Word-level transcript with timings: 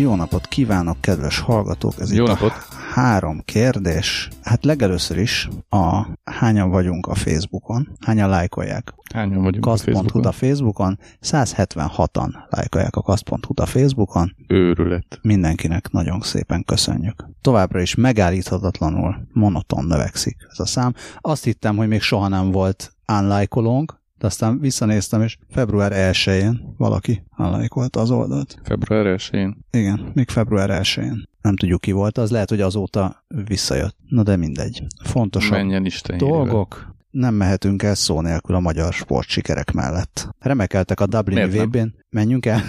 Jó 0.00 0.14
napot 0.14 0.46
kívánok, 0.46 1.00
kedves 1.00 1.38
hallgatók! 1.38 1.92
Ez 1.98 2.12
Jó 2.12 2.22
itt 2.22 2.28
napot! 2.28 2.50
a 2.50 2.74
három 2.94 3.42
kérdés. 3.44 4.28
Hát 4.42 4.64
legelőször 4.64 5.18
is 5.18 5.48
a 5.68 6.06
hányan 6.24 6.70
vagyunk 6.70 7.06
a 7.06 7.14
Facebookon, 7.14 7.88
hányan 8.00 8.28
lájkolják 8.28 8.94
Hányan 9.14 9.42
vagyunk 9.42 9.66
a 9.66 9.76
Facebookon? 9.76 10.24
a 10.24 10.32
Facebookon, 10.32 10.98
176-an 11.22 12.28
lájkolják 12.48 12.96
a 12.96 13.02
kast.hu 13.02 13.52
a 13.54 13.66
Facebookon, 13.66 14.36
Őrület. 14.48 15.18
mindenkinek 15.22 15.90
nagyon 15.90 16.20
szépen 16.20 16.64
köszönjük. 16.64 17.28
Továbbra 17.40 17.80
is 17.80 17.94
megállíthatatlanul 17.94 19.28
monoton 19.32 19.84
növekszik 19.84 20.36
ez 20.50 20.60
a 20.60 20.66
szám. 20.66 20.94
Azt 21.18 21.44
hittem, 21.44 21.76
hogy 21.76 21.88
még 21.88 22.00
soha 22.00 22.28
nem 22.28 22.50
volt 22.50 22.92
unlájkolónk, 23.18 23.99
de 24.20 24.26
aztán 24.26 24.58
visszanéztem, 24.58 25.22
és 25.22 25.38
február 25.50 25.92
1-én 25.94 26.74
valaki 26.76 27.22
unlájkolta 27.36 28.00
az 28.00 28.10
oldalt. 28.10 28.58
Február 28.62 29.16
1-én. 29.18 29.56
Igen, 29.70 30.10
még 30.14 30.28
február 30.28 30.80
1-én. 30.82 31.28
Nem 31.42 31.56
tudjuk 31.56 31.80
ki 31.80 31.92
volt, 31.92 32.18
az 32.18 32.30
lehet, 32.30 32.48
hogy 32.48 32.60
azóta 32.60 33.24
visszajött. 33.28 33.96
Na 34.08 34.22
de 34.22 34.36
mindegy. 34.36 34.82
Fontosabb 35.04 35.50
Menjen 35.50 35.84
Isten 35.84 36.18
dolgok. 36.18 36.94
Nem 37.10 37.34
mehetünk 37.34 37.82
el 37.82 37.94
szó 37.94 38.20
nélkül 38.20 38.54
a 38.54 38.60
magyar 38.60 38.92
sportsikerek 38.92 39.72
mellett. 39.72 40.28
Remekeltek 40.38 41.00
a 41.00 41.06
Dublini? 41.06 41.58
VB-n. 41.58 41.94
Menjünk 42.10 42.46
el. 42.46 42.60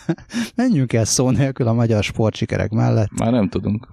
Menjünk 0.54 0.92
el 0.92 1.04
szó 1.04 1.30
nélkül 1.30 1.66
a 1.68 1.72
magyar 1.72 2.02
sportsikerek 2.02 2.70
mellett. 2.70 3.10
Már 3.18 3.32
nem 3.32 3.48
tudunk. 3.48 3.88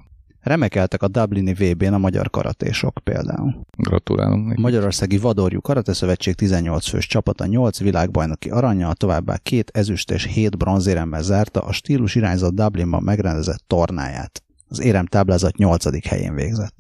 Remekeltek 0.46 1.04
a 1.04 1.08
Dublini 1.08 1.54
VB-n 1.54 1.94
a 1.94 1.98
magyar 1.98 2.30
karatésok 2.30 3.00
például. 3.04 3.66
Gratulálunk 3.78 4.48
neki. 4.48 4.62
Magyarországi 4.62 5.18
Vadorjú 5.18 5.62
Karate 5.62 5.94
Szövetség 5.94 6.36
18 6.36 6.88
fős 6.88 7.08
csapata 7.08 7.46
8 7.46 7.80
világbajnoki 7.80 8.50
aranyjal, 8.50 8.94
továbbá 8.94 9.38
két 9.38 9.70
ezüst 9.74 10.12
és 10.12 10.26
7 10.26 10.58
bronzéremmel 10.58 11.22
zárta 11.22 11.62
a 11.62 11.72
stílus 11.72 12.16
irányzat 12.16 12.54
Dublinban 12.54 13.04
megrendezett 13.04 13.64
tornáját. 13.68 14.44
Az 14.68 14.82
érem 14.82 15.06
táblázat 15.06 15.58
8. 15.58 16.08
helyén 16.08 16.34
végzett. 16.34 16.76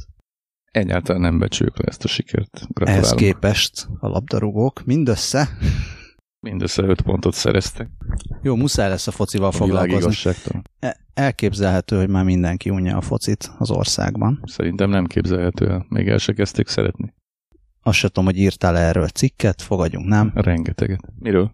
Egyáltalán 0.71 1.21
nem 1.21 1.39
becsüljük 1.39 1.77
le 1.77 1.83
ezt 1.87 2.03
a 2.03 2.07
sikert. 2.07 2.55
Ehhez 2.55 2.67
Gratulálunk. 2.73 3.19
képest 3.19 3.87
a 3.99 4.07
labdarúgók 4.07 4.83
mindössze, 4.83 5.49
Mindössze 6.39 6.83
5 6.83 7.01
pontot 7.01 7.33
szereztek. 7.33 7.89
jó, 8.41 8.55
muszáj 8.55 8.89
lesz 8.89 9.07
a 9.07 9.11
focival 9.11 9.47
A 9.47 9.51
foglalkozni. 9.51 10.31
Elképzelhető, 11.15 11.97
hogy 11.97 12.09
már 12.09 12.23
mindenki 12.23 12.69
unja 12.69 12.97
a 12.97 13.01
focit 13.01 13.51
az 13.57 13.71
országban. 13.71 14.41
Szerintem 14.45 14.89
nem 14.89 15.05
képzelhető 15.05 15.69
el. 15.69 15.85
Még 15.89 16.07
el 16.07 16.17
se 16.17 16.33
kezdték 16.33 16.67
szeretni. 16.67 17.13
Azt 17.81 17.97
se 17.97 18.07
tudom, 18.07 18.25
hogy 18.25 18.37
írtál 18.37 18.77
erről 18.77 19.07
cikket, 19.07 19.61
fogadjunk, 19.61 20.07
nem? 20.07 20.31
Rengeteget. 20.33 20.99
Miről? 21.19 21.51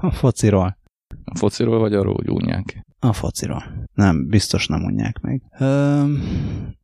A 0.00 0.10
fociról. 0.10 0.78
A 1.24 1.38
fociról 1.38 1.78
vagy 1.78 1.94
arról, 1.94 2.14
hogy 2.14 2.30
unják? 2.30 2.86
A 2.98 3.12
fociról. 3.12 3.86
Nem, 3.94 4.26
biztos 4.28 4.66
nem 4.66 4.84
unják 4.84 5.20
még. 5.20 5.42
Ö, 5.58 6.04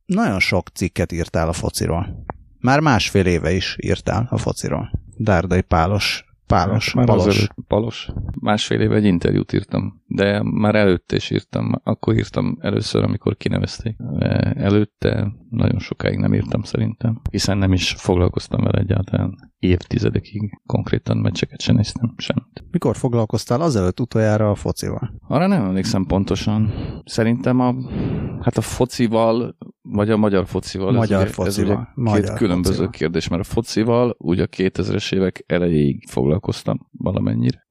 nagyon 0.06 0.40
sok 0.40 0.68
cikket 0.68 1.12
írtál 1.12 1.48
a 1.48 1.52
fociról. 1.52 2.24
Már 2.58 2.80
másfél 2.80 3.26
éve 3.26 3.52
is 3.52 3.76
írtál 3.80 4.26
a 4.30 4.38
fociról. 4.38 4.90
Dárdai 5.16 5.62
Pálos, 5.62 6.24
Pálos, 6.48 6.94
már 6.94 7.06
Palos. 7.06 7.26
azelőtt- 7.26 7.54
Palos. 7.68 8.08
Másfél 8.40 8.80
éve 8.80 8.94
egy 8.94 9.04
interjút 9.04 9.52
írtam, 9.52 10.02
de 10.06 10.42
már 10.42 10.74
előtte 10.74 11.16
is 11.16 11.30
írtam. 11.30 11.72
Akkor 11.82 12.14
írtam 12.14 12.58
először, 12.60 13.02
amikor 13.04 13.36
kinevezték. 13.36 13.96
Előtte 14.54 15.32
nagyon 15.50 15.78
sokáig 15.78 16.18
nem 16.18 16.34
írtam 16.34 16.62
szerintem, 16.62 17.20
hiszen 17.30 17.58
nem 17.58 17.72
is 17.72 17.94
foglalkoztam 17.98 18.62
vele 18.64 18.78
egyáltalán 18.78 19.47
évtizedekig. 19.58 20.60
Konkrétan 20.66 21.16
meccseket 21.16 21.60
sem 21.60 21.76
néztem, 21.76 22.14
semmit. 22.16 22.64
Mikor 22.70 22.96
foglalkoztál 22.96 23.60
azelőtt 23.60 24.00
utoljára 24.00 24.50
a 24.50 24.54
focival? 24.54 25.20
Arra 25.28 25.46
nem 25.46 25.64
emlékszem 25.64 26.04
pontosan. 26.04 26.72
Szerintem 27.04 27.60
a, 27.60 27.74
hát 28.40 28.56
a 28.56 28.60
focival, 28.60 29.56
vagy 29.82 30.10
a 30.10 30.16
magyar 30.16 30.46
focival. 30.46 30.92
Magyar 30.92 31.20
ez 31.20 31.22
ugye, 31.22 31.32
focival. 31.32 31.72
Ez 31.72 31.78
ugye 31.78 32.02
Magyar 32.10 32.24
két 32.24 32.36
különböző 32.36 32.70
focival. 32.70 32.90
kérdés, 32.90 33.28
mert 33.28 33.42
a 33.42 33.44
focival 33.44 34.16
ugye 34.18 34.42
a 34.42 34.46
2000-es 34.46 35.14
évek 35.14 35.44
elejéig 35.46 36.06
foglalkoztam 36.08 36.88
valamennyire. 36.92 37.66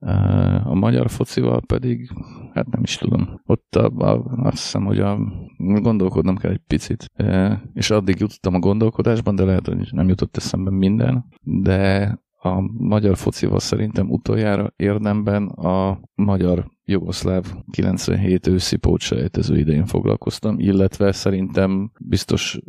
A 0.64 0.74
magyar 0.74 1.10
focival 1.10 1.60
pedig, 1.66 2.10
hát 2.58 2.70
nem 2.70 2.82
is 2.82 2.96
tudom. 2.96 3.40
Ott 3.46 3.76
a, 3.76 3.86
a, 3.86 4.24
azt 4.42 4.62
hiszem, 4.62 4.84
hogy 4.84 4.98
a, 4.98 5.18
gondolkodnom 5.56 6.36
kell 6.36 6.50
egy 6.50 6.62
picit. 6.66 7.04
Uh, 7.18 7.52
És 7.74 7.90
addig 7.90 8.18
jutottam 8.18 8.54
a 8.54 8.58
gondolkodásban, 8.58 9.34
de 9.34 9.44
lehet, 9.44 9.66
hogy 9.66 9.88
nem 9.90 10.08
jutott 10.08 10.36
eszembe 10.36 10.70
minden. 10.70 11.24
De 11.42 12.12
a 12.40 12.60
magyar 12.78 13.16
focival 13.16 13.60
szerintem 13.60 14.10
utoljára 14.10 14.72
érdemben 14.76 15.46
a 15.46 16.00
magyar 16.14 16.70
jugoszláv 16.84 17.54
97 17.70 18.46
őszi 18.46 18.76
pótselejtező 18.76 19.58
idején 19.58 19.86
foglalkoztam, 19.86 20.58
illetve 20.58 21.12
szerintem 21.12 21.90
biztos, 22.00 22.60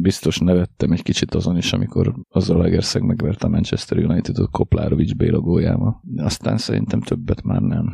biztos 0.00 0.38
nevettem 0.38 0.92
egy 0.92 1.02
kicsit 1.02 1.34
azon 1.34 1.56
is, 1.56 1.72
amikor 1.72 2.14
az 2.28 2.50
a 2.50 2.58
Legerszeg 2.58 3.02
megverte 3.02 3.46
a 3.46 3.50
Manchester 3.50 3.98
United-ot 3.98 4.50
Koplárovics 4.50 5.14
Béla 5.14 5.40
góljával. 5.40 6.02
Aztán 6.16 6.56
szerintem 6.56 7.00
többet 7.00 7.42
már 7.42 7.60
nem. 7.60 7.84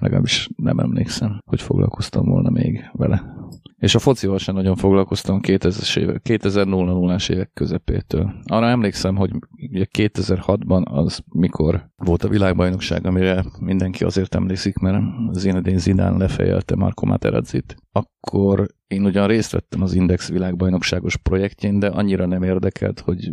Legalábbis 0.00 0.48
nem 0.56 0.78
emlékszem, 0.78 1.40
hogy 1.46 1.62
foglalkoztam 1.62 2.24
volna 2.24 2.50
még 2.50 2.90
vele. 2.92 3.39
És 3.76 3.94
a 3.94 3.98
focival 3.98 4.38
sem 4.38 4.54
nagyon 4.54 4.76
foglalkoztam 4.76 5.40
2000-es 5.42 5.98
évek, 5.98 6.20
2000-as 6.24 7.30
évek 7.30 7.50
közepétől. 7.54 8.32
Arra 8.44 8.68
emlékszem, 8.68 9.16
hogy 9.16 9.30
ugye 9.70 9.86
2006-ban 9.98 10.84
az 10.84 11.20
mikor 11.32 11.90
volt 11.96 12.24
a 12.24 12.28
világbajnokság, 12.28 13.06
amire 13.06 13.44
mindenki 13.60 14.04
azért 14.04 14.34
emlékszik, 14.34 14.76
mert 14.76 15.02
Zinedine 15.32 15.78
Zidane 15.78 16.16
lefejelte 16.16 16.76
Marco 16.76 17.06
Materazzit. 17.06 17.76
Akkor 17.92 18.66
én 18.90 19.04
ugyan 19.04 19.26
részt 19.26 19.52
vettem 19.52 19.82
az 19.82 19.94
Index 19.94 20.30
világbajnokságos 20.30 21.16
projektjén, 21.16 21.78
de 21.78 21.86
annyira 21.86 22.26
nem 22.26 22.42
érdekelt, 22.42 23.00
hogy 23.00 23.30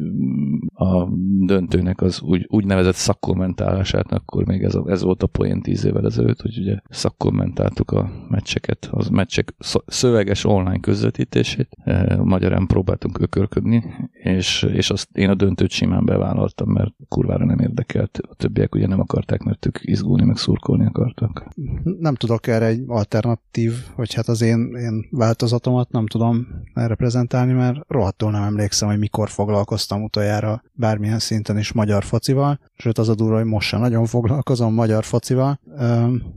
a 0.73 1.07
döntőnek 1.39 2.01
az 2.01 2.21
úgy, 2.21 2.45
úgynevezett 2.49 2.93
szakkommentálását, 2.93 4.11
akkor 4.11 4.45
még 4.45 4.63
ez, 4.63 4.75
a, 4.75 4.83
ez 4.87 5.01
volt 5.01 5.23
a 5.23 5.27
poén 5.27 5.61
tíz 5.61 5.85
évvel 5.85 6.05
ezelőtt, 6.05 6.41
hogy 6.41 6.57
ugye 6.59 6.79
szakkommentáltuk 6.89 7.91
a 7.91 8.09
meccseket, 8.29 8.87
az 8.91 9.07
meccsek 9.07 9.53
szö- 9.57 9.91
szöveges 10.07 10.45
online 10.45 10.79
közvetítését, 10.79 11.67
eh, 11.83 12.17
magyarán 12.17 12.67
próbáltunk 12.67 13.19
ökörködni, 13.19 13.83
és, 14.11 14.63
és 14.73 14.89
azt 14.89 15.07
én 15.13 15.29
a 15.29 15.35
döntőt 15.35 15.69
simán 15.69 16.05
bevállaltam, 16.05 16.69
mert 16.69 16.93
kurvára 17.07 17.45
nem 17.45 17.59
érdekelt. 17.59 18.19
A 18.29 18.35
többiek 18.35 18.75
ugye 18.75 18.87
nem 18.87 18.99
akarták, 18.99 19.43
mert 19.43 19.65
ők 19.65 19.77
izgulni, 19.81 20.25
meg 20.25 20.37
szurkolni 20.37 20.85
akartak. 20.85 21.47
Nem 21.99 22.15
tudok 22.15 22.47
erre 22.47 22.65
egy 22.65 22.83
alternatív, 22.87 23.73
vagy 23.95 24.13
hát 24.13 24.27
az 24.27 24.41
én, 24.41 24.75
én 24.75 25.07
változatomat 25.11 25.91
nem 25.91 26.05
tudom 26.05 26.47
erre 26.73 26.95
mert 27.53 27.79
rohadtul 27.87 28.31
nem 28.31 28.43
emlékszem, 28.43 28.89
hogy 28.89 28.99
mikor 28.99 29.29
foglalkoztam 29.29 30.03
utoljára 30.03 30.63
bármilyen 30.73 31.19
szinten 31.19 31.57
is 31.57 31.71
magyar 31.71 32.03
focival, 32.03 32.59
sőt 32.77 32.97
az 32.97 33.09
a 33.09 33.15
durva, 33.15 33.35
hogy 33.35 33.45
most 33.45 33.67
sem 33.67 33.79
nagyon 33.79 34.05
foglalkozom 34.05 34.73
magyar 34.73 35.03
focival, 35.03 35.59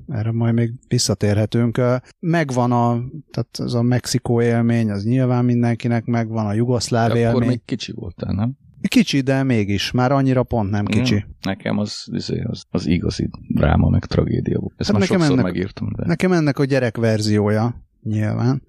erre 0.08 0.32
majd 0.32 0.54
még 0.54 0.72
visszatérhetünk. 0.88 1.80
Megvan 2.20 2.72
a, 2.72 3.02
tehát 3.30 3.59
az 3.60 3.74
a 3.74 3.82
Mexikó 3.82 4.42
élmény, 4.42 4.90
az 4.90 5.04
nyilván 5.04 5.44
mindenkinek 5.44 6.04
megvan, 6.04 6.46
a 6.46 6.52
jugoszláv 6.52 7.12
De 7.12 7.28
akkor 7.28 7.32
élmény. 7.34 7.48
még 7.48 7.64
kicsi 7.64 7.92
voltál, 7.92 8.32
nem? 8.32 8.56
Kicsi, 8.82 9.20
de 9.20 9.42
mégis, 9.42 9.90
már 9.90 10.12
annyira 10.12 10.42
pont 10.42 10.70
nem 10.70 10.84
kicsi. 10.84 11.14
Ja, 11.14 11.26
nekem 11.42 11.78
az, 11.78 12.04
izé, 12.12 12.42
az, 12.42 12.64
az 12.70 12.86
igazi 12.86 13.30
dráma, 13.48 13.88
meg 13.88 14.04
tragédia 14.04 14.58
volt. 14.58 14.74
Ezt 14.76 14.90
Hát 14.90 14.98
már 14.98 15.08
nekem 15.08 15.24
ennek- 15.30 15.44
megírtam, 15.44 15.88
de 15.96 16.06
Nekem 16.06 16.32
ennek 16.32 16.58
a 16.58 16.64
gyerek 16.64 16.96
verziója, 16.96 17.84
nyilván, 18.02 18.62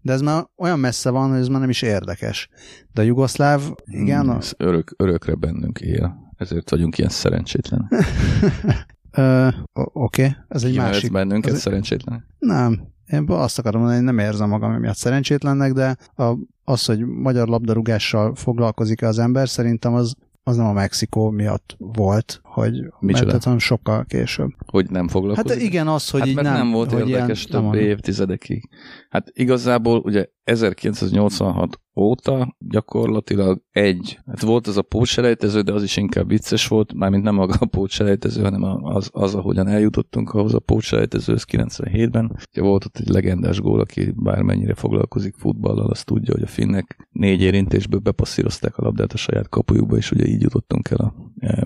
de 0.00 0.12
ez 0.12 0.20
már 0.20 0.44
olyan 0.56 0.78
messze 0.78 1.10
van, 1.10 1.30
hogy 1.30 1.38
ez 1.38 1.48
már 1.48 1.60
nem 1.60 1.68
is 1.70 1.82
érdekes. 1.82 2.48
De 2.92 3.00
a 3.00 3.04
jugoszláv, 3.04 3.62
igen, 3.84 4.28
a, 4.28 4.36
ez 4.36 4.52
örök, 4.56 4.94
örökre 4.96 5.34
bennünk 5.34 5.80
él. 5.80 6.32
Ezért 6.36 6.70
vagyunk 6.70 6.98
ilyen 6.98 7.10
szerencsétlen. 7.10 7.88
ö, 9.14 9.48
oké, 9.92 10.36
ez 10.48 10.62
egy 10.64 10.70
Kinevetsz 10.70 10.94
másik. 10.94 11.12
bennünket 11.12 11.52
az- 11.52 11.58
szerencsétlen? 11.60 12.24
Nem, 12.38 12.80
én 13.06 13.24
azt 13.28 13.58
akarom 13.58 13.80
mondani, 13.80 14.04
hogy 14.04 14.14
nem 14.14 14.26
érzem 14.26 14.48
magam 14.48 14.72
emiatt 14.72 14.96
szerencsétlennek, 14.96 15.72
de 15.72 15.96
a, 16.16 16.34
az, 16.64 16.84
hogy 16.84 17.06
magyar 17.06 17.48
labdarúgással 17.48 18.34
foglalkozik 18.34 19.02
az 19.02 19.18
ember, 19.18 19.48
szerintem 19.48 19.94
az, 19.94 20.14
az 20.42 20.56
nem 20.56 20.66
a 20.66 20.72
Mexikó 20.72 21.30
miatt 21.30 21.74
volt, 21.78 22.40
hogy 22.54 22.92
Micsoda? 23.00 23.30
mert 23.30 23.44
hanem 23.44 23.58
sokkal 23.58 24.04
később. 24.04 24.50
Hogy 24.66 24.90
nem 24.90 25.08
foglalkozik? 25.08 25.50
Hát 25.50 25.60
igen, 25.60 25.88
az, 25.88 26.10
hogy 26.10 26.20
hát 26.20 26.28
így 26.28 26.34
mert 26.34 26.46
nem, 26.46 26.56
nem, 26.56 26.70
volt 26.70 26.92
hogy 26.92 27.08
érdekes 27.08 27.46
ilyen, 27.46 27.62
több 27.62 27.74
évtizedekig. 27.80 28.68
Hát 29.08 29.30
igazából 29.32 29.98
ugye 29.98 30.26
1986 30.44 31.80
óta 31.96 32.56
gyakorlatilag 32.58 33.62
egy, 33.70 34.18
hát 34.26 34.40
volt 34.40 34.66
az 34.66 34.76
a 34.76 34.82
pótselejtező, 34.82 35.60
de 35.60 35.72
az 35.72 35.82
is 35.82 35.96
inkább 35.96 36.28
vicces 36.28 36.68
volt, 36.68 36.94
mármint 36.94 37.22
nem 37.22 37.34
maga 37.34 37.54
a 37.58 37.66
pótselejtező, 37.66 38.42
hanem 38.42 38.62
az, 38.84 39.08
az 39.12 39.34
ahogyan 39.34 39.68
eljutottunk 39.68 40.30
ahhoz 40.34 40.54
a 40.54 40.58
pótselejtezőhöz 40.58 41.44
97-ben. 41.52 42.38
Ugye 42.52 42.62
volt 42.62 42.84
ott 42.84 42.98
egy 42.98 43.08
legendás 43.08 43.60
gól, 43.60 43.80
aki 43.80 44.12
bármennyire 44.16 44.74
foglalkozik 44.74 45.34
futballal, 45.34 45.90
azt 45.90 46.06
tudja, 46.06 46.34
hogy 46.34 46.42
a 46.42 46.46
finnek 46.46 47.08
négy 47.10 47.40
érintésből 47.40 48.00
bepasszírozták 48.00 48.78
a 48.78 48.82
labdát 48.82 49.12
a 49.12 49.16
saját 49.16 49.48
kapujukba, 49.48 49.96
és 49.96 50.10
ugye 50.10 50.26
így 50.26 50.42
jutottunk 50.42 50.90
el 50.90 50.98
a 50.98 51.14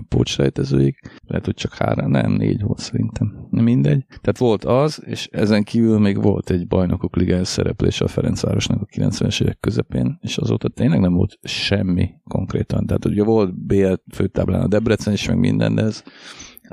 pótsrejtezőig. 0.07 0.99
Lehet, 1.27 1.45
hogy 1.45 1.53
csak 1.53 1.73
három, 1.73 2.11
nem, 2.11 2.31
négy 2.31 2.61
volt 2.61 2.79
szerintem. 2.79 3.47
Nem 3.51 3.63
mindegy. 3.63 4.05
Tehát 4.07 4.37
volt 4.37 4.65
az, 4.65 5.03
és 5.05 5.27
ezen 5.31 5.63
kívül 5.63 5.99
még 5.99 6.21
volt 6.21 6.49
egy 6.49 6.67
bajnokok 6.67 7.15
ligája 7.15 7.45
szereplése 7.45 8.05
a 8.05 8.07
Ferencvárosnak 8.07 8.81
a 8.81 8.85
90-es 8.85 9.41
évek 9.41 9.59
közepén, 9.59 10.17
és 10.21 10.37
azóta 10.37 10.69
tényleg 10.69 10.99
nem 10.99 11.13
volt 11.13 11.39
semmi 11.41 12.09
konkrétan. 12.23 12.85
Tehát 12.85 13.05
ugye 13.05 13.23
volt 13.23 13.65
BL 13.65 13.93
főtáblán 14.13 14.61
a 14.61 14.67
Debrecen 14.67 15.13
is, 15.13 15.27
meg 15.27 15.37
minden, 15.37 15.75
de 15.75 15.81
ez 15.81 16.03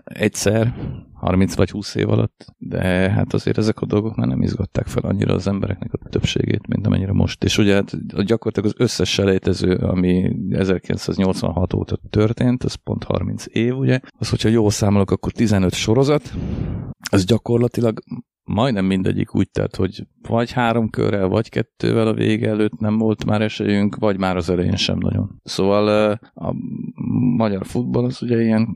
egyszer, 0.05 0.75
30 1.13 1.55
vagy 1.55 1.71
20 1.71 1.95
év 1.95 2.09
alatt, 2.09 2.55
de 2.59 3.11
hát 3.11 3.33
azért 3.33 3.59
ezek 3.59 3.81
a 3.81 3.87
dolgok 3.87 4.17
már 4.17 4.27
nem 4.27 4.43
izgatták 4.43 4.87
fel 4.87 5.03
annyira 5.03 5.35
az 5.35 5.47
embereknek 5.47 5.93
a 5.93 6.09
többségét, 6.09 6.67
mint 6.67 6.87
amennyire 6.87 7.13
most. 7.13 7.45
És 7.45 7.59
ugye 7.59 7.75
hát 7.75 8.25
gyakorlatilag 8.25 8.69
az 8.69 8.85
összes 8.85 9.13
selejtező, 9.13 9.75
ami 9.75 10.37
1986 10.51 11.73
óta 11.73 11.99
történt, 12.11 12.65
az 12.65 12.75
pont 12.75 13.05
30 13.05 13.45
év, 13.49 13.77
ugye, 13.77 14.01
az, 14.19 14.31
hogyha 14.31 14.49
jól 14.49 14.71
számolok, 14.71 15.11
akkor 15.11 15.33
15 15.33 15.75
sorozat, 15.75 16.35
az 17.11 17.25
gyakorlatilag 17.25 17.99
majdnem 18.47 18.85
mindegyik 18.85 19.35
úgy 19.35 19.51
tett, 19.51 19.77
hogy 19.77 20.07
vagy 20.29 20.53
három 20.53 20.91
körrel, 20.91 21.29
vagy 21.29 21.49
kettővel 21.49 22.07
a 22.07 22.15
vége 22.15 22.49
előtt 22.49 22.79
nem 22.79 22.99
volt 22.99 23.25
már 23.25 23.43
esélyünk, 23.43 23.97
vagy 23.97 24.19
már 24.19 24.37
az 24.37 24.51
elején 24.51 24.77
sem 24.77 24.99
nagyon. 24.99 25.41
Szóval 25.43 26.13
a 26.35 26.55
magyar 27.37 27.67
futball 27.67 28.05
az 28.05 28.23
ugye 28.23 28.43
ilyen, 28.43 28.69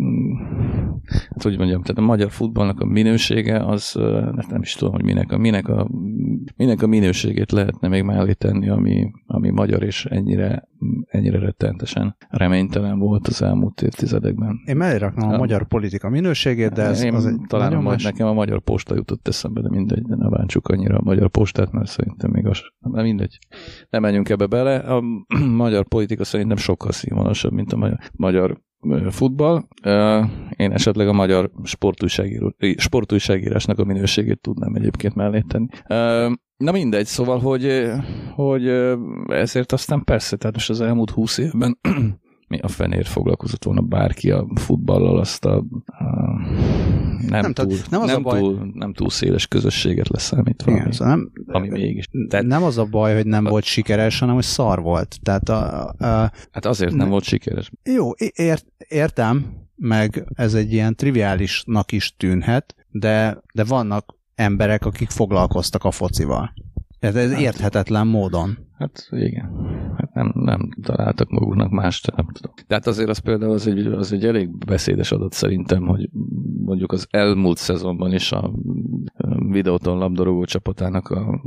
hát 1.07 1.43
hogy 1.43 1.59
mondjam, 1.59 1.83
tehát 1.83 1.99
a 1.99 2.07
magyar 2.07 2.31
futballnak 2.31 2.81
a 2.81 2.85
minősége 2.85 3.67
az, 3.67 3.93
hát 4.37 4.51
nem 4.51 4.63
is 4.63 4.75
tudom, 4.75 4.95
hogy 4.95 5.05
minek 5.05 5.33
a, 5.33 5.39
minek 5.39 5.69
a, 5.69 5.89
minek 6.57 6.83
a 6.83 6.87
minőségét 6.87 7.53
lehetne 7.53 7.89
még 7.89 8.03
mellé 8.03 8.33
tenni, 8.33 8.69
ami, 8.69 9.11
ami 9.27 9.51
magyar 9.51 9.83
és 9.83 10.05
ennyire, 10.05 10.69
ennyire 11.07 11.39
rettentesen 11.39 12.17
reménytelen 12.29 12.99
volt 12.99 13.27
az 13.27 13.43
elmúlt 13.43 13.83
évtizedekben. 13.83 14.61
Én 14.65 14.77
mellé 14.77 14.97
raknám 14.97 15.31
a, 15.31 15.35
a 15.35 15.39
magyar 15.39 15.67
politika 15.67 16.09
minőségét, 16.09 16.73
de 16.73 16.83
ez 16.83 17.03
Én 17.03 17.15
az 17.15 17.27
egy 17.27 17.41
talán 17.47 17.73
a, 17.73 17.81
más... 17.81 18.03
nekem 18.03 18.27
a 18.27 18.33
magyar 18.33 18.61
posta 18.61 18.95
jutott 18.95 19.29
eszembe, 19.29 19.61
de 19.61 19.69
mindegy, 19.69 20.03
de 20.03 20.17
ne 20.17 20.29
bántsuk 20.29 20.69
annyira 20.69 20.97
a 20.97 21.03
magyar 21.05 21.29
postát, 21.29 21.73
mert 21.73 21.89
szerintem 21.89 22.31
még 22.31 22.47
az, 22.47 22.61
nem 22.79 23.05
mindegy. 23.05 23.39
Nem 23.91 24.03
menjünk 24.03 24.29
ebbe 24.29 24.47
bele. 24.47 24.77
A 24.77 25.03
magyar 25.65 25.89
politika 25.89 26.25
szerintem 26.25 26.57
sokkal 26.57 26.93
színvonalasabb, 26.93 27.53
mint 27.53 27.73
a 27.73 27.77
magyar, 27.77 27.99
magyar 28.13 28.61
futball. 29.11 29.63
Én 30.57 30.73
esetleg 30.73 31.09
a 31.09 31.13
magyar 31.13 31.51
sportújságíró, 31.65 32.55
sportújságírásnak 32.77 33.79
a 33.79 33.85
minőségét 33.85 34.41
tudnám 34.41 34.75
egyébként 34.75 35.15
mellé 35.15 35.45
tenni. 35.49 35.67
Na 36.57 36.73
mindegy, 36.73 37.07
szóval, 37.07 37.39
hogy, 37.39 37.91
hogy 38.35 38.69
ezért 39.27 39.73
aztán 39.73 40.05
persze, 40.05 40.37
tehát 40.37 40.55
most 40.55 40.71
az 40.71 40.81
elmúlt 40.81 41.11
húsz 41.11 41.39
évben 41.39 41.79
mi 42.51 42.59
a 42.59 42.69
fenér 42.69 43.07
foglalkozott 43.07 43.65
volna 43.65 43.81
bárki 43.81 44.31
a 44.31 44.47
futballal, 44.55 45.19
azt 45.19 45.45
a, 45.45 45.57
a 45.87 46.05
nem, 47.29 47.41
nem, 47.41 47.53
túl, 47.53 47.77
nem, 47.91 48.01
az 48.01 48.07
nem, 48.07 48.17
a 48.17 48.21
baj... 48.21 48.39
túl, 48.39 48.71
nem 48.75 48.93
túl 48.93 49.11
széles 49.11 49.47
közösséget 49.47 50.09
leszámítva, 50.09 50.71
Igen, 50.71 50.83
ami, 50.83 50.93
szóval 50.95 51.15
nem, 51.15 51.33
ami 51.47 51.69
mégis. 51.69 52.09
Tehát, 52.29 52.47
nem 52.47 52.63
az 52.63 52.79
a 52.79 52.85
baj, 52.85 53.15
hogy 53.15 53.27
nem 53.27 53.47
a, 53.47 53.51
volt 53.51 53.65
sikeres, 53.65 54.19
hanem 54.19 54.35
hogy 54.35 54.45
szar 54.45 54.83
volt. 54.83 55.19
Tehát 55.23 55.49
a, 55.49 55.89
a, 55.89 56.33
hát 56.51 56.67
azért 56.67 56.95
nem 56.95 57.07
ne, 57.07 57.11
volt 57.13 57.25
sikeres. 57.25 57.71
Jó, 57.85 58.11
ért, 58.35 58.67
értem, 58.89 59.47
meg 59.77 60.25
ez 60.35 60.55
egy 60.55 60.73
ilyen 60.73 60.97
triviálisnak 60.97 61.93
is 61.93 62.17
tűnhet, 62.17 62.75
de, 62.91 63.43
de 63.55 63.65
vannak 63.65 64.17
emberek, 64.35 64.87
akik 64.87 65.11
foglalkoztak 65.11 65.85
a 65.85 65.91
focival. 65.91 66.53
Ez, 66.99 67.17
ez 67.17 67.31
hát, 67.31 67.41
érthetetlen 67.41 68.07
módon. 68.07 68.59
Hát 68.79 69.09
igen. 69.11 69.51
Hát 69.97 70.15
nem, 70.15 70.33
nem 70.35 70.69
találtak 70.83 71.31
maguknak 71.31 71.71
más, 71.71 72.03
nem 72.17 72.27
tudom. 72.33 72.53
De 72.67 72.75
hát 72.75 72.87
azért 72.87 73.09
az 73.09 73.19
például 73.19 73.53
az 73.53 73.67
egy, 73.67 73.87
az 73.87 74.13
egy 74.13 74.25
elég 74.25 74.57
beszédes 74.67 75.13
adat 75.13 75.33
szerintem, 75.33 75.87
hogy 75.87 76.09
mondjuk 76.65 76.93
az 76.93 77.07
elmúlt 77.11 77.57
szezonban 77.57 78.13
is 78.13 78.33
a 78.33 78.53
videóton 79.51 79.99
labdarúgó 79.99 80.45
csapatának 80.45 81.09
a 81.09 81.41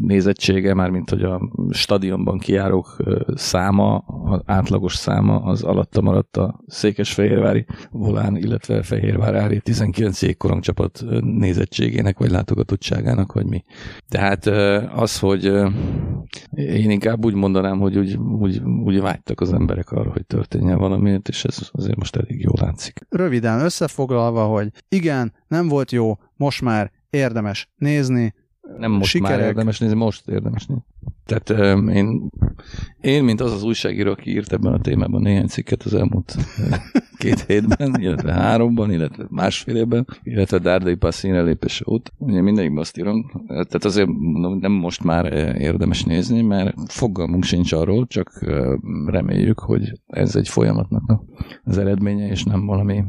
nézettsége, 0.00 0.74
mármint 0.74 1.10
hogy 1.10 1.22
a 1.22 1.50
stadionban 1.70 2.38
kijárók 2.38 2.96
száma, 3.34 3.96
az 4.24 4.40
átlagos 4.44 4.94
száma, 4.94 5.42
az 5.42 5.62
alatta 5.62 6.00
maradt 6.00 6.36
a 6.36 6.60
Székesfehérvári 6.66 7.66
Volán, 7.90 8.36
illetve 8.36 8.82
Fehérvárári 8.82 9.60
19 9.60 10.36
korongcsapat 10.36 11.04
nézettségének, 11.20 12.18
vagy 12.18 12.30
látogatottságának, 12.30 13.32
vagy 13.32 13.46
mi. 13.46 13.64
Tehát 14.08 14.46
az, 14.94 15.18
hogy 15.18 15.52
én 16.54 16.90
inkább 16.90 17.24
úgy 17.24 17.34
mondanám, 17.34 17.78
hogy 17.78 17.98
úgy, 17.98 18.16
úgy, 18.16 18.62
úgy 18.84 19.00
vágytak 19.00 19.40
az 19.40 19.52
emberek 19.52 19.90
arra, 19.90 20.10
hogy 20.10 20.26
történjen 20.26 20.78
valamiért, 20.78 21.28
és 21.28 21.44
ez 21.44 21.70
azért 21.72 21.96
most 21.96 22.16
elég 22.16 22.40
jól 22.40 22.56
látszik. 22.60 23.06
Röviden 23.08 23.60
összefoglalva, 23.60 24.44
hogy 24.44 24.68
igen, 24.88 25.32
nem 25.48 25.68
volt 25.68 25.92
jó, 25.92 26.18
most 26.36 26.62
már 26.62 26.90
érdemes 27.10 27.68
nézni, 27.76 28.34
nem 28.78 28.90
most 28.90 29.10
sikerek. 29.10 29.36
már 29.36 29.46
érdemes 29.46 29.78
nézni, 29.78 29.96
most 29.96 30.28
érdemes 30.28 30.66
nézni. 30.66 30.84
Tehát 31.26 31.50
én, 31.88 32.30
én, 33.00 33.24
mint 33.24 33.40
az 33.40 33.52
az 33.52 33.62
újságíró, 33.62 34.10
aki 34.10 34.30
írt 34.30 34.52
ebben 34.52 34.72
a 34.72 34.80
témában 34.80 35.22
néhány 35.22 35.46
cikket 35.46 35.82
az 35.82 35.94
elmúlt 35.94 36.36
két 37.22 37.40
hétben, 37.40 37.94
illetve 38.00 38.32
háromban, 38.32 38.92
illetve 38.92 39.26
másfél 39.28 39.76
évben, 39.76 40.06
illetve 40.22 40.58
Dárdai 40.58 40.94
Passin 40.94 41.34
elépése 41.34 41.84
óta. 41.88 42.10
Ugye 42.18 42.40
mindegyikben 42.40 42.80
azt 42.80 42.98
írom, 42.98 43.30
tehát 43.46 43.84
azért 43.84 44.08
nem 44.60 44.72
most 44.72 45.04
már 45.04 45.32
érdemes 45.58 46.04
nézni, 46.04 46.42
mert 46.42 46.74
fogalmunk 46.92 47.44
sincs 47.44 47.72
arról, 47.72 48.06
csak 48.06 48.46
reméljük, 49.06 49.58
hogy 49.58 50.00
ez 50.06 50.36
egy 50.36 50.48
folyamatnak 50.48 51.22
az 51.64 51.78
eredménye, 51.78 52.28
és 52.28 52.44
nem 52.44 52.66
valami 52.66 53.04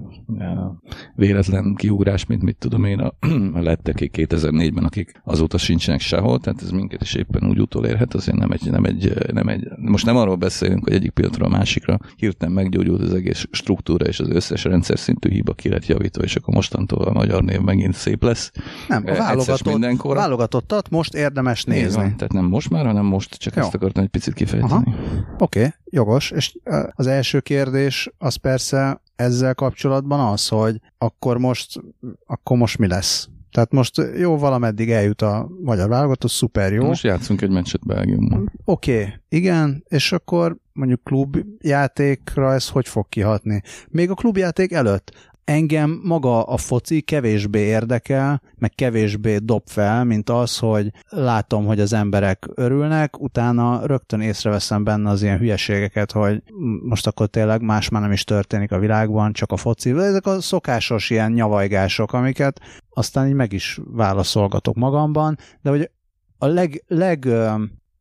véletlen 1.15 1.75
kiugrás, 1.75 2.25
mint 2.25 2.41
mit 2.41 2.57
tudom 2.57 2.83
én, 2.85 2.99
a, 2.99 3.13
a 3.59 3.61
lettek 3.61 3.97
2004-ben, 3.99 4.83
akik 4.83 5.21
azóta 5.23 5.57
sincsenek 5.57 5.99
sehol, 5.99 6.39
tehát 6.39 6.61
ez 6.61 6.71
minket 6.71 7.01
is 7.01 7.13
éppen 7.13 7.49
úgy 7.49 7.59
utolérhet, 7.83 8.13
azért 8.13 8.37
nem 8.37 8.51
egy, 8.51 8.71
nem 8.71 8.83
egy, 8.83 9.13
nem 9.33 9.47
egy, 9.47 9.67
most 9.77 10.05
nem 10.05 10.17
arról 10.17 10.35
beszélünk, 10.35 10.83
hogy 10.83 10.93
egyik 10.93 11.11
pillanatról 11.11 11.47
a 11.47 11.57
másikra 11.57 11.99
hirtelen 12.15 12.53
meggyógyult 12.53 13.01
az 13.01 13.13
egész 13.13 13.45
struktúra, 13.51 14.05
és 14.05 14.19
az 14.19 14.29
összes 14.29 14.63
rendszer 14.63 14.99
szintű 14.99 15.29
hiba 15.29 15.53
ki 15.53 15.69
lett 15.69 15.85
javítva, 15.85 16.23
és 16.23 16.35
akkor 16.35 16.53
mostantól 16.53 17.05
a 17.05 17.11
magyar 17.11 17.43
név 17.43 17.59
megint 17.59 17.93
szép 17.93 18.23
lesz. 18.23 18.51
Nem, 18.87 19.03
a 19.05 19.13
válogatott, 19.13 20.01
válogatottat 20.01 20.89
most 20.89 21.13
érdemes 21.13 21.63
nézni. 21.63 22.01
Van, 22.01 22.15
tehát 22.17 22.33
nem 22.33 22.45
most 22.45 22.69
már, 22.69 22.85
hanem 22.85 23.05
most, 23.05 23.35
csak 23.35 23.55
Jó. 23.55 23.61
ezt 23.61 23.73
akartam 23.73 24.03
egy 24.03 24.09
picit 24.09 24.33
kifejteni. 24.33 24.95
Oké, 25.37 25.59
okay, 25.59 25.71
jogos, 25.85 26.31
és 26.31 26.57
az 26.91 27.07
első 27.07 27.39
kérdés 27.39 28.09
az 28.17 28.35
persze 28.35 29.01
ezzel 29.15 29.53
kapcsolatban 29.53 30.19
az, 30.19 30.47
hogy 30.47 30.79
akkor 30.97 31.37
most, 31.37 31.81
akkor 32.25 32.57
most 32.57 32.77
mi 32.77 32.87
lesz? 32.87 33.29
Tehát 33.53 33.71
most 33.71 34.01
jó, 34.17 34.37
valameddig 34.37 34.91
eljut 34.91 35.21
a 35.21 35.49
magyar 35.63 35.89
válogatott, 35.89 36.31
szuper 36.31 36.73
jó. 36.73 36.85
Most 36.85 37.03
játszunk 37.03 37.41
egy 37.41 37.49
meccset 37.49 37.85
Belgiummal. 37.85 38.51
Oké, 38.65 38.99
okay, 38.99 39.13
igen, 39.29 39.83
és 39.87 40.11
akkor 40.11 40.57
mondjuk 40.73 41.03
klubjátékra 41.03 42.53
ez 42.53 42.69
hogy 42.69 42.87
fog 42.87 43.09
kihatni? 43.09 43.61
Még 43.89 44.09
a 44.09 44.13
klubjáték 44.13 44.71
előtt 44.71 45.31
engem 45.45 46.01
maga 46.03 46.43
a 46.43 46.57
foci 46.57 47.01
kevésbé 47.01 47.59
érdekel, 47.59 48.41
meg 48.55 48.71
kevésbé 48.75 49.37
dob 49.37 49.61
fel, 49.65 50.03
mint 50.03 50.29
az, 50.29 50.57
hogy 50.57 50.91
látom, 51.09 51.65
hogy 51.65 51.79
az 51.79 51.93
emberek 51.93 52.45
örülnek, 52.55 53.21
utána 53.21 53.85
rögtön 53.85 54.21
észreveszem 54.21 54.83
benne 54.83 55.09
az 55.09 55.21
ilyen 55.21 55.37
hülyeségeket, 55.37 56.11
hogy 56.11 56.43
most 56.83 57.07
akkor 57.07 57.27
tényleg 57.27 57.61
más 57.61 57.89
már 57.89 58.01
nem 58.01 58.11
is 58.11 58.23
történik 58.23 58.71
a 58.71 58.79
világban, 58.79 59.33
csak 59.33 59.51
a 59.51 59.57
foci. 59.57 59.89
Ezek 59.89 60.25
a 60.25 60.41
szokásos 60.41 61.09
ilyen 61.09 61.31
nyavajgások, 61.31 62.13
amiket 62.13 62.59
aztán 62.89 63.27
így 63.27 63.33
meg 63.33 63.53
is 63.53 63.79
válaszolgatok 63.85 64.75
magamban, 64.75 65.37
de 65.61 65.69
hogy 65.69 65.89
a 66.37 66.45
leg, 66.45 66.83
leg 66.87 67.27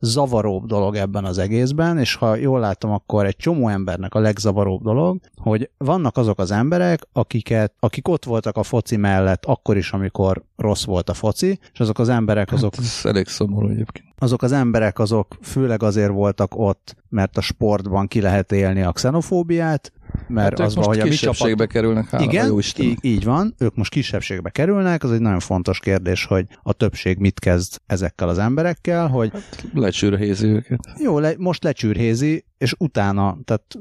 zavaróbb 0.05 0.67
dolog 0.67 0.97
ebben 0.97 1.25
az 1.25 1.39
egészben, 1.39 1.99
és 1.99 2.15
ha 2.15 2.37
jól 2.37 2.61
látom, 2.61 2.91
akkor 2.91 3.27
egy 3.27 3.37
csomó 3.37 3.69
embernek 3.69 4.15
a 4.15 4.19
legzavaróbb 4.19 4.83
dolog, 4.83 5.19
hogy 5.37 5.71
vannak 5.79 6.17
azok 6.17 6.39
az 6.39 6.51
emberek, 6.51 7.07
akiket, 7.13 7.73
akik 7.79 8.09
ott 8.09 8.25
voltak 8.25 8.57
a 8.57 8.63
foci 8.63 8.97
mellett 8.97 9.45
akkor 9.45 9.77
is, 9.77 9.93
amikor 9.93 10.43
rossz 10.57 10.85
volt 10.85 11.09
a 11.09 11.15
foci, 11.15 11.59
és 11.73 11.81
azok 11.81 11.99
az 11.99 12.09
emberek 12.09 12.51
hát 12.51 12.59
azok... 12.59 12.75
Hát 12.75 12.85
ez 12.85 13.01
elég 13.03 13.27
szomorú 13.27 13.69
egyébként. 13.69 14.07
Azok 14.19 14.43
az 14.43 14.53
emberek 14.53 14.99
azok 14.99 15.37
főleg 15.43 15.83
azért 15.83 16.11
voltak 16.11 16.59
ott, 16.59 16.97
mert 17.09 17.37
a 17.37 17.41
sportban 17.41 18.07
ki 18.07 18.21
lehet 18.21 18.53
élni 18.53 18.83
a 18.83 18.93
xenofóbiát, 18.93 19.93
mert 20.29 20.59
hát 20.59 20.67
az 20.67 20.75
van, 20.75 20.85
hogy 20.85 21.01
a 21.01 21.05
mi 21.05 21.11
csapat... 21.11 21.67
kerülnek, 21.67 22.09
hála 22.09 22.25
Igen, 22.25 22.47
jó 22.47 22.59
így, 22.59 22.99
így 23.01 23.25
van, 23.25 23.55
ők 23.59 23.75
most 23.75 23.91
kisebbségbe 23.91 24.51
kerülnek, 24.51 25.05
az 25.05 25.13
egy 25.13 25.21
nagyon 25.21 25.41
fontos 25.41 25.81
kérdés, 25.81 26.25
hogy 26.25 26.47
a 26.63 26.73
többség 26.73 27.19
mit 27.19 27.41
kezd 27.41 27.81
ezekkel 27.87 28.29
az 28.29 28.39
emberekkel, 28.39 29.09
hogy... 29.09 29.31
Hát, 29.33 29.65
lecsűrhézi 29.75 30.47
őket. 30.47 30.81
Jó, 30.99 31.19
le, 31.19 31.35
most 31.39 31.65
lecsűrhézi, 31.65 32.45
és 32.59 32.75
utána, 32.79 33.39
tehát 33.45 33.79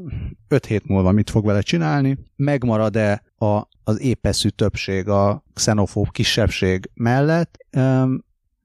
öt 0.47 0.65
hét 0.65 0.87
múlva 0.87 1.11
mit 1.11 1.29
fog 1.29 1.45
vele 1.45 1.61
csinálni, 1.61 2.17
megmarad-e 2.35 3.23
a, 3.35 3.67
az 3.83 4.01
épeszű 4.01 4.49
többség 4.49 5.07
a 5.07 5.43
xenofób 5.53 6.11
kisebbség 6.11 6.89
mellett, 6.93 7.57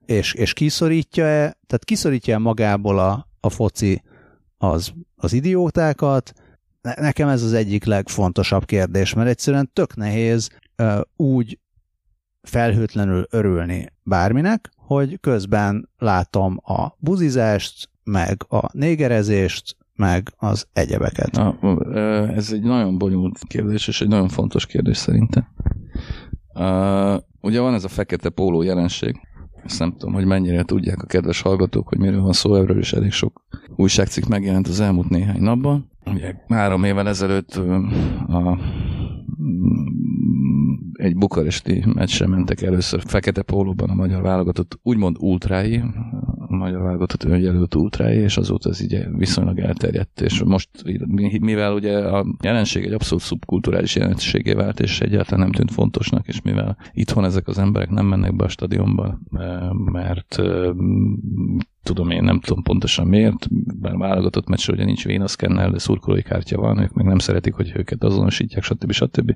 és, 0.07 0.35
és 0.35 0.53
kiszorítja-e, 0.53 1.39
tehát 1.67 1.85
kiszorítja 1.85 2.35
-e 2.35 2.39
magából 2.39 2.99
a, 2.99 3.29
a 3.41 3.51
foci 3.51 4.03
az, 4.59 4.93
az 5.17 5.33
idiótákat, 5.33 6.33
nekem 6.95 7.29
ez 7.29 7.43
az 7.43 7.53
egyik 7.53 7.85
legfontosabb 7.85 8.65
kérdés, 8.65 9.15
mert 9.15 9.29
egyszerűen 9.29 9.71
tök 9.73 9.97
nehéz 9.97 10.51
úgy 11.17 11.59
felhőtlenül 12.43 13.27
örülni 13.31 13.93
bárminek, 14.03 14.71
hogy 14.77 15.21
közben 15.21 15.89
látom 15.99 16.61
a 16.63 16.97
buzizást, 16.99 17.91
meg 18.05 18.47
a 18.49 18.69
négerezést, 18.73 19.77
meg 19.95 20.33
az 20.37 20.67
egyebeket. 20.73 21.31
Na, 21.31 21.59
ez 22.35 22.53
egy 22.53 22.63
nagyon 22.63 22.99
bonyolult 22.99 23.39
kérdés, 23.47 23.89
és 23.89 24.01
egy 24.01 24.09
nagyon 24.09 24.29
fontos 24.29 24.67
kérdés 24.67 24.97
szerintem. 24.97 25.47
Ugye 27.41 27.61
van 27.61 27.75
ez 27.75 27.85
a 27.85 27.89
fekete 27.89 28.29
póló 28.29 28.63
jelenség. 28.63 29.21
Ezt 29.65 29.79
nem 29.79 29.93
tudom, 29.93 30.15
hogy 30.15 30.25
mennyire 30.25 30.63
tudják 30.63 31.03
a 31.03 31.07
kedves 31.07 31.41
hallgatók, 31.41 31.89
hogy 31.89 31.99
miről 31.99 32.21
van 32.21 32.33
szó, 32.33 32.55
erről 32.55 32.79
is 32.79 32.93
elég 32.93 33.13
sok 33.13 33.45
újságcikk 33.77 34.27
megjelent 34.27 34.69
az 34.69 34.81
elmúlt 34.81 35.09
néhány 35.09 35.41
napban. 35.41 35.91
Ugye 36.15 36.35
három 36.49 36.85
évvel 36.85 37.09
ezelőtt 37.09 37.55
a 38.29 38.59
egy 40.93 41.17
bukaresti 41.17 41.85
meccsre 41.95 42.27
mentek 42.27 42.63
először 42.63 43.03
fekete 43.07 43.43
pólóban 43.43 43.91
a 43.91 43.95
magyar 43.95 44.23
válogatott, 44.23 44.79
úgymond 44.83 45.17
ultrái, 45.19 45.83
a 46.49 46.57
magyar 46.57 46.83
válogatott 46.83 47.25
önjelölt 47.25 47.75
ultrái, 47.75 48.17
és 48.17 48.37
azóta 48.37 48.71
ez 48.71 48.83
így 48.83 49.07
viszonylag 49.17 49.59
elterjedt, 49.59 50.21
és 50.21 50.43
most, 50.43 50.69
mivel 51.41 51.75
ugye 51.75 51.99
a 51.99 52.27
jelenség 52.43 52.85
egy 52.85 52.93
abszolút 52.93 53.25
szubkulturális 53.25 53.97
jelenségé 53.97 54.53
vált, 54.53 54.81
és 54.81 55.01
egyáltalán 55.01 55.41
nem 55.41 55.53
tűnt 55.53 55.73
fontosnak, 55.73 56.29
és 56.29 56.43
mivel 56.43 56.77
itthon 56.93 57.25
ezek 57.25 57.49
az 57.49 57.59
emberek 57.59 57.91
nem 57.91 58.07
mennek 58.07 58.37
be 58.37 58.45
a 58.45 58.49
stadionba, 58.49 59.19
mert 59.93 60.43
tudom 61.87 62.11
én, 62.11 62.23
nem 62.23 62.41
tudom 62.41 62.63
pontosan 62.63 63.07
miért, 63.07 63.47
bár 63.81 63.97
válogatott 63.97 64.49
meccsre 64.49 64.73
ugye 64.73 64.85
nincs 64.85 65.05
vénaszkennel, 65.05 65.71
de 65.71 65.79
szurkolói 65.79 66.23
kártya 66.23 66.59
van, 66.59 66.79
ők 66.79 66.93
meg 66.93 67.07
nem 67.07 67.19
szeretik, 67.19 67.55
hogy 67.55 67.73
őket 67.77 68.05
azonosítják, 68.05 68.63
stb. 68.63 68.93
stb. 68.93 69.35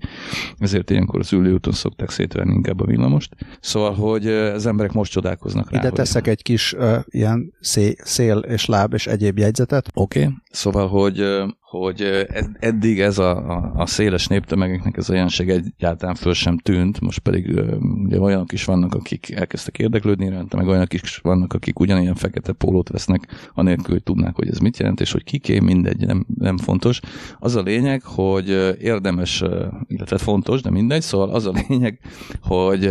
Ezért 0.59 0.91
ilyenkor 0.91 1.21
az 1.21 1.33
ülőúton 1.33 1.73
szokták 1.73 2.11
szétverni 2.11 2.55
inkább 2.55 2.81
a 2.81 2.85
villamost. 2.85 3.35
Szóval, 3.61 3.95
hogy 3.95 4.27
az 4.27 4.67
emberek 4.67 4.93
most 4.93 5.13
csodálkoznak 5.13 5.71
rá. 5.71 5.79
Ide 5.79 5.91
teszek 5.91 6.27
egy 6.27 6.43
kis 6.43 6.73
uh, 6.73 6.99
ilyen 7.07 7.53
szél, 7.61 7.93
szél 7.97 8.39
és 8.39 8.67
láb 8.67 8.95
és 8.95 9.07
egyéb 9.07 9.39
jegyzetet. 9.39 9.91
Oké, 9.95 10.21
okay. 10.21 10.35
szóval, 10.51 10.89
hogy 10.89 11.21
uh, 11.21 11.49
hogy 11.71 12.27
eddig 12.59 13.01
ez 13.01 13.19
a, 13.19 13.51
a, 13.51 13.73
a 13.77 13.87
széles 13.87 14.27
néptömegeknek 14.27 14.97
ez 14.97 15.11
a 15.11 15.15
jelenség 15.15 15.49
egyáltalán 15.49 16.15
föl 16.15 16.35
sem 16.35 16.59
tűnt, 16.59 17.01
most 17.01 17.19
pedig 17.19 17.61
ugye 18.05 18.21
olyanok 18.21 18.53
is 18.53 18.65
vannak, 18.65 18.95
akik 18.95 19.31
elkezdtek 19.31 19.79
érdeklődni 19.79 20.29
rá, 20.29 20.43
meg 20.57 20.67
olyanok 20.67 20.93
is 20.93 21.17
vannak, 21.17 21.53
akik 21.53 21.79
ugyanilyen 21.79 22.15
fekete 22.15 22.53
pólót 22.53 22.89
vesznek, 22.89 23.51
anélkül, 23.55 23.95
hogy 23.95 24.03
tudnák, 24.03 24.37
hogy 24.37 24.49
ez 24.49 24.59
mit 24.59 24.79
jelent, 24.79 25.01
és 25.01 25.13
hogy 25.13 25.25
kiké, 25.25 25.59
mindegy, 25.59 26.07
nem, 26.07 26.27
nem 26.39 26.57
fontos. 26.57 27.01
Az 27.39 27.57
a 27.57 27.63
lényeg, 27.63 28.03
hogy 28.03 28.49
érdemes, 28.81 29.45
illetve 29.87 30.19
fontos, 30.19 30.63
de 30.63 30.71
mindegy, 30.71 31.03
szóval 31.03 31.31
az 31.31 31.47
a 31.47 31.53
lényeg, 31.69 31.99
hogy 32.43 32.91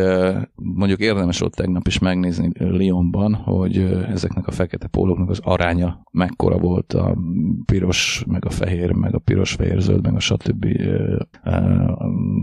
mondjuk 0.56 1.00
érdemes 1.00 1.42
ott 1.42 1.54
tegnap 1.54 1.88
is 1.88 2.00
megnézni 2.00 2.52
Lyonban, 2.78 3.34
hogy 3.34 3.78
ezeknek 4.08 4.48
a 4.48 4.52
fekete 4.52 4.88
pólóknak 4.88 5.30
az 5.30 5.40
aránya 5.44 6.04
mekkora 6.12 6.58
volt 6.58 6.94
a 6.94 7.18
piros, 7.66 8.24
meg 8.28 8.46
a 8.46 8.50
fehér 8.50 8.68
fehér, 8.70 8.92
meg 8.92 9.16
a 9.16 9.20
piros, 9.20 9.54
fehér, 9.54 9.80
zöld, 9.80 10.04
meg 10.04 10.16
a 10.16 10.20
stb. 10.20 10.66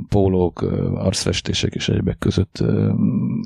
pólók, 0.09 0.63
arcfestések 0.95 1.75
és 1.75 1.89
egyebek 1.89 2.19
között 2.19 2.65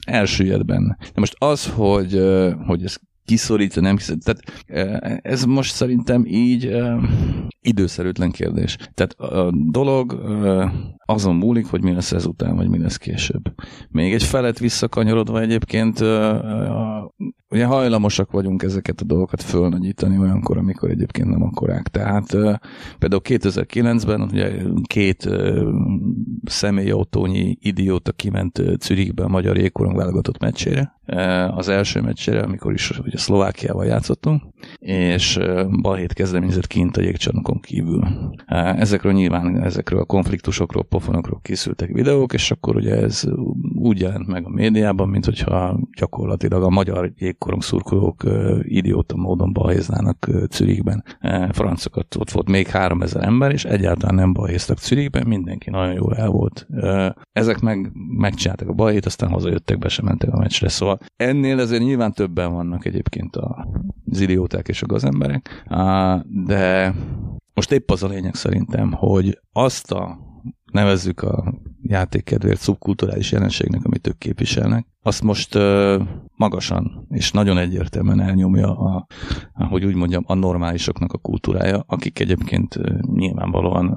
elsüllyed 0.07 0.65
benne. 0.65 0.97
De 1.01 1.21
most 1.21 1.37
az, 1.39 1.71
hogy, 1.71 2.23
hogy 2.67 2.85
ez 2.85 2.97
kiszorítja, 3.31 3.83
nem 3.83 3.97
kiszorítja. 3.97 4.33
Tehát 4.33 5.21
ez 5.23 5.45
most 5.45 5.75
szerintem 5.75 6.25
így 6.27 6.77
időszerűtlen 7.61 8.31
kérdés. 8.31 8.77
Tehát 8.95 9.13
a 9.13 9.51
dolog 9.71 10.21
azon 11.05 11.37
múlik, 11.37 11.67
hogy 11.67 11.83
mi 11.83 11.93
lesz 11.93 12.13
ezután, 12.13 12.57
vagy 12.57 12.69
mi 12.69 12.79
lesz 12.79 12.97
később. 12.97 13.43
Még 13.91 14.13
egy 14.13 14.23
felet 14.23 14.59
visszakanyarodva 14.59 15.41
egyébként 15.41 16.01
ugye 17.51 17.65
hajlamosak 17.65 18.31
vagyunk 18.31 18.63
ezeket 18.63 19.01
a 19.01 19.05
dolgokat 19.05 19.43
fölnagyítani 19.43 20.19
olyankor, 20.19 20.59
amikor 20.59 20.91
egyébként 20.91 21.29
nem 21.29 21.43
akkorák. 21.43 21.89
Tehát 21.89 22.27
például 22.99 23.23
2009-ben 23.25 24.21
ugye 24.21 24.53
két 24.85 25.29
személyautónyi 26.45 27.57
idióta 27.61 28.13
kiment 28.13 28.83
Zürichbe 28.83 29.25
a 29.25 29.29
magyar 29.29 29.57
jégkorong 29.57 29.97
válogatott 29.97 30.39
meccsére. 30.39 31.01
Az 31.57 31.69
első 31.69 32.01
meccsére, 32.01 32.41
amikor 32.41 32.73
is 32.73 32.91
ugye 32.99 33.19
Szlovákiával 33.19 33.87
játszottunk, 33.87 34.43
és 34.79 35.41
balhét 35.83 36.13
kezdeményezett 36.13 36.67
kint 36.67 36.97
a 36.97 37.03
jégcsarnokon 37.03 37.61
kívül. 37.61 38.07
Ezekről 38.77 39.13
nyilván, 39.13 39.63
ezekről 39.63 40.01
a 40.01 40.05
konfliktusokról, 40.05 40.85
pofonokról 40.85 41.41
készültek 41.43 41.93
videók, 41.93 42.33
és 42.33 42.51
akkor 42.51 42.77
ugye 42.77 42.97
ez 42.97 43.25
úgy 43.75 44.01
jelent 44.01 44.27
meg 44.27 44.45
a 44.47 44.51
médiában, 44.51 45.09
mint 45.09 45.25
hogyha 45.25 45.81
gyakorlatilag 45.99 46.63
a 46.63 46.71
magyar 46.71 47.13
jégkorong 47.17 47.63
szurkolók 47.63 48.23
idióta 48.63 49.17
módon 49.17 49.53
balhéznának 49.53 50.31
Zürichben. 50.51 51.05
Francokat 51.51 52.17
ott 52.19 52.31
volt 52.31 52.49
még 52.49 52.67
3000 52.67 53.25
ember, 53.25 53.53
és 53.53 53.65
egyáltalán 53.65 54.15
nem 54.15 54.33
balhéztak 54.33 54.79
Zürichben, 54.79 55.27
mindenki 55.27 55.71
nagyon 55.71 55.95
jól 55.95 56.17
el 56.17 56.29
volt. 56.29 56.67
Ezek 57.33 57.61
meg 57.61 57.93
megcsináltak 58.19 58.69
a 58.69 58.73
balhét, 58.73 59.07
aztán 59.07 59.31
hazajöttek, 59.31 59.79
be 59.79 59.89
sem 59.89 60.05
mentek 60.05 60.33
a 60.33 60.39
meccsre, 60.39 60.69
szóval 60.69 60.99
ennél 61.17 61.61
ezért 61.61 61.83
nyilván 61.83 62.13
többen 62.13 62.53
vannak 62.53 62.85
egyébként 62.87 63.37
az 64.05 64.21
idióták 64.21 64.60
és 64.69 64.83
a 64.83 64.87
gazemberek, 64.87 65.65
de 66.47 66.95
most 67.55 67.73
épp 67.73 67.91
az 67.91 68.03
a 68.03 68.09
lényeg 68.09 68.35
szerintem, 68.35 68.93
hogy 68.93 69.41
azt 69.53 69.93
a 69.93 70.19
nevezzük 70.73 71.23
a 71.23 71.55
játékkedvéért 71.83 72.61
szubkulturális 72.61 73.33
jelenségnek, 73.33 73.85
amit 73.85 74.07
ők 74.07 74.19
képviselnek, 74.19 74.87
azt 75.03 75.23
most 75.23 75.59
magasan 76.37 77.07
és 77.11 77.33
nagyon 77.33 77.59
egyértelműen 77.59 78.21
elnyomja, 78.21 78.79
a, 78.79 79.07
hogy 79.53 79.85
úgy 79.85 79.95
mondjam, 79.95 80.25
a 80.27 80.35
normálisoknak 80.35 81.13
a 81.13 81.19
kultúrája, 81.19 81.85
akik 81.87 82.19
egyébként 82.19 82.79
nyilvánvalóan 83.15 83.89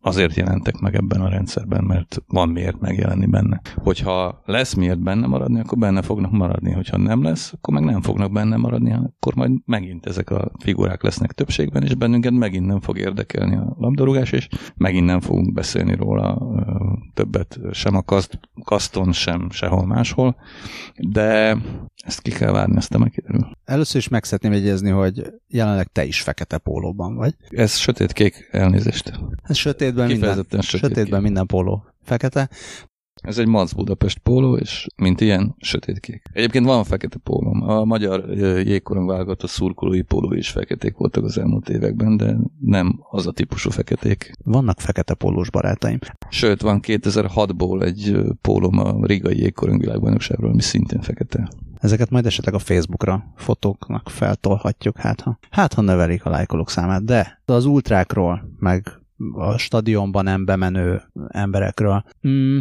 azért 0.00 0.34
jelentek 0.34 0.78
meg 0.78 0.94
ebben 0.94 1.20
a 1.20 1.28
rendszerben, 1.28 1.84
mert 1.84 2.22
van 2.26 2.48
miért 2.48 2.80
megjelenni 2.80 3.26
benne. 3.26 3.60
Hogyha 3.74 4.42
lesz 4.44 4.74
miért 4.74 5.02
benne 5.02 5.26
maradni, 5.26 5.60
akkor 5.60 5.78
benne 5.78 6.02
fognak 6.02 6.30
maradni. 6.30 6.72
Hogyha 6.72 6.96
nem 6.96 7.22
lesz, 7.22 7.52
akkor 7.52 7.74
meg 7.74 7.84
nem 7.84 8.00
fognak 8.00 8.32
benne 8.32 8.56
maradni, 8.56 8.92
akkor 8.92 9.34
majd 9.34 9.52
megint 9.64 10.06
ezek 10.06 10.30
a 10.30 10.50
figurák 10.58 11.02
lesznek 11.02 11.32
többségben, 11.32 11.82
és 11.82 11.94
bennünket 11.94 12.32
megint 12.32 12.66
nem 12.66 12.80
fog 12.80 12.98
érdekelni 12.98 13.56
a 13.56 13.76
labdarúgás, 13.78 14.32
és 14.32 14.48
megint 14.76 15.06
nem 15.06 15.20
fogunk 15.20 15.52
beszélni 15.52 15.94
róla 15.94 16.38
többet 17.14 17.60
sem 17.70 17.96
a 17.96 18.02
kaszt, 18.02 18.40
kaszton, 18.64 19.12
sem 19.12 19.50
sehol 19.50 19.86
máshol 19.86 20.21
máshol, 20.22 20.36
de 20.96 21.58
ezt 22.04 22.20
ki 22.20 22.30
kell 22.30 22.52
várni, 22.52 22.76
ezt 22.76 22.96
kiderül. 23.10 23.50
Először 23.64 24.00
is 24.00 24.08
meg 24.08 24.24
szeretném 24.24 24.52
jegyezni, 24.52 24.90
hogy 24.90 25.32
jelenleg 25.48 25.86
te 25.86 26.04
is 26.04 26.20
fekete 26.20 26.58
pólóban 26.58 27.14
vagy. 27.14 27.34
Ez 27.48 27.76
sötét-kék 27.76 28.48
elnézést. 28.50 29.12
Ez 29.42 29.56
sötétben 29.56 30.06
minden, 30.06 30.34
sötét 30.34 30.62
sötétben 30.62 31.22
minden 31.22 31.46
póló 31.46 31.84
fekete. 32.02 32.48
Ez 33.22 33.38
egy 33.38 33.46
Mac 33.46 33.72
Budapest 33.72 34.18
póló, 34.18 34.56
és 34.56 34.86
mint 34.96 35.20
ilyen, 35.20 35.54
sötétkék. 35.58 36.22
Egyébként 36.32 36.64
van 36.64 36.84
fekete 36.84 37.18
pólóm. 37.18 37.62
A 37.62 37.84
magyar 37.84 38.30
jégkorong 38.64 39.08
válogatott 39.08 39.50
szurkolói 39.50 40.02
póló 40.02 40.32
is 40.32 40.50
feketék 40.50 40.96
voltak 40.96 41.24
az 41.24 41.38
elmúlt 41.38 41.68
években, 41.68 42.16
de 42.16 42.36
nem 42.60 43.00
az 43.10 43.26
a 43.26 43.32
típusú 43.32 43.70
feketék. 43.70 44.32
Vannak 44.44 44.80
fekete 44.80 45.14
pólós 45.14 45.50
barátaim. 45.50 45.98
Sőt, 46.28 46.60
van 46.60 46.80
2006-ból 46.82 47.82
egy 47.82 48.16
pólóm 48.40 48.78
a 48.78 49.06
Rigai 49.06 49.38
jégkorong 49.38 49.80
világbajnokságról, 49.80 50.50
ami 50.50 50.62
szintén 50.62 51.00
fekete. 51.00 51.48
Ezeket 51.78 52.10
majd 52.10 52.26
esetleg 52.26 52.54
a 52.54 52.58
Facebookra 52.58 53.32
fotóknak 53.36 54.08
feltolhatjuk, 54.10 54.98
hát 54.98 55.20
ha, 55.20 55.38
hát 55.50 55.74
ha 55.74 55.82
növelik 55.82 56.24
a 56.24 56.30
lájkolók 56.30 56.70
számát, 56.70 57.04
de 57.04 57.42
az 57.44 57.64
ultrákról, 57.64 58.50
meg 58.58 59.01
a 59.32 59.58
stadionban 59.58 60.24
nem 60.24 60.44
bemenő 60.44 61.02
emberekről. 61.28 62.04
Mm, 62.28 62.58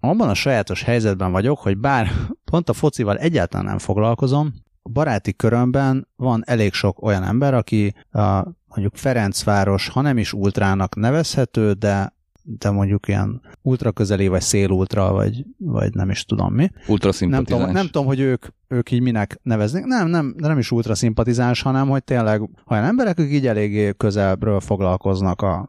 abban 0.00 0.28
a 0.28 0.34
sajátos 0.34 0.82
helyzetben 0.82 1.32
vagyok, 1.32 1.58
hogy 1.58 1.78
bár 1.78 2.10
pont 2.44 2.68
a 2.68 2.72
focival 2.72 3.18
egyáltalán 3.18 3.66
nem 3.66 3.78
foglalkozom, 3.78 4.52
a 4.82 4.88
baráti 4.88 5.34
körömben 5.34 6.08
van 6.16 6.42
elég 6.46 6.72
sok 6.72 7.02
olyan 7.02 7.22
ember, 7.22 7.54
aki 7.54 7.94
a, 8.10 8.42
mondjuk 8.68 8.96
Ferencváros, 8.96 9.88
ha 9.88 10.00
nem 10.00 10.18
is 10.18 10.32
ultrának 10.32 10.96
nevezhető, 10.96 11.72
de 11.72 12.12
de 12.44 12.70
mondjuk 12.70 13.08
ilyen 13.08 13.40
ultra 13.62 13.92
közeli, 13.92 14.28
vagy 14.28 14.40
szélultra, 14.40 15.12
vagy, 15.12 15.44
vagy 15.58 15.94
nem 15.94 16.10
is 16.10 16.24
tudom 16.24 16.54
mi. 16.54 16.70
Ultra 16.86 17.10
nem 17.18 17.44
tudom, 17.44 17.70
nem 17.70 17.86
tudom, 17.86 18.06
hogy 18.06 18.20
ők, 18.20 18.46
ők 18.68 18.90
így 18.90 19.00
minek 19.00 19.38
neveznek. 19.42 19.84
Nem, 19.84 20.08
nem, 20.08 20.34
nem 20.38 20.58
is 20.58 20.70
ultra 20.70 20.94
szimpatizáns, 20.94 21.62
hanem 21.62 21.88
hogy 21.88 22.04
tényleg 22.04 22.40
olyan 22.68 22.84
emberek, 22.84 23.18
akik 23.18 23.32
így 23.32 23.46
eléggé 23.46 23.92
közelbről 23.96 24.60
foglalkoznak 24.60 25.42
a 25.42 25.68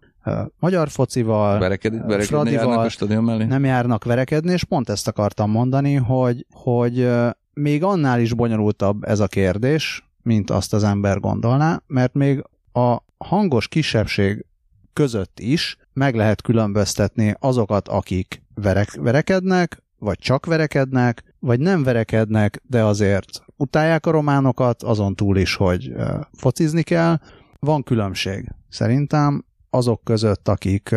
magyar 0.59 0.89
focival, 0.89 1.59
Vereked, 1.59 2.21
Fradival, 2.21 2.89
járnak 2.89 3.47
nem 3.47 3.65
járnak 3.65 4.03
verekedni, 4.03 4.51
és 4.51 4.63
pont 4.63 4.89
ezt 4.89 5.07
akartam 5.07 5.51
mondani, 5.51 5.93
hogy, 5.93 6.45
hogy 6.51 7.09
még 7.53 7.83
annál 7.83 8.19
is 8.19 8.33
bonyolultabb 8.33 9.03
ez 9.03 9.19
a 9.19 9.27
kérdés, 9.27 10.09
mint 10.21 10.49
azt 10.49 10.73
az 10.73 10.83
ember 10.83 11.19
gondolná, 11.19 11.81
mert 11.87 12.13
még 12.13 12.43
a 12.73 12.97
hangos 13.17 13.67
kisebbség 13.67 14.45
között 14.93 15.39
is 15.39 15.77
meg 15.93 16.15
lehet 16.15 16.41
különböztetni 16.41 17.35
azokat, 17.39 17.87
akik 17.87 18.41
verek, 18.55 18.95
verekednek, 18.95 19.83
vagy 19.99 20.17
csak 20.17 20.45
verekednek, 20.45 21.23
vagy 21.39 21.59
nem 21.59 21.83
verekednek, 21.83 22.61
de 22.63 22.83
azért 22.83 23.43
utálják 23.55 24.05
a 24.05 24.11
románokat, 24.11 24.83
azon 24.83 25.15
túl 25.15 25.37
is, 25.37 25.55
hogy 25.55 25.93
focizni 26.33 26.83
kell. 26.83 27.17
Van 27.59 27.83
különbség 27.83 28.51
szerintem 28.69 29.45
azok 29.73 30.03
között, 30.03 30.47
akik 30.47 30.95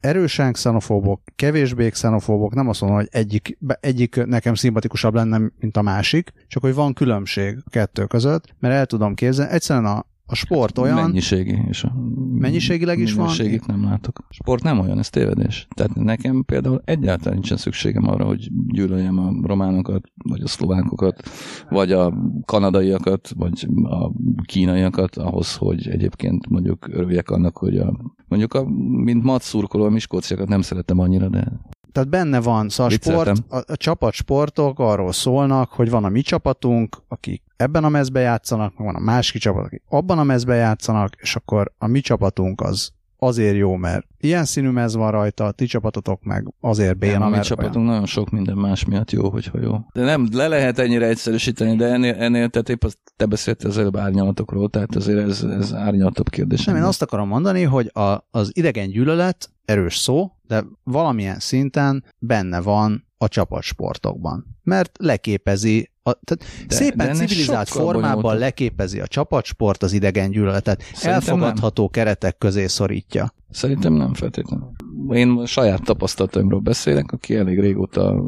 erősen 0.00 0.52
xenofóbok, 0.52 1.20
kevésbé 1.36 1.88
xenofóbok, 1.88 2.54
nem 2.54 2.68
azt 2.68 2.80
mondom, 2.80 2.98
hogy 2.98 3.08
egyik, 3.10 3.58
egyik 3.80 4.24
nekem 4.24 4.54
szimpatikusabb 4.54 5.14
lenne, 5.14 5.40
mint 5.60 5.76
a 5.76 5.82
másik, 5.82 6.32
csak 6.48 6.62
hogy 6.62 6.74
van 6.74 6.92
különbség 6.92 7.58
a 7.64 7.70
kettő 7.70 8.04
között, 8.06 8.54
mert 8.58 8.74
el 8.74 8.86
tudom 8.86 9.14
képzelni, 9.14 9.52
egyszerűen 9.52 9.86
a, 9.86 10.04
a 10.30 10.34
sport 10.34 10.78
olyan... 10.78 10.94
Mennyiségi. 10.94 11.58
És 11.68 11.84
a 11.84 11.92
mennyiségileg 12.32 12.98
is 12.98 13.12
van? 13.12 13.30
Nem 13.66 13.84
látok. 13.84 14.18
A 14.28 14.32
sport 14.32 14.62
nem 14.62 14.78
olyan, 14.78 14.98
ez 14.98 15.10
tévedés. 15.10 15.66
Tehát 15.74 15.94
nekem 15.94 16.44
például 16.44 16.82
egyáltalán 16.84 17.34
nincsen 17.34 17.56
szükségem 17.56 18.08
arra, 18.08 18.24
hogy 18.24 18.48
gyűlöljem 18.66 19.18
a 19.18 19.46
románokat, 19.46 20.10
vagy 20.24 20.42
a 20.42 20.46
szlovákokat, 20.46 21.22
vagy 21.68 21.92
a 21.92 22.14
kanadaiakat, 22.44 23.32
vagy 23.36 23.68
a 23.82 24.10
kínaiakat 24.44 25.16
ahhoz, 25.16 25.56
hogy 25.56 25.88
egyébként 25.88 26.48
mondjuk 26.48 26.88
örüljek 26.88 27.30
annak, 27.30 27.56
hogy 27.56 27.76
a 27.76 27.96
mondjuk 28.28 28.54
a, 28.54 28.64
mint 29.04 29.22
mat 29.22 29.42
szurkoló, 29.42 29.84
a 29.84 29.90
miskolciakat 29.90 30.48
nem 30.48 30.60
szeretem 30.60 30.98
annyira, 30.98 31.28
de 31.28 31.52
tehát 31.92 32.08
benne 32.08 32.40
van, 32.40 32.68
szóval 32.68 32.92
a, 32.92 32.94
sport, 32.94 33.42
a, 33.48 33.56
a 33.66 33.76
csapatsportok 33.76 34.78
arról 34.78 35.12
szólnak, 35.12 35.70
hogy 35.70 35.90
van 35.90 36.04
a 36.04 36.08
mi 36.08 36.20
csapatunk, 36.20 36.96
akik 37.08 37.42
ebben 37.58 37.84
a 37.84 37.88
mezbe 37.88 38.20
játszanak, 38.20 38.72
van 38.76 38.94
a 38.94 38.98
másik 38.98 39.40
csapat, 39.40 39.64
akik 39.64 39.82
abban 39.88 40.18
a 40.18 40.24
mezbe 40.24 40.54
játszanak, 40.54 41.14
és 41.16 41.36
akkor 41.36 41.72
a 41.78 41.86
mi 41.86 42.00
csapatunk 42.00 42.60
az 42.60 42.92
azért 43.18 43.56
jó, 43.56 43.76
mert 43.76 44.06
ilyen 44.18 44.44
színű 44.44 44.68
mez 44.68 44.94
van 44.94 45.10
rajta, 45.10 45.44
a 45.44 45.50
ti 45.50 45.66
csapatotok 45.66 46.22
meg 46.22 46.54
azért 46.60 46.98
béna, 46.98 47.28
nem. 47.28 47.38
A 47.38 47.42
csapatunk 47.42 47.74
olyan. 47.74 47.86
nagyon 47.86 48.06
sok 48.06 48.30
minden 48.30 48.56
más 48.56 48.84
miatt 48.84 49.10
jó, 49.10 49.30
hogyha 49.30 49.60
jó. 49.60 49.78
De 49.92 50.04
nem, 50.04 50.28
le 50.32 50.48
lehet 50.48 50.78
ennyire 50.78 51.06
egyszerűsíteni, 51.06 51.76
de 51.76 51.86
ennél, 51.86 52.14
ennél 52.14 52.48
tehát 52.48 52.68
épp 52.68 52.84
azt, 52.84 52.98
te 53.16 53.26
beszéltél 53.26 53.68
az 53.68 53.78
előbb 53.78 53.96
árnyalatokról, 53.96 54.68
tehát 54.68 54.94
azért 54.94 55.18
ez, 55.18 55.42
ez 55.42 55.74
árnyalatabb 55.74 56.28
kérdés. 56.28 56.64
Nem, 56.64 56.76
én 56.76 56.82
azt 56.82 57.02
akarom 57.02 57.28
mondani, 57.28 57.62
hogy 57.62 57.90
a, 57.94 58.26
az 58.30 58.50
idegen 58.52 58.88
gyűlölet 58.88 59.50
erős 59.64 59.96
szó, 59.96 60.30
de 60.46 60.64
valamilyen 60.82 61.38
szinten 61.38 62.04
benne 62.18 62.60
van 62.60 63.06
a 63.18 63.28
csapatsportokban. 63.28 64.56
Mert 64.62 64.96
leképezi 65.00 65.90
a, 66.08 66.20
tehát 66.24 66.66
de, 66.66 66.74
szépen 66.74 67.06
de 67.06 67.12
civilizált 67.12 67.68
formában 67.68 68.36
leképezi 68.38 69.00
a 69.00 69.06
csapatsport 69.06 69.82
az 69.82 69.92
idegen 69.92 70.30
gyűlöletet. 70.30 70.82
Szerintem 70.82 71.12
Elfogadható 71.12 71.82
nem. 71.82 71.90
keretek 71.90 72.38
közé 72.38 72.66
szorítja. 72.66 73.34
Szerintem 73.50 73.92
nem 73.92 74.14
feltétlenül. 74.14 74.70
Én 75.12 75.46
saját 75.46 75.82
tapasztalataimról 75.82 76.60
beszélek, 76.60 77.12
aki 77.12 77.34
elég 77.34 77.60
régóta, 77.60 78.22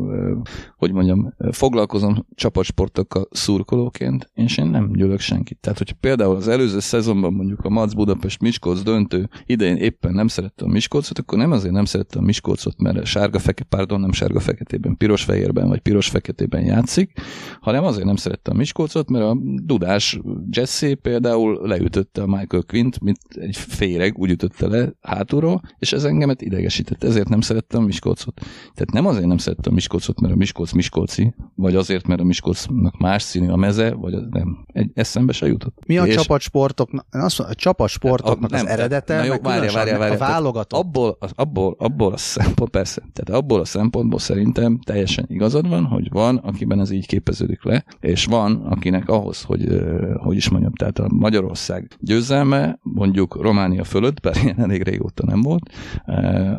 hogy 0.77 0.93
mondjam, 0.93 1.35
foglalkozom 1.51 2.27
csapatsportokkal 2.35 3.29
szurkolóként, 3.31 4.31
és 4.35 4.59
én 4.59 4.67
nem 4.67 4.93
gyűlök 4.93 5.21
senkit. 5.21 5.59
Tehát, 5.61 5.79
hogy 5.79 5.93
például 5.93 6.37
az 6.37 6.49
előző 6.49 6.79
szezonban 6.79 7.33
mondjuk 7.33 7.61
a 7.65 7.69
Mac 7.69 7.93
Budapest 7.93 8.41
Miskolc 8.41 8.83
döntő 8.83 9.29
idején 9.47 9.77
éppen 9.77 10.13
nem 10.13 10.27
szerette 10.27 10.65
a 10.65 10.69
Miskolcot, 10.69 11.19
akkor 11.19 11.39
nem 11.39 11.53
azért 11.53 11.73
nem 11.73 11.85
szerette 11.85 12.19
a 12.19 12.23
Miskolcot, 12.23 12.81
mert 12.81 13.05
sárga 13.05 13.39
fekete, 13.39 13.77
pardon, 13.77 14.01
nem 14.01 14.13
sárga 14.13 14.41
feketében, 14.41 14.97
piros 14.97 15.25
fehérben 15.25 15.69
vagy 15.69 15.81
piros 15.81 16.09
feketében 16.09 16.65
játszik, 16.65 17.13
hanem 17.61 17.85
azért 17.85 18.07
nem 18.07 18.17
szerette 18.17 18.51
a 18.51 18.55
Miskolcot, 18.55 19.11
mert 19.11 19.25
a 19.25 19.37
dudás 19.63 20.21
Jesse 20.51 20.95
például 20.95 21.61
leütötte 21.67 22.23
a 22.23 22.27
Michael 22.27 22.63
Quint, 22.67 23.01
mint 23.01 23.19
egy 23.31 23.57
féreg, 23.57 24.19
úgy 24.19 24.31
ütötte 24.31 24.67
le 24.67 24.93
hátulról, 25.01 25.61
és 25.79 25.93
ez 25.93 26.05
engemet 26.05 26.43
idegesített, 26.61 27.05
ezért 27.05 27.29
nem 27.29 27.41
szerettem 27.41 27.83
Miskolcot. 27.83 28.41
Tehát 28.75 28.93
nem 28.93 29.07
azért 29.07 29.27
nem 29.27 29.37
szerettem 29.37 29.75
Miskolcot, 29.75 30.21
mert 30.21 30.35
a 30.35 30.37
Miskolc 30.37 30.73
Miskolci, 30.73 31.35
vagy 31.55 31.77
azért, 31.77 32.07
mert 32.07 32.21
a 32.21 32.25
Miskolcnak 32.25 32.99
más 32.99 33.23
színű 33.23 33.49
a 33.49 33.57
meze, 33.57 33.95
vagy 33.95 34.15
az 34.15 34.23
nem. 34.31 34.65
Egy 34.67 34.91
eszembe 34.95 35.33
se 35.33 35.47
jutott. 35.47 35.79
Mi 35.87 35.99
a 35.99 36.07
és 36.07 36.15
csapatsportoknak, 36.15 37.07
azt 37.11 37.39
mondom, 37.39 37.57
a 37.57 37.61
csapatsportoknak 37.61 38.51
nem, 38.51 38.65
az 38.65 38.71
eredete, 38.71 39.17
na 39.17 39.25
jó, 39.25 39.35
várja, 39.43 39.73
várja, 39.73 39.99
várja, 39.99 40.15
a 40.15 40.19
válogatott. 40.19 40.81
Abból, 40.81 41.17
az, 41.21 41.33
abból, 41.35 41.77
abból 41.79 42.13
a 42.13 42.17
szempont, 42.17 42.71
persze, 42.71 43.03
tehát 43.13 43.43
abból 43.43 43.61
a 43.61 43.65
szempontból 43.65 44.19
szerintem 44.19 44.79
teljesen 44.79 45.25
igazad 45.29 45.69
van, 45.69 45.85
hogy 45.85 46.09
van, 46.11 46.37
akiben 46.37 46.81
ez 46.81 46.91
így 46.91 47.07
képeződik 47.07 47.65
le, 47.65 47.85
és 48.01 48.25
van, 48.25 48.55
akinek 48.55 49.09
ahhoz, 49.09 49.43
hogy, 49.43 49.83
hogy 50.15 50.37
is 50.37 50.49
mondjam, 50.49 50.73
tehát 50.73 50.99
a 50.99 51.07
Magyarország 51.09 51.89
győzelme, 52.01 52.79
mondjuk 52.83 53.43
Románia 53.43 53.85
fölött, 53.85 54.21
bár 54.21 54.37
ilyen 54.43 54.61
elég 54.61 54.83
régóta 54.83 55.27
nem 55.27 55.43
volt, 55.43 55.71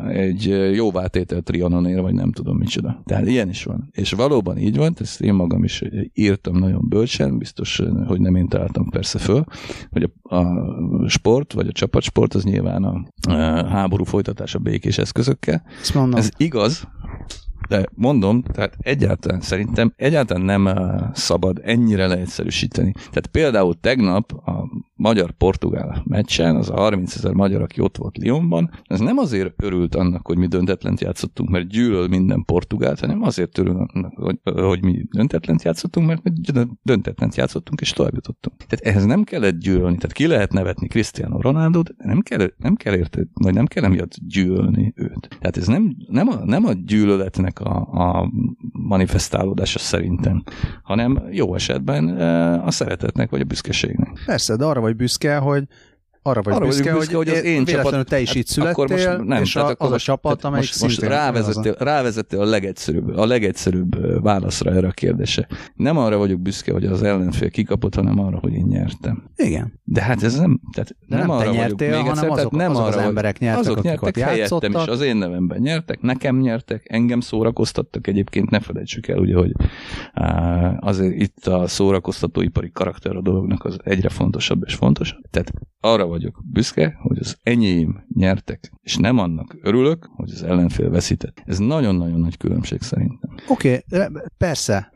egy 0.08 0.72
jóvátétel 0.74 1.40
trianonér, 1.40 2.00
vagy 2.00 2.14
nem 2.14 2.32
tudom 2.32 2.56
micsoda. 2.56 3.02
Tehát 3.04 3.26
ilyen 3.26 3.48
is 3.48 3.64
van. 3.64 3.88
És 3.92 4.12
valóban 4.12 4.58
így 4.58 4.76
van, 4.76 4.94
ezt 4.98 5.20
én 5.20 5.34
magam 5.34 5.64
is 5.64 5.82
írtam 6.14 6.58
nagyon 6.58 6.88
bölcsen, 6.88 7.38
biztos, 7.38 7.82
hogy 8.06 8.20
nem 8.20 8.34
én 8.34 8.48
találtam 8.48 8.88
persze 8.88 9.18
föl, 9.18 9.44
hogy 9.90 10.10
a, 10.22 10.36
a 10.36 11.08
sport, 11.08 11.52
vagy 11.52 11.66
a 11.66 11.72
csapatsport 11.72 12.34
az 12.34 12.44
nyilván 12.44 12.84
a, 12.84 13.04
a 13.28 13.66
háború 13.68 14.04
folytatása 14.04 14.58
békés 14.58 14.98
eszközökkel. 14.98 15.62
Ez 16.12 16.30
igaz, 16.36 16.88
de 17.68 17.86
mondom, 17.94 18.42
tehát 18.42 18.76
egyáltalán 18.78 19.40
szerintem 19.40 19.92
egyáltalán 19.96 20.42
nem 20.42 20.68
szabad 21.14 21.60
ennyire 21.64 22.06
leegyszerűsíteni. 22.06 22.92
Tehát 22.92 23.26
például 23.26 23.74
tegnap 23.80 24.32
a 24.32 24.68
magyar-portugál 25.02 26.02
meccsen, 26.04 26.56
az 26.56 26.70
a 26.70 26.74
30 26.74 27.14
ezer 27.14 27.32
magyar, 27.32 27.62
aki 27.62 27.80
ott 27.80 27.96
volt 27.96 28.18
Lyonban, 28.22 28.70
ez 28.84 29.00
nem 29.00 29.18
azért 29.18 29.62
örült 29.62 29.94
annak, 29.94 30.26
hogy 30.26 30.36
mi 30.38 30.46
döntetlent 30.46 31.00
játszottunk, 31.00 31.50
mert 31.50 31.68
gyűlöl 31.68 32.08
minden 32.08 32.44
portugált, 32.44 33.00
hanem 33.00 33.22
azért 33.22 33.58
örül 33.58 33.86
annak, 33.92 34.12
hogy, 34.16 34.38
hogy 34.42 34.82
mi 34.82 35.06
döntetlent 35.10 35.62
játszottunk, 35.62 36.06
mert 36.06 36.22
mi 36.22 36.30
döntetlent 36.82 37.36
játszottunk, 37.36 37.80
és 37.80 37.90
tovább 37.90 38.14
jutottunk. 38.14 38.56
Tehát 38.56 38.84
ehhez 38.84 39.04
nem 39.04 39.22
kellett 39.22 39.58
gyűlölni, 39.58 39.96
tehát 39.96 40.12
ki 40.12 40.26
lehet 40.26 40.52
nevetni 40.52 40.86
Cristiano 40.86 41.40
Ronaldo, 41.40 41.82
de 41.82 41.92
nem 41.96 42.20
kell, 42.20 42.50
nem 42.56 42.74
kell 42.74 42.94
érte, 42.94 43.26
vagy 43.32 43.54
nem 43.54 43.66
kell 43.66 43.84
emiatt 43.84 44.12
gyűlölni 44.26 44.92
őt. 44.96 45.28
Tehát 45.40 45.56
ez 45.56 45.66
nem, 45.66 45.96
nem, 46.08 46.28
a, 46.28 46.44
nem 46.44 46.64
a 46.64 46.72
gyűlöletnek 46.72 47.60
a, 47.60 47.76
a 47.92 48.30
manifestálódása 48.72 49.78
szerintem, 49.78 50.42
hanem 50.82 51.22
jó 51.30 51.54
esetben 51.54 52.08
a 52.58 52.70
szeretetnek 52.70 53.30
vagy 53.30 53.40
a 53.40 53.44
büszkeségnek. 53.44 54.22
Persze, 54.26 54.56
de 54.56 54.64
arra 54.64 54.80
vagy 54.80 54.91
büszke, 54.96 55.36
hogy 55.36 55.64
arra 56.22 56.42
vagy 56.42 56.54
arra 56.54 56.66
büszke, 56.66 56.92
büszke, 56.92 57.16
hogy, 57.16 57.28
hogy 57.28 57.38
az 57.38 57.44
én 57.44 57.64
csapat, 57.64 58.06
te 58.06 58.20
is 58.20 58.28
hát 58.28 58.36
itt 58.36 58.46
születtél, 58.46 58.86
most 58.88 59.24
nem, 59.24 59.42
és 59.42 59.56
a, 59.56 59.66
akkor 59.66 59.86
az 59.86 59.92
a 59.92 59.98
csapat, 59.98 60.44
amelyik 60.44 60.68
most, 60.68 60.82
most 60.82 61.00
rávezettél, 61.00 61.74
rávezettél 61.78 62.40
a 62.40 62.44
legegyszerűbb, 62.44 63.16
a 63.16 63.26
legegyszerűbb 63.26 64.22
válaszra 64.22 64.70
erre 64.70 64.86
a 64.86 64.90
kérdése. 64.90 65.46
Nem 65.74 65.98
arra 65.98 66.16
vagyok 66.16 66.40
büszke, 66.40 66.72
hogy 66.72 66.84
az 66.84 67.02
ellenfél 67.02 67.50
kikapott, 67.50 67.94
hanem 67.94 68.18
arra, 68.18 68.38
hogy 68.38 68.52
én 68.52 68.66
nyertem. 68.68 69.22
Igen. 69.36 69.80
De 69.84 70.02
hát 70.02 70.22
ez 70.22 70.38
nem, 70.38 70.60
tehát 70.72 70.96
nem, 71.06 71.18
nem 71.18 71.30
arra 71.30 71.50
nyertél, 71.50 71.88
vagyok, 71.88 72.02
még 72.02 72.12
egyszer, 72.12 72.30
azok, 72.30 72.52
nem 72.52 72.70
azok 72.70 72.82
arra, 72.82 72.96
az 72.96 73.02
emberek 73.02 73.38
nyertek, 73.38 73.60
azok 73.60 73.82
nyertek 73.82 74.18
helyettem 74.18 74.72
is, 74.72 74.86
az 74.86 75.00
én 75.00 75.16
nevemben 75.16 75.60
nyertek, 75.60 76.00
nekem 76.00 76.40
nyertek, 76.40 76.86
engem 76.88 77.20
szórakoztattak 77.20 78.06
egyébként, 78.06 78.50
ne 78.50 78.60
felejtsük 78.60 79.08
el, 79.08 79.18
ugye, 79.18 79.36
hogy 79.36 79.52
azért 80.80 81.14
itt 81.14 81.46
a 81.46 81.66
szórakoztatóipari 81.66 82.70
karakter 82.72 83.16
a 83.16 83.20
dolognak 83.20 83.64
az 83.64 83.76
egyre 83.84 84.08
fontosabb 84.08 84.62
és 84.66 84.74
fontosabb. 84.74 85.20
Tehát 85.30 85.52
arra 85.80 86.06
vagyok 86.12 86.42
büszke, 86.44 86.98
hogy 87.00 87.18
az 87.18 87.36
enyém 87.42 88.04
nyertek, 88.14 88.72
és 88.82 88.96
nem 88.96 89.18
annak 89.18 89.56
örülök, 89.62 90.08
hogy 90.16 90.30
az 90.30 90.42
ellenfél 90.42 90.90
veszített. 90.90 91.42
Ez 91.44 91.58
nagyon-nagyon 91.58 92.20
nagy 92.20 92.36
különbség 92.36 92.80
szerintem. 92.80 93.34
Oké, 93.48 93.84
okay, 93.90 94.22
persze, 94.36 94.92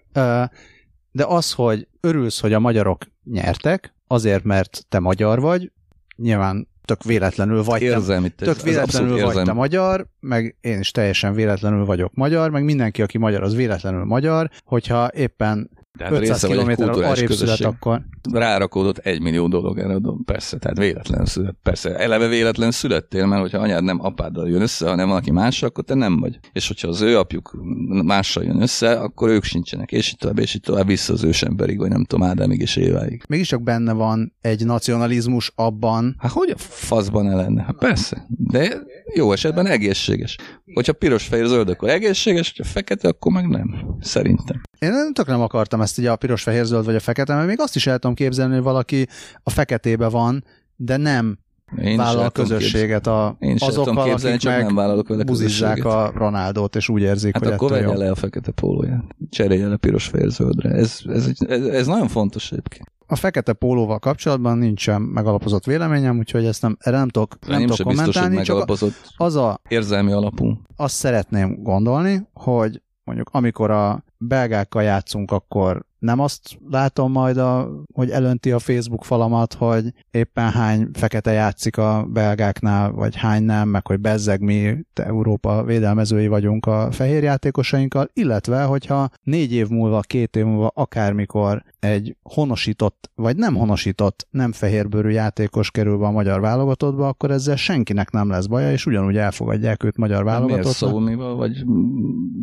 de 1.11 1.25
az, 1.25 1.53
hogy 1.53 1.89
örülsz, 2.01 2.41
hogy 2.41 2.53
a 2.53 2.59
magyarok 2.59 3.05
nyertek, 3.25 3.95
azért, 4.07 4.45
mert 4.45 4.87
te 4.89 4.99
magyar 4.99 5.41
vagy, 5.41 5.73
nyilván 6.17 6.69
tök 6.85 7.03
véletlenül 7.03 7.63
vagy 7.63 7.83
Érzelmi, 7.83 8.29
te, 8.29 8.45
tök 8.45 8.63
véletlenül 8.63 9.25
vagy 9.25 9.45
te 9.45 9.53
magyar, 9.53 10.07
meg 10.21 10.57
én 10.61 10.79
is 10.79 10.91
teljesen 10.91 11.35
véletlenül 11.35 11.85
vagyok 11.85 12.15
magyar, 12.15 12.51
meg 12.51 12.65
mindenki, 12.65 13.03
aki 13.03 13.19
magyar, 13.19 13.43
az 13.43 13.55
véletlenül 13.55 14.05
magyar, 14.05 14.51
hogyha 14.65 15.11
éppen 15.15 15.71
tehát 15.99 16.13
500 16.13 16.43
kilométerrel 16.43 17.03
arrébb 17.03 17.33
szület, 17.33 17.61
akkor... 17.61 18.03
Rárakódott 18.33 18.99
egy 18.99 19.21
millió 19.21 19.49
dolog 19.49 19.79
erre, 19.79 19.99
persze, 20.25 20.59
tehát 20.59 20.79
véletlen 20.79 21.25
szület. 21.25 21.57
Persze, 21.63 21.97
eleve 21.97 22.29
véletlen 22.29 22.71
születtél, 22.71 23.27
mert 23.27 23.41
hogyha 23.41 23.59
anyád 23.59 23.85
nem 23.85 24.05
apáddal 24.05 24.49
jön 24.49 24.61
össze, 24.61 24.89
hanem 24.89 25.09
valaki 25.09 25.31
mással, 25.31 25.69
akkor 25.69 25.85
te 25.85 25.95
nem 25.95 26.21
vagy. 26.21 26.39
És 26.53 26.67
hogyha 26.67 26.89
az 26.89 27.01
ő 27.01 27.19
apjuk 27.19 27.57
mással 28.05 28.45
jön 28.45 28.63
össze, 28.63 28.93
akkor 29.01 29.29
ők 29.29 29.45
sincsenek, 29.45 29.93
és 29.93 30.13
itt 30.13 30.19
tovább, 30.19 30.39
és 30.39 30.55
itt 30.55 30.63
tovább 30.63 30.87
vissza 30.87 31.13
az 31.13 31.25
ősemberig, 31.25 31.79
vagy 31.79 31.91
nem 31.91 32.05
tudom, 32.05 32.29
Ádámig 32.29 32.61
és 32.61 32.77
Éváig. 32.77 33.23
Mégiscsak 33.29 33.63
benne 33.63 33.93
van 33.93 34.35
egy 34.41 34.65
nacionalizmus 34.65 35.53
abban. 35.55 36.17
Hát 36.19 36.31
hogy 36.31 36.51
a 36.51 36.59
faszban 36.59 37.25
ne 37.25 37.35
lenne? 37.35 37.63
Hát 37.63 37.77
persze, 37.79 38.27
de 38.29 38.83
jó 39.17 39.33
esetben 39.33 39.67
egészséges. 39.67 40.37
Hogyha 40.75 40.93
piros, 40.93 41.27
fehér, 41.27 41.47
zöld, 41.47 41.69
akkor 41.69 41.89
egészséges, 41.89 42.53
hogyha 42.57 42.73
fekete, 42.73 43.09
akkor 43.09 43.33
meg 43.33 43.49
nem. 43.49 43.97
Szerintem. 44.01 44.61
Én 44.79 44.91
nem 44.91 45.13
tök 45.13 45.27
nem 45.27 45.41
akartam 45.41 45.81
ezt 45.81 45.99
ugye 45.99 46.11
a 46.11 46.17
piros, 46.17 46.43
fehér, 46.43 46.65
zöld 46.65 46.85
vagy 46.85 46.95
a 46.95 47.01
fekete, 47.01 47.35
mert 47.35 47.47
még 47.47 47.61
azt 47.61 47.77
is 47.77 47.87
el 47.87 47.99
tudom 47.99 48.17
képzelni, 48.17 48.55
hogy 48.55 48.63
valaki 48.63 49.09
a 49.43 49.51
feketébe 49.51 50.09
van, 50.09 50.45
de 50.77 50.97
nem 50.97 51.39
én 51.83 51.97
vállal 51.97 52.31
közösséget 52.31 53.07
a, 53.07 53.37
én 53.39 53.57
azokkal, 53.59 54.05
képzelni, 54.05 54.37
akik 54.37 54.49
meg 54.49 54.65
nem 54.65 54.75
vállalok 54.75 55.09
vele 55.09 55.25
buzizzák 55.25 55.85
a 55.85 56.13
Ronaldot, 56.15 56.77
és 56.77 56.89
úgy 56.89 57.03
érzik, 57.03 57.35
hát 57.35 57.45
hogy 57.45 57.53
akkor 57.53 57.71
vegye 57.71 57.97
le 57.97 58.11
a 58.11 58.15
fekete 58.15 58.51
pólóját, 58.51 59.05
cserélje 59.31 59.67
le 59.67 59.77
piros 59.77 60.07
fél-zöldre. 60.07 60.71
Ez, 60.71 60.99
ez, 61.07 61.31
ez, 61.39 61.67
ez, 61.67 61.87
nagyon 61.87 62.09
fontos 62.09 62.53
egyébként. 62.53 62.93
A 63.07 63.17
fekete 63.17 63.53
pólóval 63.53 63.99
kapcsolatban 63.99 64.59
nincsen 64.59 65.03
megalapozott 65.03 65.65
véleményem, 65.65 66.19
úgyhogy 66.19 66.45
ezt 66.45 66.63
nem, 66.63 66.77
erre 66.81 66.97
nem 66.97 67.09
tudok, 67.09 67.39
nem 67.47 67.61
tudok 67.61 67.87
kommentálni. 67.87 68.37
Biztos, 68.37 68.67
csak 68.79 68.91
az 69.17 69.37
a 69.37 69.61
érzelmi 69.69 70.13
alapú. 70.13 70.61
Azt 70.77 70.95
szeretném 70.95 71.63
gondolni, 71.63 72.29
hogy 72.33 72.83
mondjuk 73.05 73.29
amikor 73.33 73.71
a 73.71 74.05
belgákkal 74.19 74.83
játszunk, 74.83 75.31
akkor 75.31 75.86
nem 75.99 76.21
azt 76.21 76.59
látom 76.71 77.13
majd, 77.13 77.37
a, 77.37 77.71
hogy 77.95 78.11
elönti 78.11 78.51
a 78.51 78.59
Facebook 78.59 79.05
falamat, 79.05 79.55
hogy 79.55 79.93
éppen 80.11 80.51
hány 80.51 80.89
fekete 80.93 81.33
játszik 81.33 81.79
a 81.79 82.07
belgáknál, 82.13 82.91
vagy 82.91 83.17
hány 83.17 83.43
nem, 83.43 83.69
meg 83.69 83.87
hogy 83.87 84.01
bezzeg 84.01 84.41
mi 84.41 84.85
Európa 84.95 85.65
védelmezői 85.65 86.27
vagyunk 86.27 86.67
a 86.67 86.89
fehér 86.91 87.23
játékosainkkal, 87.23 88.09
illetve 88.13 88.63
hogyha 88.63 89.09
négy 89.23 89.53
év 89.53 89.69
múlva, 89.69 90.01
két 90.01 90.37
év 90.37 90.45
múlva, 90.45 90.71
akármikor 90.75 91.65
egy 91.79 92.17
honosított, 92.23 93.11
vagy 93.15 93.37
nem 93.37 93.55
honosított, 93.55 94.27
nem 94.31 94.53
fehérbőrű 94.53 95.09
játékos 95.09 95.71
kerül 95.71 95.99
be 95.99 96.07
a 96.07 96.11
magyar 96.11 96.41
válogatottba, 96.41 97.09
akkor 97.09 97.31
ezzel 97.31 97.57
senkinek 97.57 98.11
nem 98.11 98.31
lesz 98.31 98.47
baja, 98.47 98.73
és 98.73 98.87
ugyanúgy 98.87 99.17
elfogadják 99.17 99.85
őt 99.85 99.97
magyar 99.97 100.25
válogatottba. 100.25 100.63
Miért 100.63 100.77
Szolmival, 100.77 101.37
vagy 101.37 101.65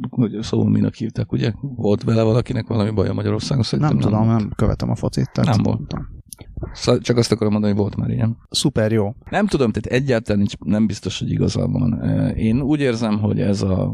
hogy 0.09 0.37
Szolminak 0.41 0.95
hívták, 0.95 1.31
ugye? 1.31 1.51
Volt 1.61 2.03
vele 2.03 2.23
valakinek 2.23 2.67
valami 2.67 2.89
baja 2.89 3.13
Magyarországon? 3.49 3.63
Szerintem 3.63 3.97
nem, 3.97 4.12
nem 4.12 4.36
tudom, 4.38 4.47
nem 4.47 4.51
követem 4.56 4.89
a 4.89 4.95
focit. 4.95 5.32
Tehát 5.34 5.56
nem 5.56 5.63
volt. 5.63 5.93
Szóval 6.73 7.01
csak 7.01 7.17
azt 7.17 7.32
akarom 7.32 7.51
mondani, 7.51 7.73
hogy 7.73 7.82
volt 7.82 7.95
már 7.95 8.10
ilyen. 8.10 8.38
Szuper 8.49 8.91
jó. 8.91 9.15
Nem 9.29 9.47
tudom, 9.47 9.71
tehát 9.71 10.01
egyáltalán 10.01 10.38
nincs, 10.38 10.58
nem 10.58 10.88
biztos, 10.88 11.19
hogy 11.19 11.32
igaza 11.32 11.67
van. 11.67 11.99
Én 12.36 12.62
úgy 12.62 12.79
érzem, 12.79 13.19
hogy 13.19 13.39
ez 13.39 13.62
a 13.62 13.93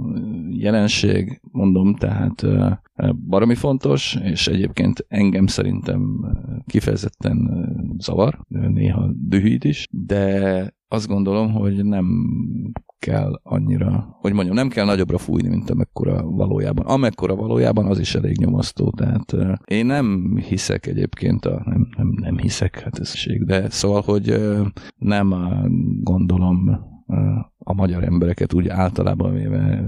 jelenség, 0.50 1.42
mondom, 1.52 1.96
tehát 1.96 2.46
baromi 3.28 3.56
fontos, 3.56 4.16
és 4.24 4.48
egyébként 4.48 5.06
engem 5.08 5.48
szerintem 5.48 6.26
kifejezetten 6.66 7.70
zavar, 7.98 8.40
néha 8.48 9.10
dühít 9.14 9.64
is, 9.64 9.88
de 9.92 10.74
azt 10.88 11.08
gondolom, 11.08 11.52
hogy 11.52 11.86
nem 11.86 12.06
kell 13.00 13.40
annyira, 13.44 14.18
hogy 14.20 14.34
mondjam, 14.34 14.56
nem 14.56 14.70
kell 14.70 14.86
nagyobbra 14.86 15.18
fújni, 15.18 15.50
mint 15.50 15.70
amekkora 15.70 16.24
valójában. 16.24 16.86
Amekkora 16.86 17.36
valójában, 17.36 17.86
az 17.86 18.00
is 18.00 18.16
elég 18.16 18.38
nyomasztó. 18.38 18.90
Tehát 18.90 19.36
én 19.66 19.86
nem 19.86 20.38
hiszek 20.48 20.86
egyébként, 20.86 21.46
a, 21.46 21.62
nem, 21.66 21.88
nem, 21.98 22.14
nem 22.16 22.38
hiszek, 22.38 22.80
hát 22.80 23.00
ez 23.00 23.14
de 23.46 23.70
szóval, 23.70 24.02
hogy 24.02 24.40
nem 24.98 25.34
gondolom 26.04 26.88
a 27.64 27.74
magyar 27.74 28.04
embereket 28.04 28.54
úgy 28.54 28.68
általában 28.68 29.34
véve 29.34 29.84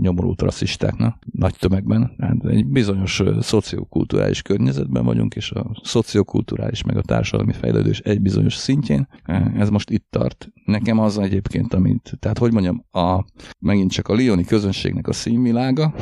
nyomorult 0.00 0.42
rasszistáknak 0.42 1.18
nagy 1.32 1.54
tömegben. 1.58 2.14
Hát 2.18 2.44
egy 2.44 2.66
bizonyos 2.66 3.22
szociokulturális 3.40 4.42
környezetben 4.42 5.04
vagyunk, 5.04 5.34
és 5.34 5.50
a 5.50 5.80
szociokulturális 5.82 6.82
meg 6.82 6.96
a 6.96 7.02
társadalmi 7.02 7.52
fejlődés 7.52 8.00
egy 8.00 8.20
bizonyos 8.20 8.54
szintjén. 8.54 9.08
Ez 9.56 9.68
most 9.68 9.90
itt 9.90 10.06
tart. 10.10 10.48
Nekem 10.64 10.98
az 10.98 11.18
egyébként, 11.18 11.74
amit, 11.74 12.12
tehát 12.18 12.38
hogy 12.38 12.52
mondjam, 12.52 12.84
a, 12.90 13.24
megint 13.58 13.90
csak 13.90 14.08
a 14.08 14.14
lioni 14.14 14.44
közönségnek 14.44 15.08
a 15.08 15.12
színvilága 15.12 15.94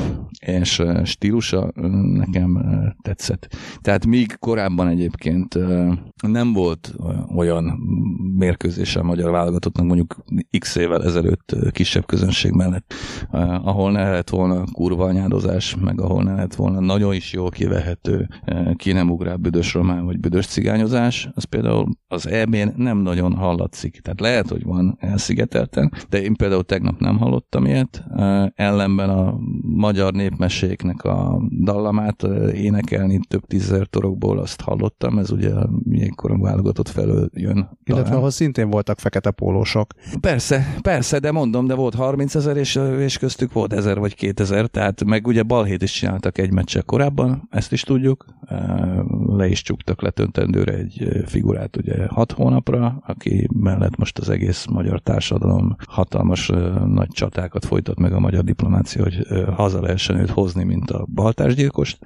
és 0.47 0.83
stílusa 1.05 1.73
nekem 2.17 2.65
tetszett. 3.03 3.57
Tehát 3.81 4.07
míg 4.07 4.37
korábban 4.39 4.89
egyébként 4.89 5.59
nem 6.23 6.53
volt 6.53 6.95
olyan 7.35 7.65
mérkőzése 8.37 9.01
a 9.01 9.05
magyar 9.05 9.31
válogatottnak 9.31 9.87
mondjuk 9.87 10.25
x 10.59 10.77
évvel 10.77 11.03
ezelőtt 11.15 11.57
kisebb 11.71 12.07
közönség 12.07 12.53
mellett, 12.53 12.95
ahol 13.63 13.91
ne 13.93 14.03
lehet 14.03 14.31
volna 14.31 14.65
kurva 14.73 15.05
anyádozás, 15.05 15.77
meg 15.85 16.01
ahol 16.01 16.23
ne 16.23 16.35
lehet 16.35 16.55
volna 16.55 16.81
nagyon 16.81 17.15
is 17.15 17.33
jól 17.33 17.51
kivehető 17.51 18.29
ki 18.77 18.93
nem 18.93 19.11
ugrál 19.11 19.37
büdös 19.37 19.75
román 19.75 20.05
vagy 20.05 20.21
büdös 20.21 20.47
cigányozás, 20.47 21.29
az 21.35 21.45
például 21.45 21.89
az 22.09 22.29
EB-n 22.29 22.69
nem 22.77 22.99
nagyon 22.99 23.35
hallatszik. 23.35 24.01
Tehát 24.01 24.21
lehet, 24.21 24.49
hogy 24.49 24.65
van 24.65 24.97
elszigetelten, 25.01 25.93
de 26.09 26.23
én 26.23 26.35
például 26.35 26.63
tegnap 26.63 27.01
nem 27.01 27.19
hallottam 27.19 27.65
ilyet. 27.65 28.05
Ellenben 28.55 29.11
a 29.11 29.39
magyar 29.63 30.13
népmeséknek 30.13 31.05
a 31.05 31.43
dallamát 31.65 32.23
énekelni 32.55 33.21
több 33.29 33.47
tízezer 33.47 33.87
torokból 33.87 34.39
azt 34.39 34.61
hallottam, 34.61 35.19
ez 35.19 35.31
ugye 35.31 35.53
milyenkor 35.83 36.39
válogatott 36.39 36.89
felől 36.89 37.29
jön. 37.33 37.79
Illetve 37.85 38.15
ahol 38.15 38.31
szintén 38.31 38.71
voltak 38.71 38.99
fekete 38.99 39.31
pólósok. 39.31 39.93
Persze, 40.21 40.75
persze, 40.83 41.04
de 41.11 41.33
mondom, 41.33 41.67
de 41.67 41.75
volt 41.75 41.95
30 41.95 42.35
ezer, 42.35 42.57
és, 42.57 42.81
és 42.99 43.19
köztük 43.19 43.53
volt 43.53 43.73
1000 43.73 43.99
vagy 43.99 44.15
2000, 44.15 44.67
tehát 44.67 45.05
meg 45.05 45.27
ugye 45.27 45.43
balhét 45.43 45.83
is 45.83 45.93
csináltak 45.93 46.39
egy 46.39 46.53
meccse 46.53 46.81
korábban, 46.81 47.49
ezt 47.51 47.73
is 47.73 47.83
tudjuk, 47.83 48.27
le 49.27 49.49
is 49.49 49.63
csuktak 49.63 50.03
letöntendőre 50.03 50.73
egy 50.73 51.23
figurát 51.27 51.77
ugye 51.77 52.07
6 52.09 52.33
hónapra, 52.33 53.03
aki 53.07 53.49
mellett 53.53 53.97
most 53.97 54.19
az 54.19 54.29
egész 54.29 54.67
magyar 54.71 55.01
társadalom 55.01 55.77
hatalmas 55.87 56.51
nagy 56.87 57.09
csatákat 57.09 57.65
folytat 57.65 57.99
meg 57.99 58.13
a 58.13 58.21
magyar 58.21 58.45
diplomácia, 58.45 59.03
hogy 59.03 59.27
haza 59.55 59.81
lehessen 59.81 60.17
őt 60.17 60.31
hozni, 60.31 60.65
mint 60.65 60.91
a 60.91 61.07
baltásgyilkost. 61.15 61.99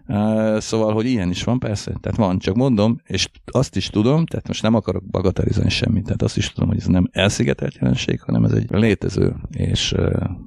Szóval, 0.58 0.92
hogy 0.92 1.06
ilyen 1.06 1.30
is 1.30 1.44
van, 1.44 1.58
persze, 1.58 1.92
tehát 2.00 2.18
van, 2.18 2.38
csak 2.38 2.54
mondom, 2.54 3.00
és 3.04 3.28
azt 3.44 3.76
is 3.76 3.88
tudom, 3.88 4.26
tehát 4.26 4.48
most 4.48 4.62
nem 4.62 4.74
akarok 4.74 5.04
bagatelizálni 5.04 5.70
semmit, 5.70 6.04
tehát 6.04 6.22
azt 6.22 6.36
is 6.36 6.52
tudom, 6.52 6.68
hogy 6.68 6.78
ez 6.78 6.86
nem 6.86 7.08
elszigetelt 7.12 7.74
jelenség, 7.74 8.20
hanem 8.20 8.44
ez 8.44 8.52
egy 8.52 8.66
létező 8.88 9.36
és 9.50 9.94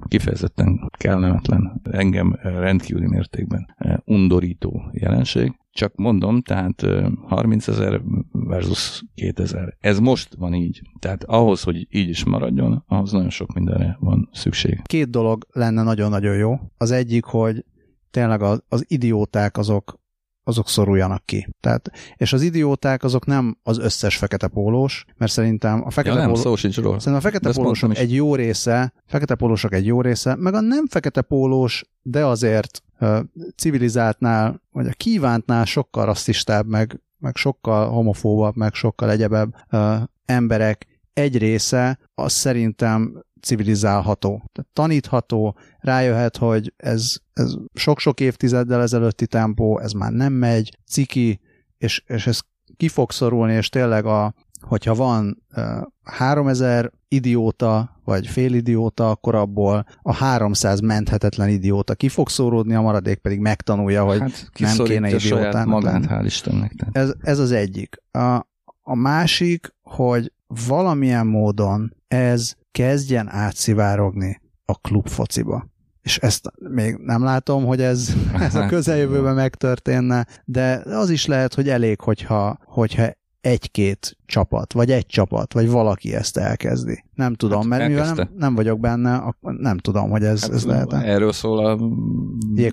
kifejezetten 0.08 0.90
kellemetlen, 0.96 1.80
engem 1.90 2.38
rendkívüli 2.42 3.06
mértékben 3.06 3.74
undorító 4.04 4.82
jelenség. 4.92 5.52
Csak 5.72 5.96
mondom, 5.96 6.40
tehát 6.40 6.86
30 7.26 7.68
ezer 7.68 8.00
versus 8.32 9.04
2000. 9.14 9.76
Ez 9.80 9.98
most 9.98 10.34
van 10.34 10.54
így. 10.54 10.82
Tehát 10.98 11.24
ahhoz, 11.24 11.62
hogy 11.62 11.86
így 11.90 12.08
is 12.08 12.24
maradjon, 12.24 12.84
ahhoz 12.86 13.12
nagyon 13.12 13.30
sok 13.30 13.52
mindenre 13.54 13.96
van 14.00 14.28
szükség. 14.32 14.82
Két 14.82 15.10
dolog 15.10 15.46
lenne 15.52 15.82
nagyon-nagyon 15.82 16.36
jó. 16.36 16.58
Az 16.76 16.90
egyik, 16.90 17.24
hogy 17.24 17.64
tényleg 18.10 18.42
az, 18.42 18.62
az 18.68 18.84
idióták 18.88 19.56
azok 19.56 20.00
azok 20.44 20.68
szoruljanak 20.68 21.26
ki. 21.26 21.48
Tehát, 21.60 21.90
és 22.16 22.32
az 22.32 22.42
idióták 22.42 23.02
azok 23.02 23.26
nem 23.26 23.58
az 23.62 23.78
összes 23.78 24.16
fekete 24.16 24.48
pólós, 24.48 25.04
mert 25.16 25.32
szerintem 25.32 25.82
a 25.84 25.90
fekete 25.90 26.14
ja, 26.14 26.20
nem, 26.20 26.30
póló... 26.30 26.42
szó 26.42 26.56
sincs 26.56 26.76
róla. 26.76 26.98
Szerintem 26.98 27.28
a 27.28 27.32
fekete 27.32 27.60
pólósok 27.60 27.96
egy 27.96 28.14
jó 28.14 28.34
része, 28.34 28.92
fekete 29.06 29.34
pólósok 29.34 29.74
egy 29.74 29.86
jó 29.86 30.00
része, 30.00 30.36
meg 30.36 30.54
a 30.54 30.60
nem 30.60 30.86
fekete 30.86 31.22
pólós, 31.22 31.84
de 32.02 32.24
azért 32.24 32.82
uh, 33.00 33.18
civilizáltnál, 33.56 34.62
vagy 34.72 34.86
a 34.86 34.92
kívántnál 34.96 35.64
sokkal 35.64 36.04
rasszistább, 36.04 36.66
meg, 36.66 37.00
meg 37.18 37.36
sokkal 37.36 37.88
homofóbabb, 37.88 38.56
meg 38.56 38.74
sokkal 38.74 39.10
egyebebb 39.10 39.54
uh, 39.70 39.96
emberek 40.24 40.86
egy 41.12 41.38
része, 41.38 41.98
az 42.14 42.32
szerintem 42.32 43.22
civilizálható, 43.40 44.30
tehát 44.52 44.70
tanítható, 44.72 45.56
rájöhet, 45.78 46.36
hogy 46.36 46.72
ez, 46.76 47.14
ez 47.32 47.54
sok-sok 47.74 48.20
évtizeddel 48.20 48.82
ezelőtti 48.82 49.26
tempó, 49.26 49.78
ez 49.78 49.92
már 49.92 50.12
nem 50.12 50.32
megy, 50.32 50.78
ciki, 50.86 51.40
és, 51.78 52.02
és 52.06 52.26
ez 52.26 52.40
ki 52.76 52.88
fog 52.88 53.10
szorulni, 53.10 53.52
és 53.52 53.68
tényleg 53.68 54.06
a, 54.06 54.34
hogyha 54.60 54.94
van 54.94 55.42
uh, 55.56 55.64
3000 56.02 56.92
idióta, 57.08 58.00
vagy 58.04 58.26
félidióta, 58.26 59.10
akkor 59.10 59.34
abból 59.34 59.86
a 60.02 60.12
300 60.12 60.80
menthetetlen 60.80 61.48
idióta 61.48 61.94
ki 61.94 62.08
fog 62.08 62.28
szóródni, 62.28 62.74
a 62.74 62.80
maradék 62.80 63.18
pedig 63.18 63.38
megtanulja, 63.38 64.04
hogy 64.04 64.20
hát, 64.20 64.50
nem 64.58 64.76
kéne 64.76 65.10
idiótának 65.14 65.66
magát, 65.66 66.04
hál' 66.08 66.22
Istennek. 66.24 66.72
Ez, 66.92 67.12
ez 67.20 67.38
az 67.38 67.50
egyik. 67.50 67.96
A, 68.10 68.34
a 68.82 68.94
másik, 68.94 69.74
hogy 69.82 70.32
valamilyen 70.66 71.26
módon 71.26 71.94
ez 72.08 72.54
kezdjen 72.70 73.28
átszivárogni 73.28 74.40
a 74.64 74.74
klubfociba. 74.74 75.70
És 76.02 76.18
ezt 76.18 76.52
még 76.56 76.96
nem 76.96 77.22
látom, 77.22 77.64
hogy 77.64 77.80
ez, 77.80 78.14
ez 78.40 78.54
a 78.54 78.66
közeljövőben 78.66 79.34
megtörténne, 79.34 80.26
de 80.44 80.82
az 80.84 81.10
is 81.10 81.26
lehet, 81.26 81.54
hogy 81.54 81.68
elég, 81.68 82.00
hogyha, 82.00 82.58
hogyha 82.64 83.10
egy-két 83.42 84.18
csapat, 84.26 84.72
vagy 84.72 84.90
egy 84.90 85.06
csapat, 85.06 85.52
vagy 85.52 85.70
valaki 85.70 86.14
ezt 86.14 86.36
elkezdi. 86.36 87.04
Nem 87.14 87.34
tudom, 87.34 87.60
hát 87.60 87.68
mert 87.68 87.88
mivel 87.88 88.14
nem, 88.14 88.28
nem 88.36 88.54
vagyok 88.54 88.80
benne, 88.80 89.34
nem 89.40 89.78
tudom, 89.78 90.10
hogy 90.10 90.22
ez, 90.22 90.42
hát 90.42 90.52
ez 90.52 90.64
lehet. 90.64 90.92
Erről 90.92 91.32
szól 91.32 91.66
a 91.66 91.78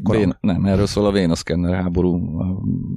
Vén, 0.03 0.37
nem, 0.41 0.65
erről 0.65 0.85
szól 0.85 1.05
a 1.05 1.11
Vénaszkenner 1.11 1.75
háború, 1.75 2.39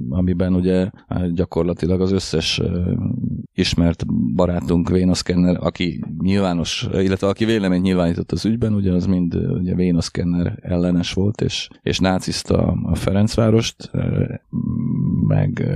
amiben 0.09 0.53
ugye 0.53 0.89
hát 1.07 1.33
gyakorlatilag 1.33 2.01
az 2.01 2.11
összes 2.11 2.61
ismert 3.55 4.05
barátunk 4.35 4.89
Vénaszkenner, 4.89 5.57
aki 5.59 6.03
nyilvános, 6.19 6.87
illetve 6.93 7.27
aki 7.27 7.45
vélemény 7.45 7.81
nyilvánított 7.81 8.31
az 8.31 8.45
ügyben, 8.45 8.73
ugye 8.73 8.91
az 8.91 9.05
mind 9.05 9.35
ugye 9.35 9.75
Vénaszkenner 9.75 10.59
ellenes 10.61 11.13
volt, 11.13 11.41
és, 11.41 11.69
és 11.81 11.99
nácizta 11.99 12.77
a 12.83 12.95
Ferencvárost, 12.95 13.91
meg 15.27 15.67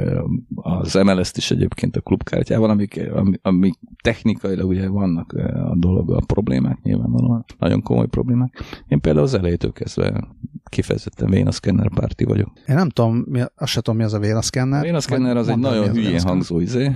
az 0.55 0.93
MLS-t 0.93 1.37
is 1.37 1.51
egyébként 1.51 1.95
a 1.95 2.01
klubkártyával, 2.01 2.69
amik, 2.69 3.09
amik 3.41 3.79
technikailag 4.01 4.67
ugye 4.67 4.87
vannak 4.87 5.33
a 5.71 5.75
dolog, 5.75 6.11
a 6.11 6.21
problémák 6.27 6.81
nyilvánvalóan, 6.81 7.45
nagyon 7.59 7.81
komoly 7.81 8.07
problémák. 8.07 8.63
Én 8.87 8.99
például 8.99 9.25
az 9.25 9.33
elejétől 9.33 9.71
kezdve 9.71 10.27
kifejezetten 10.69 11.29
vénaszkenner 11.29 11.89
párti 11.89 12.23
vagyok. 12.23 12.51
Én 12.67 12.75
nem 12.75 12.89
tudom, 12.89 13.25
azt 13.55 13.71
sem 13.71 13.81
tudom, 13.81 13.99
mi 13.99 14.05
az 14.05 14.13
a 14.13 14.19
vénaszkenner. 14.19 14.79
A 14.79 14.83
vénaszkenner 14.83 15.37
az 15.37 15.47
egy 15.47 15.57
nagyon 15.57 15.89
hülyén 15.89 16.21
hangzó 16.21 16.59
izé, 16.59 16.91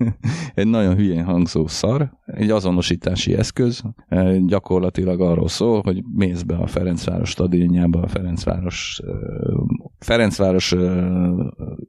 egy 0.54 0.66
nagyon 0.66 0.94
hülyén 0.94 1.24
hangzó 1.24 1.66
szar, 1.66 2.12
egy 2.26 2.50
azonosítási 2.50 3.34
eszköz, 3.34 3.82
gyakorlatilag 4.46 5.20
arról 5.20 5.48
szól, 5.48 5.80
hogy 5.84 6.04
mész 6.14 6.42
be 6.42 6.56
a 6.56 6.66
Ferencváros 6.66 7.30
stadionjába, 7.30 8.02
a 8.02 8.08
Ferencváros 8.08 9.00
Ferencváros 9.98 10.74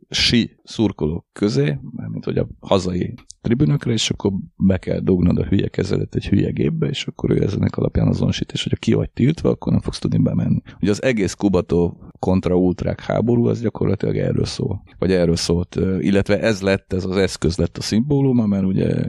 si 0.09 0.59
szurkolók 0.63 1.25
közé, 1.33 1.79
mint 2.07 2.25
hogy 2.25 2.37
a 2.37 2.47
hazai 2.59 3.13
tribünökre, 3.43 3.91
és 3.91 4.09
akkor 4.09 4.31
be 4.57 4.77
kell 4.77 4.99
dugnod 4.99 5.37
a 5.37 5.45
hülye 5.45 5.67
kezelet 5.67 6.15
egy 6.15 6.27
hülye 6.27 6.51
gépbe, 6.51 6.87
és 6.87 7.07
akkor 7.07 7.31
ő 7.31 7.43
ezenek 7.43 7.77
alapján 7.77 8.07
azonosít, 8.07 8.51
és 8.51 8.63
hogyha 8.63 8.77
ki 8.79 8.93
vagy 8.93 9.09
tiltva, 9.09 9.49
akkor 9.49 9.71
nem 9.71 9.81
fogsz 9.81 9.99
tudni 9.99 10.17
bemenni. 10.17 10.61
Ugye 10.81 10.91
az 10.91 11.03
egész 11.03 11.33
Kubató 11.33 11.97
kontra 12.19 12.55
ultrák 12.55 12.99
háború, 13.01 13.45
az 13.45 13.61
gyakorlatilag 13.61 14.17
erről 14.17 14.45
szól. 14.45 14.83
Vagy 14.99 15.11
erről 15.11 15.35
szólt. 15.35 15.79
Illetve 15.99 16.41
ez 16.41 16.61
lett, 16.61 16.93
ez 16.93 17.05
az 17.05 17.17
eszköz 17.17 17.57
lett 17.57 17.77
a 17.77 17.81
szimbóluma, 17.81 18.45
mert 18.45 18.65
ugye 18.65 19.07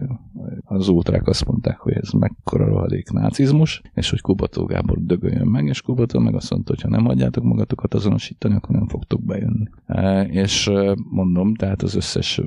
az 0.64 0.88
ultrák 0.88 1.26
azt 1.26 1.46
mondták, 1.46 1.78
hogy 1.78 1.92
ez 1.92 2.10
mekkora 2.10 2.64
rohadék 2.64 3.10
nácizmus, 3.10 3.82
és 3.94 4.10
hogy 4.10 4.20
Kubató 4.20 4.64
Gábor 4.64 4.98
dögöljön 5.00 5.46
meg, 5.46 5.66
és 5.66 5.82
Kubató 5.82 6.18
meg 6.18 6.34
azt 6.34 6.50
mondta, 6.50 6.72
hogy 6.72 6.82
ha 6.82 6.88
nem 6.88 7.04
hagyjátok 7.04 7.44
magatokat 7.44 7.94
azonosítani, 7.94 8.54
akkor 8.54 8.74
nem 8.74 8.88
fogtok 8.88 9.22
bejönni. 9.22 9.68
És 10.30 10.70
mondom, 11.10 11.54
tehát 11.54 11.82
az 11.82 11.94
összes 11.94 12.40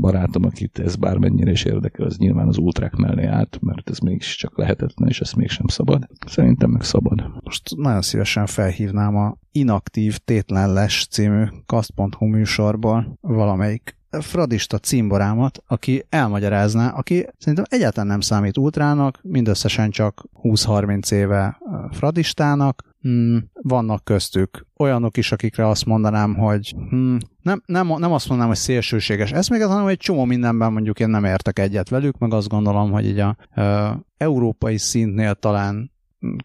barátom, 0.00 0.44
akit 0.44 0.79
ez 0.80 0.96
bármennyire 0.96 1.50
is 1.50 1.64
érdekel, 1.64 2.06
az 2.06 2.16
nyilván 2.16 2.48
az 2.48 2.58
ultrák 2.58 2.94
mellé 2.94 3.26
állt, 3.26 3.58
mert 3.60 3.90
ez 3.90 3.98
mégiscsak 3.98 4.58
lehetetlen, 4.58 5.08
és 5.08 5.20
ezt 5.20 5.36
mégsem 5.36 5.66
szabad. 5.66 6.06
Szerintem 6.26 6.70
meg 6.70 6.82
szabad. 6.82 7.30
Most 7.44 7.76
nagyon 7.76 8.02
szívesen 8.02 8.46
felhívnám 8.46 9.16
a 9.16 9.36
Inaktív 9.52 10.18
Tétlenles 10.18 11.06
című 11.10 11.44
kast.hu 11.66 12.26
műsorból 12.26 13.18
valamelyik 13.20 13.98
fradista 14.10 14.78
címborámat, 14.78 15.62
aki 15.66 16.04
elmagyarázná, 16.08 16.88
aki 16.88 17.26
szerintem 17.38 17.64
egyáltalán 17.68 18.08
nem 18.08 18.20
számít 18.20 18.56
ultrának, 18.56 19.20
mindösszesen 19.22 19.90
csak 19.90 20.24
20-30 20.42 21.12
éve 21.12 21.58
fradistának, 21.90 22.89
hmm, 23.00 23.50
vannak 23.52 24.04
köztük 24.04 24.66
olyanok 24.76 25.16
is, 25.16 25.32
akikre 25.32 25.68
azt 25.68 25.84
mondanám, 25.84 26.34
hogy 26.34 26.74
hmm, 26.88 27.18
nem, 27.42 27.62
nem, 27.66 27.86
nem 27.86 28.12
azt 28.12 28.28
mondanám, 28.28 28.52
hogy 28.52 28.60
szélsőséges 28.60 29.32
eszméket, 29.32 29.68
hanem 29.68 29.86
egy 29.86 29.98
csomó 29.98 30.24
mindenben 30.24 30.72
mondjuk 30.72 31.00
én 31.00 31.08
nem 31.08 31.24
értek 31.24 31.58
egyet 31.58 31.88
velük, 31.88 32.18
meg 32.18 32.32
azt 32.32 32.48
gondolom, 32.48 32.90
hogy 32.90 33.06
így 33.06 33.18
a 33.18 33.36
e, 33.50 33.96
európai 34.16 34.78
szintnél 34.78 35.34
talán 35.34 35.92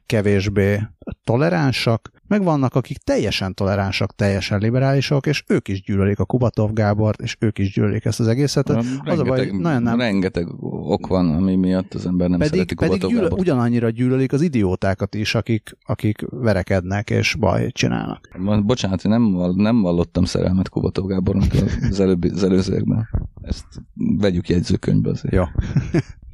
kevésbé 0.05 0.81
toleránsak, 1.23 2.11
meg 2.27 2.43
vannak, 2.43 2.75
akik 2.75 2.97
teljesen 2.97 3.53
toleránsak, 3.53 4.15
teljesen 4.15 4.59
liberálisok, 4.59 5.25
és 5.25 5.43
ők 5.47 5.67
is 5.67 5.81
gyűlölik 5.81 6.19
a 6.19 6.25
Kubatov 6.25 6.73
Gábort, 6.73 7.21
és 7.21 7.35
ők 7.39 7.57
is 7.57 7.73
gyűlölik 7.73 8.05
ezt 8.05 8.19
az 8.19 8.27
egészet. 8.27 8.69
Az 8.69 8.85
rengeteg, 9.03 9.19
a 9.19 9.23
baj, 9.23 9.49
nagyon 9.51 9.83
nem. 9.83 9.99
Rengeteg 9.99 10.63
ok 10.63 11.07
van, 11.07 11.35
ami 11.35 11.55
miatt 11.55 11.93
az 11.93 12.05
ember 12.05 12.29
nem 12.29 12.39
pedig, 12.39 12.53
szereti 12.53 12.75
Kubatov 12.75 12.99
pedig 12.99 13.15
gyűlö, 13.15 13.29
ugyanannyira 13.29 13.89
gyűlölik 13.89 14.33
az 14.33 14.41
idiótákat 14.41 15.15
is, 15.15 15.35
akik, 15.35 15.77
akik 15.85 16.25
verekednek 16.29 17.09
és 17.09 17.35
baj 17.35 17.71
csinálnak. 17.71 18.29
Bocsánat, 18.65 19.03
én 19.03 19.11
nem, 19.11 19.53
nem 19.55 19.81
vallottam 19.81 20.23
szerelmet 20.23 20.69
Kubatov 20.69 21.07
Gábornak 21.07 21.51
az, 21.89 21.99
előbb, 21.99 22.23
az 22.23 22.43
előzőekben. 22.43 23.09
Ezt 23.41 23.65
vegyük 23.93 24.49
jegyzőkönyvbe 24.49 25.09
azért. 25.09 25.33
Jó. 25.33 25.43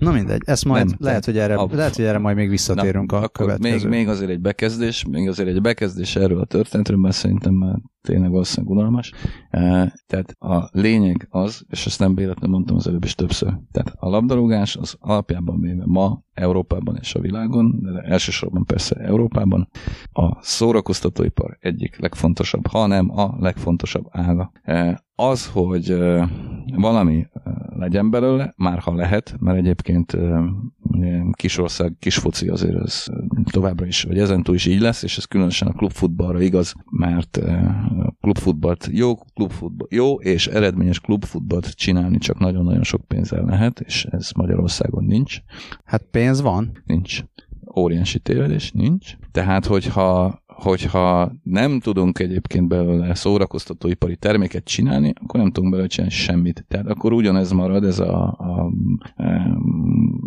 Na 0.01 0.11
mindegy, 0.11 0.41
ezt 0.45 0.65
majd 0.65 0.85
nem, 0.85 0.95
lehet, 0.99 1.25
hogy 1.25 1.37
erre, 1.37 1.55
ab, 1.55 1.73
lehet, 1.73 1.95
hogy 1.95 2.05
erre 2.05 2.17
majd 2.17 2.35
még 2.35 2.49
visszatérünk 2.49 3.11
Na, 3.11 3.17
a 3.17 3.27
következő. 3.27 3.89
Még, 3.89 3.97
még 3.97 4.07
azért 4.07 4.31
egy 4.31 4.41
bekezdés, 4.41 5.05
még 5.05 5.27
azért 5.27 5.49
egy 5.49 5.61
bekezdés 5.61 6.15
erről 6.15 6.39
a 6.39 6.45
történetről, 6.45 6.97
mert 6.97 7.15
szerintem 7.15 7.53
már 7.53 7.75
tényleg 8.01 8.29
valószínűleg 8.31 8.77
unalmas. 8.77 9.11
E, 9.49 9.93
tehát 10.07 10.35
a 10.39 10.69
lényeg 10.71 11.27
az, 11.29 11.65
és 11.69 11.85
ezt 11.85 11.99
nem 11.99 12.15
véletlenül 12.15 12.55
mondtam 12.55 12.75
az 12.75 12.87
előbb 12.87 13.03
is 13.03 13.15
többször, 13.15 13.53
tehát 13.71 13.93
a 13.95 14.09
labdarúgás 14.09 14.75
az 14.75 14.95
alapjában 14.99 15.59
véve 15.59 15.83
ma 15.85 16.23
Európában 16.33 16.97
és 17.01 17.15
a 17.15 17.19
világon, 17.19 17.79
de 17.81 17.99
elsősorban 17.99 18.65
persze 18.65 18.95
Európában 18.95 19.69
a 20.11 20.43
szórakoztatóipar 20.43 21.57
egyik 21.59 21.99
legfontosabb, 21.99 22.67
hanem 22.67 23.19
a 23.19 23.35
legfontosabb 23.39 24.05
ága. 24.09 24.51
E, 24.63 25.03
az, 25.15 25.47
hogy 25.47 25.97
valami 26.75 27.27
legyen 27.81 28.09
belőle, 28.09 28.53
már 28.57 28.79
ha 28.79 28.95
lehet, 28.95 29.35
mert 29.39 29.57
egyébként 29.57 30.17
kisország, 31.31 31.95
kisfoci 31.99 32.47
azért 32.47 32.75
ez 32.75 33.05
továbbra 33.51 33.85
is, 33.85 34.03
vagy 34.03 34.19
ezentúl 34.19 34.55
is 34.55 34.65
így 34.65 34.79
lesz, 34.79 35.03
és 35.03 35.17
ez 35.17 35.25
különösen 35.25 35.67
a 35.67 35.73
klubfutballra 35.73 36.41
igaz, 36.41 36.73
mert 36.91 37.39
klubfutballt, 38.21 38.89
jó 38.91 39.15
klubfutball, 39.15 39.87
jó 39.91 40.15
és 40.15 40.47
eredményes 40.47 40.99
klubfutballt 40.99 41.75
csinálni 41.75 42.17
csak 42.17 42.39
nagyon-nagyon 42.39 42.83
sok 42.83 43.07
pénzzel 43.07 43.45
lehet, 43.45 43.79
és 43.79 44.05
ez 44.05 44.31
Magyarországon 44.35 45.03
nincs. 45.03 45.37
Hát 45.83 46.03
pénz 46.11 46.41
van. 46.41 46.71
Nincs 46.85 47.23
óriási 47.77 48.19
tévedés, 48.19 48.71
nincs. 48.71 49.15
Tehát, 49.31 49.65
hogyha 49.65 50.40
hogyha 50.61 51.31
nem 51.43 51.79
tudunk 51.79 52.19
egyébként 52.19 52.67
belőle 52.67 53.13
szórakoztatóipari 53.13 54.15
terméket 54.15 54.63
csinálni, 54.63 55.13
akkor 55.21 55.39
nem 55.39 55.51
tudunk 55.51 55.71
belőle 55.71 55.89
csinálni 55.89 56.13
semmit. 56.13 56.65
Tehát 56.67 56.87
akkor 56.87 57.13
ugyanez 57.13 57.51
marad, 57.51 57.83
ez 57.83 57.99
a, 57.99 58.35
a, 58.37 58.71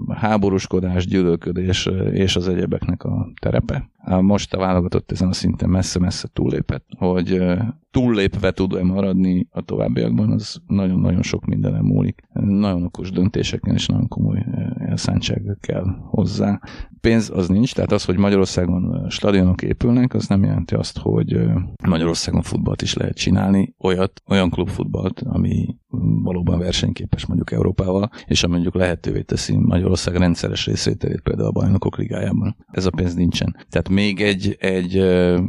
a 0.06 0.14
háborúskodás, 0.14 1.06
gyűlölködés 1.06 1.88
és 2.12 2.36
az 2.36 2.48
egyebeknek 2.48 3.04
a 3.04 3.28
terepe. 3.40 3.90
Most 4.20 4.54
a 4.54 4.58
válogatott 4.58 5.10
ezen 5.10 5.28
a 5.28 5.32
szinten 5.32 5.68
messze-messze 5.68 6.28
túllépett, 6.32 6.86
hogy 6.98 7.42
túllépve 7.90 8.50
tud-e 8.50 8.84
maradni 8.84 9.46
a 9.50 9.60
továbbiakban, 9.60 10.30
az 10.30 10.56
nagyon-nagyon 10.66 11.22
sok 11.22 11.44
mindenem 11.44 11.84
múlik. 11.84 12.22
Nagyon 12.32 12.82
okos 12.82 13.10
döntéseken 13.10 13.74
és 13.74 13.86
nagyon 13.86 14.08
komoly 14.08 14.44
elszántság 14.78 15.56
kell 15.60 15.84
hozzá. 16.00 16.60
Pénz 17.04 17.30
az 17.30 17.48
nincs, 17.48 17.74
tehát 17.74 17.92
az, 17.92 18.04
hogy 18.04 18.16
Magyarországon 18.16 19.06
stadionok 19.08 19.62
épülnek, 19.62 20.14
az 20.14 20.26
nem 20.26 20.44
jelenti 20.44 20.74
azt, 20.74 20.98
hogy 20.98 21.38
Magyarországon 21.86 22.42
futballt 22.42 22.82
is 22.82 22.94
lehet 22.94 23.16
csinálni, 23.16 23.74
olyat, 23.78 24.22
olyan 24.28 24.50
klubfutballt, 24.50 25.20
ami 25.24 25.76
valóban 26.22 26.58
versenyképes 26.58 27.26
mondjuk 27.26 27.52
Európával, 27.52 28.10
és 28.26 28.42
ami 28.42 28.52
mondjuk 28.52 28.74
lehetővé 28.74 29.22
teszi 29.22 29.56
Magyarország 29.56 30.16
rendszeres 30.16 30.66
részvételét 30.66 31.20
például 31.20 31.48
a 31.48 31.52
bajnokok 31.52 31.96
ligájában. 31.96 32.56
Ez 32.70 32.86
a 32.86 32.90
pénz 32.90 33.14
nincsen. 33.14 33.56
Tehát 33.68 33.88
még 33.88 34.20
egy, 34.20 34.56
egy 34.58 35.02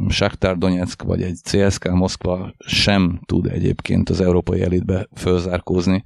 Shakhtar 0.08 0.58
Donetsk 0.58 1.02
vagy 1.02 1.22
egy 1.22 1.38
CSK 1.42 1.90
Moszkva 1.90 2.54
sem 2.58 3.20
tud 3.26 3.46
egyébként 3.46 4.08
az 4.08 4.20
európai 4.20 4.62
elitbe 4.62 5.08
fölzárkózni, 5.14 6.04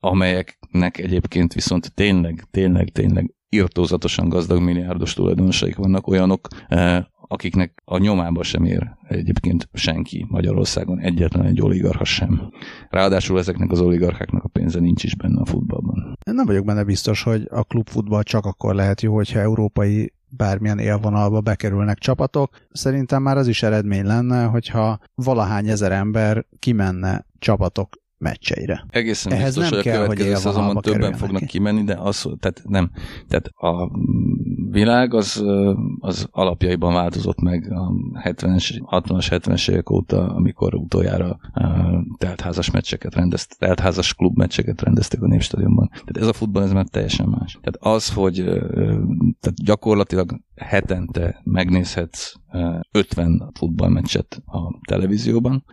amelyeknek 0.00 0.98
egyébként 0.98 1.52
viszont 1.52 1.94
tényleg, 1.94 2.44
tényleg, 2.50 2.88
tényleg 2.88 3.34
írtózatosan 3.48 4.28
gazdag 4.28 4.62
milliárdos 4.62 5.14
tulajdonosaik 5.14 5.76
vannak, 5.76 6.06
olyanok, 6.06 6.48
akiknek 7.28 7.82
a 7.84 7.98
nyomába 7.98 8.42
sem 8.42 8.64
ér 8.64 8.90
egyébként 9.08 9.68
senki 9.72 10.26
Magyarországon, 10.28 11.00
egyetlen 11.00 11.46
egy 11.46 11.60
oligarcha 11.60 12.04
sem. 12.04 12.50
Ráadásul 12.90 13.38
ezeknek 13.38 13.70
az 13.70 13.80
oligarcháknak 13.80 14.44
a 14.44 14.48
pénze 14.48 14.80
nincs 14.80 15.04
is 15.04 15.16
benne 15.16 15.40
a 15.40 15.46
futballban. 15.46 16.18
Én 16.26 16.34
nem 16.34 16.46
vagyok 16.46 16.64
benne 16.64 16.84
biztos, 16.84 17.22
hogy 17.22 17.46
a 17.50 17.62
klubfutball 17.62 18.22
csak 18.22 18.44
akkor 18.44 18.74
lehet 18.74 19.00
jó, 19.00 19.14
hogyha 19.14 19.38
európai 19.38 20.12
bármilyen 20.28 20.78
élvonalba 20.78 21.40
bekerülnek 21.40 21.98
csapatok. 21.98 22.56
Szerintem 22.72 23.22
már 23.22 23.36
az 23.36 23.48
is 23.48 23.62
eredmény 23.62 24.04
lenne, 24.04 24.44
hogyha 24.44 24.98
valahány 25.14 25.68
ezer 25.68 25.92
ember 25.92 26.46
kimenne 26.58 27.26
csapatok 27.38 27.96
meccseire. 28.18 28.86
Egészen 28.90 29.32
Ehhez 29.32 29.56
biztos, 29.56 29.70
nem 29.70 29.80
hogy 29.80 29.88
a 29.88 29.94
következő 29.94 30.30
hogy 30.30 30.38
szezonban 30.38 30.82
többen 30.82 31.12
fognak 31.12 31.40
ki. 31.40 31.46
kimenni, 31.46 31.84
de 31.84 31.94
az, 31.94 32.28
tehát 32.40 32.62
nem. 32.64 32.90
Tehát 33.28 33.46
a 33.46 33.90
világ 34.70 35.14
az, 35.14 35.44
az 35.98 36.28
alapjaiban 36.30 36.92
változott 36.92 37.40
meg 37.40 37.72
a 37.72 37.92
70-es, 38.24 38.80
60-as, 38.90 39.26
70-es 39.30 39.70
évek 39.70 39.90
óta, 39.90 40.34
amikor 40.34 40.74
utoljára 40.74 41.38
teltházas 42.18 42.70
meccseket 42.70 43.14
rendeztek, 43.14 43.58
teltházas 43.58 44.14
klub 44.14 44.36
meccseket 44.36 44.82
rendeztek 44.82 45.22
a 45.22 45.26
Népstadionban. 45.26 45.88
Tehát 45.88 46.16
ez 46.16 46.26
a 46.26 46.32
futball, 46.32 46.62
ez 46.62 46.72
már 46.72 46.86
teljesen 46.86 47.28
más. 47.28 47.58
Tehát 47.62 47.98
az, 47.98 48.12
hogy 48.12 48.34
tehát 49.40 49.64
gyakorlatilag 49.64 50.40
hetente 50.56 51.40
megnézhetsz 51.44 52.34
50 52.92 53.50
futballmeccset 53.54 54.42
a 54.46 54.78
televízióban, 54.88 55.64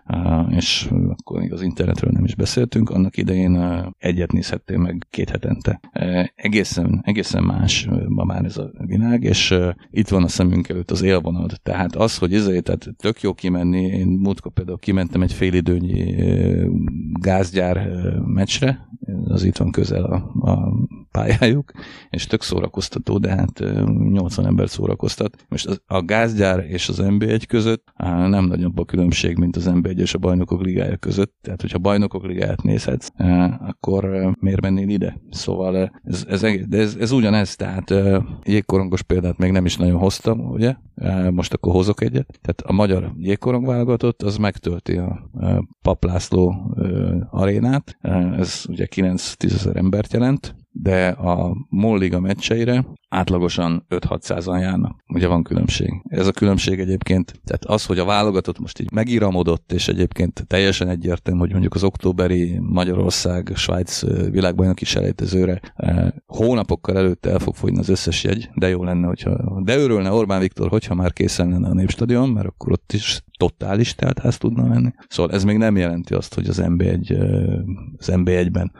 és 0.50 0.90
akkor 1.12 1.40
még 1.40 1.54
az 1.54 1.62
internetről 1.62 2.12
nem 2.12 2.24
is 2.24 2.36
beszéltünk, 2.36 2.90
annak 2.90 3.18
idején 3.18 3.84
egyet 3.98 4.32
nézhettél 4.32 4.78
meg 4.78 5.08
két 5.10 5.30
hetente. 5.30 5.80
Egészen, 6.36 7.02
egészen 7.04 7.44
más 7.44 7.88
ma 8.08 8.24
már 8.24 8.46
ez 8.46 8.58
a 8.58 8.72
világ, 8.86 9.24
és 9.24 9.56
itt 9.92 10.08
van 10.08 10.24
a 10.24 10.28
szemünk 10.28 10.70
előtt 10.70 10.92
az 10.92 11.02
élvonal. 11.02 11.48
Tehát 11.64 11.96
az, 11.96 12.18
hogy 12.18 12.34
ezért, 12.34 12.64
tehát 12.64 12.90
tök 12.98 13.22
jó 13.22 13.34
kimenni, 13.34 13.82
én 13.82 14.08
múltkor 14.08 14.52
például 14.52 14.80
kimentem 14.80 15.22
egy 15.22 15.34
félidőnyi 15.34 16.16
gázgyár 17.20 17.90
meccsre, 18.26 18.88
az 19.28 19.44
itt 19.44 19.58
van 19.58 19.72
közel 19.72 20.04
a, 20.04 20.50
a 20.52 20.74
pályájuk, 21.12 21.72
és 22.10 22.28
tök 22.28 22.42
szórakoztató, 22.42 23.18
de 23.18 23.30
hát 23.30 23.60
80 24.10 24.46
ember 24.46 24.70
szórakoztat. 24.74 25.46
Most 25.50 25.82
a 25.86 26.02
gázgyár 26.02 26.66
és 26.68 26.90
az 26.90 27.00
NB1 27.02 27.44
között 27.48 27.94
nem 28.28 28.46
nagyobb 28.46 28.80
a 28.80 28.86
különbség, 28.86 29.38
mint 29.38 29.56
az 29.56 29.72
NB1 29.74 29.98
és 29.98 30.14
a 30.14 30.18
bajnokok 30.18 30.62
ligája 30.62 30.98
között. 30.98 31.34
Tehát, 31.42 31.62
hogyha 31.62 31.78
bajnokok 31.78 32.26
ligáját 32.26 32.64
nézhetsz, 32.64 33.08
akkor 33.60 34.34
miért 34.40 34.62
mennél 34.62 34.90
ide? 34.90 35.22
Szóval 35.30 35.92
ez, 36.04 36.26
ez, 36.28 36.42
de 36.68 36.78
ez, 36.78 36.96
ez 37.00 37.12
ugyanez, 37.12 37.56
tehát 37.56 37.94
jégkorongos 38.44 39.02
példát 39.02 39.38
még 39.38 39.52
nem 39.52 39.66
is 39.66 39.78
nagyon 39.78 39.98
hoztam, 39.98 40.40
ugye? 40.40 40.76
Most 41.32 41.54
akkor 41.54 41.74
hozok 41.74 42.02
egyet. 42.02 42.40
Tehát 42.42 42.62
a 42.62 42.74
magyar 42.74 43.14
jégkorong 43.18 43.66
válogatott, 43.66 44.22
az 44.22 44.38
megtölti 44.38 44.98
a 44.98 45.30
Paplászló 45.82 46.76
arénát. 47.30 47.98
Ez 48.38 48.66
ugye 48.68 48.88
9-10 48.96 49.54
ezer 49.54 49.76
embert 49.76 50.14
jelent, 50.14 50.56
de 50.72 51.08
a 51.08 51.56
Molliga 51.70 52.20
meccseire 52.20 52.86
átlagosan 53.14 53.86
5-600-an 53.90 54.60
járnak. 54.60 55.04
Ugye 55.08 55.28
van 55.28 55.44
különbség. 55.44 55.90
Ez 56.04 56.28
a 56.28 56.32
különbség 56.32 56.80
egyébként, 56.80 57.42
tehát 57.46 57.66
az, 57.66 57.86
hogy 57.86 58.00
a 58.00 58.06
válogatott 58.06 58.60
most 58.60 58.80
így 58.80 58.92
megíramodott, 58.92 59.72
és 59.72 59.88
egyébként 59.88 60.44
teljesen 60.48 60.90
egyértelmű, 60.90 61.40
hogy 61.40 61.52
mondjuk 61.52 61.76
az 61.76 61.84
októberi 61.84 62.60
Magyarország, 62.60 63.52
Svájc 63.56 64.02
világbajnoki 64.30 64.86
selejtezőre 64.86 65.60
hónapokkal 66.26 66.98
előtte 66.98 67.30
el 67.30 67.40
fog 67.40 67.56
fogyni 67.56 67.80
az 67.80 67.90
összes 67.90 68.24
jegy, 68.24 68.50
de 68.56 68.70
jó 68.70 68.84
lenne, 68.84 69.08
hogyha, 69.08 69.62
de 69.64 69.78
örülne 69.78 70.12
Orbán 70.12 70.40
Viktor, 70.40 70.70
hogyha 70.70 70.96
már 70.96 71.14
készen 71.14 71.50
lenne 71.50 71.68
a 71.68 71.74
Népstadion, 71.74 72.30
mert 72.30 72.48
akkor 72.48 72.72
ott 72.72 72.94
is 72.94 73.24
totális 73.38 73.96
teltház 73.96 74.38
tudna 74.38 74.68
menni. 74.68 74.94
Szóval 75.08 75.32
ez 75.32 75.44
még 75.44 75.58
nem 75.58 75.78
jelenti 75.78 76.14
azt, 76.14 76.34
hogy 76.34 76.48
az 76.48 76.62
NB1, 76.64 77.18
az 77.98 78.10
NB1-ben 78.12 78.72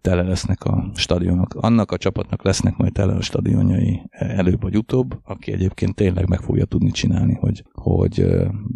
tele 0.00 0.22
lesznek 0.22 0.64
a 0.64 0.90
stadionok. 0.94 1.54
Annak 1.54 1.92
a 1.92 1.96
csapatnak 1.96 2.44
lesznek 2.44 2.76
majd 2.76 2.92
tele 2.92 3.12
a 3.14 3.20
stadionjai 3.20 4.02
előbb 4.10 4.62
vagy 4.62 4.76
utóbb, 4.76 5.20
aki 5.24 5.52
egyébként 5.52 5.94
tényleg 5.94 6.28
meg 6.28 6.40
fogja 6.40 6.64
tudni 6.64 6.90
csinálni, 6.90 7.34
hogy, 7.34 7.64
hogy 7.80 8.26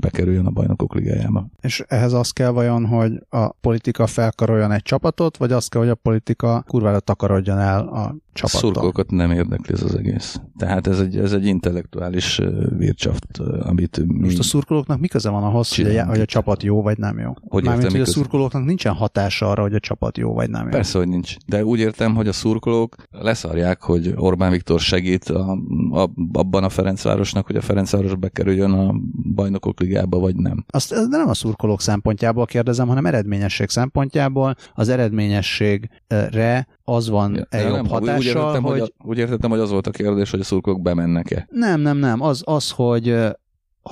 bekerüljön 0.01 0.47
a 0.47 0.51
bajnokok 0.51 0.95
ligájába. 0.95 1.47
És 1.61 1.85
ehhez 1.89 2.13
az 2.13 2.31
kell 2.31 2.51
vajon, 2.51 2.87
hogy 2.87 3.13
a 3.29 3.53
politika 3.53 4.07
felkaroljon 4.07 4.73
egy 4.73 4.83
csapatot, 4.83 5.37
vagy 5.37 5.53
az 5.53 5.67
kell, 5.67 5.81
hogy 5.81 5.91
a 5.91 5.95
politika 5.95 6.65
kurvára 6.67 7.01
takarodjon 7.01 7.59
el 7.59 7.89
a 7.89 8.17
csapattól? 8.33 8.61
Szurkolókat 8.61 9.11
nem 9.11 9.31
érdekli 9.31 9.75
ez 9.75 9.83
az 9.83 9.95
egész. 9.95 10.41
Tehát 10.59 10.87
ez 10.87 11.01
egy, 11.01 11.17
ez 11.17 11.33
egy 11.33 11.47
intellektuális 11.47 12.41
vircsaft, 12.77 13.39
amit 13.61 14.07
mi... 14.07 14.25
Most 14.25 14.39
a 14.39 14.43
szurkolóknak 14.43 15.01
mi 15.01 15.09
köze 15.09 15.31
van 15.31 15.43
ahhoz, 15.43 15.77
hogy 15.77 15.97
a, 15.97 16.07
hogy 16.07 16.21
a 16.21 16.25
csapat 16.25 16.63
jó 16.63 16.83
vagy 16.83 16.99
nem 16.99 17.19
jó? 17.19 17.33
Hogy 17.49 17.65
Mármint, 17.65 17.91
hogy 17.91 18.01
a 18.01 18.07
szurkolóknak 18.07 18.65
nincsen 18.65 18.93
hatása 18.93 19.51
arra, 19.51 19.63
hogy 19.63 19.75
a 19.75 19.81
csapat 19.81 20.19
jó 20.19 20.33
vagy 20.33 20.51
nem 20.51 20.65
jó. 20.65 20.71
Persze, 20.71 20.99
hogy 20.99 21.09
nincs. 21.09 21.37
De 21.47 21.65
úgy 21.65 21.79
értem, 21.79 22.15
hogy 22.15 22.29
a 22.29 22.33
szurkolók 22.33 22.97
leszarják, 23.11 23.83
hogy 23.83 24.13
Orbán 24.17 24.51
Viktor 24.51 24.81
segít 24.81 25.25
a, 25.25 25.59
a, 25.91 26.11
abban 26.33 26.65
a 26.65 26.69
Ferencvárosnak, 26.69 27.47
hogy 27.47 27.57
a 27.57 27.61
Ferencváros 27.61 28.15
bekerüljön 28.15 28.71
a 28.71 28.94
bajnokok 29.35 29.81
ligába, 29.81 30.19
vagy 30.19 30.37
nem. 30.37 30.65
Azt 30.69 30.89
de 30.95 31.17
nem 31.17 31.29
a 31.29 31.35
szurkolók 31.35 31.81
szempontjából 31.81 32.45
kérdezem, 32.47 32.89
hanem 32.89 33.07
eredményesség 33.07 33.69
szempontjából. 33.69 34.55
Az 34.75 34.89
eredményességre 34.89 36.67
az 36.85 37.09
van 37.09 37.35
ja, 37.35 37.47
egy 37.49 37.69
jobb 37.69 37.87
hatással, 37.87 38.17
úgy 38.19 38.25
értettem, 38.25 38.63
hogy... 38.63 38.81
hogy... 38.81 38.93
Úgy 39.05 39.19
értettem, 39.19 39.51
hogy 39.51 39.59
az 39.59 39.71
volt 39.71 39.87
a 39.87 39.91
kérdés, 39.91 40.31
hogy 40.31 40.41
a 40.41 40.45
szurkolók 40.45 40.83
bemennek-e. 40.83 41.47
Nem, 41.51 41.81
nem, 41.81 41.97
nem. 41.97 42.21
Az, 42.21 42.43
az 42.45 42.71
hogy 42.71 43.17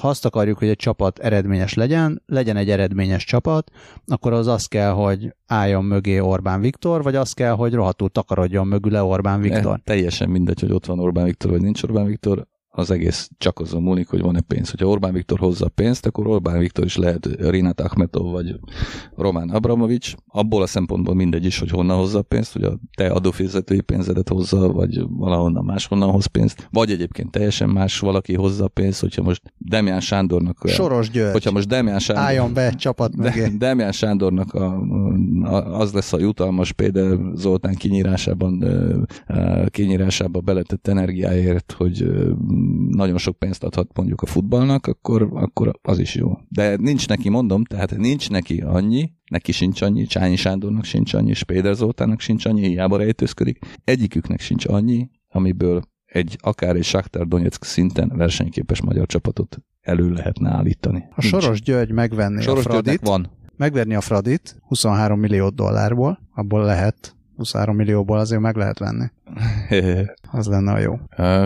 ha 0.00 0.08
azt 0.08 0.24
akarjuk, 0.24 0.58
hogy 0.58 0.68
egy 0.68 0.76
csapat 0.76 1.18
eredményes 1.18 1.74
legyen, 1.74 2.22
legyen 2.26 2.56
egy 2.56 2.70
eredményes 2.70 3.24
csapat, 3.24 3.70
akkor 4.06 4.32
az 4.32 4.46
az 4.46 4.66
kell, 4.66 4.90
hogy 4.90 5.34
álljon 5.46 5.84
mögé 5.84 6.18
Orbán 6.18 6.60
Viktor, 6.60 7.02
vagy 7.02 7.14
az 7.14 7.32
kell, 7.32 7.52
hogy 7.52 7.74
rohadtul 7.74 8.08
takarodjon 8.08 8.66
mögüle 8.66 9.02
Orbán 9.02 9.40
Viktor. 9.40 9.74
E, 9.74 9.80
teljesen 9.84 10.30
mindegy, 10.30 10.60
hogy 10.60 10.72
ott 10.72 10.86
van 10.86 10.98
Orbán 10.98 11.24
Viktor, 11.24 11.50
vagy 11.50 11.60
nincs 11.60 11.82
Orbán 11.82 12.06
Viktor, 12.06 12.46
az 12.74 12.90
egész 12.90 13.30
csak 13.38 13.60
azon 13.60 13.82
múlik, 13.82 14.08
hogy 14.08 14.20
van-e 14.20 14.40
pénz. 14.40 14.70
Hogyha 14.70 14.86
Orbán 14.86 15.12
Viktor 15.12 15.38
hozza 15.38 15.64
a 15.64 15.68
pénzt, 15.68 16.06
akkor 16.06 16.26
Orbán 16.26 16.58
Viktor 16.58 16.84
is 16.84 16.96
lehet 16.96 17.28
Rinat 17.38 17.80
Akhmetov 17.80 18.30
vagy 18.30 18.54
Román 19.16 19.48
Abramovics. 19.48 20.14
Abból 20.26 20.62
a 20.62 20.66
szempontból 20.66 21.14
mindegy 21.14 21.44
is, 21.44 21.58
hogy 21.58 21.70
honnan 21.70 21.96
hozza 21.96 22.18
a 22.18 22.22
pénzt, 22.22 22.52
hogy 22.52 22.62
a 22.62 22.78
te 22.96 23.06
adófizetői 23.06 23.80
pénzedet 23.80 24.28
hozza, 24.28 24.72
vagy 24.72 25.04
valahonnan 25.08 25.64
máshonnan 25.64 26.10
hoz 26.10 26.26
pénzt, 26.26 26.68
vagy 26.70 26.90
egyébként 26.90 27.30
teljesen 27.30 27.68
más 27.68 27.98
valaki 27.98 28.34
hozza 28.34 28.64
a 28.64 28.68
pénzt, 28.68 29.00
hogyha 29.00 29.22
most 29.22 29.42
Demián 29.58 30.00
Sándornak... 30.00 30.68
Soros 30.68 31.10
György. 31.10 31.32
Hogyha 31.32 31.50
most 31.50 31.68
Demián 31.68 31.98
Sándor, 31.98 32.24
Álljon 32.24 32.54
be 32.54 32.70
csapat 32.70 33.16
mögé. 33.16 33.40
De, 33.40 33.50
Demián 33.58 33.92
Sándornak 33.92 34.54
a, 34.54 34.80
a, 35.42 35.80
az 35.80 35.92
lesz 35.92 36.12
a 36.12 36.18
jutalmas 36.18 36.72
például 36.72 37.32
Zoltán 37.36 37.74
kinyírásában, 37.74 38.64
kinyírásába 39.66 40.40
beletett 40.40 40.88
energiáért, 40.88 41.72
hogy 41.72 42.06
nagyon 42.88 43.18
sok 43.18 43.38
pénzt 43.38 43.64
adhat 43.64 43.96
mondjuk 43.96 44.20
a 44.20 44.26
futballnak, 44.26 44.86
akkor, 44.86 45.28
akkor 45.32 45.78
az 45.82 45.98
is 45.98 46.14
jó. 46.14 46.38
De 46.48 46.76
nincs 46.76 47.08
neki, 47.08 47.28
mondom, 47.28 47.64
tehát 47.64 47.96
nincs 47.96 48.30
neki 48.30 48.60
annyi, 48.60 49.12
neki 49.30 49.52
sincs 49.52 49.82
annyi, 49.82 50.04
Csányi 50.04 50.36
Sándornak 50.36 50.84
sincs 50.84 51.14
annyi, 51.14 51.32
Spéder 51.32 51.74
Zoltának 51.74 52.20
sincs 52.20 52.46
annyi, 52.46 52.66
hiába 52.66 52.96
rejtőzködik. 52.96 53.58
Egyiküknek 53.84 54.40
sincs 54.40 54.66
annyi, 54.66 55.10
amiből 55.28 55.82
egy 56.04 56.36
akár 56.40 56.76
egy 56.76 56.84
Shakhtar 56.84 57.26
Donetsk 57.26 57.64
szinten 57.64 58.12
versenyképes 58.16 58.80
magyar 58.82 59.06
csapatot 59.06 59.58
elő 59.80 60.10
lehetne 60.10 60.50
állítani. 60.50 61.04
A 61.14 61.20
Soros 61.20 61.62
György 61.62 61.92
megvenni 61.92 62.42
Soros 62.42 62.64
a 62.64 62.68
Fradit, 62.70 63.00
van. 63.00 63.30
megverni 63.56 63.94
a 63.94 64.00
Fradit 64.00 64.56
23 64.60 65.20
millió 65.20 65.48
dollárból, 65.48 66.18
abból 66.34 66.64
lehet 66.64 67.16
23 67.42 67.76
millióból 67.76 68.18
azért 68.18 68.40
meg 68.40 68.56
lehet 68.56 68.78
venni. 68.78 69.04
Az 70.38 70.46
lenne 70.46 70.72
a 70.72 70.78
jó. 70.78 70.98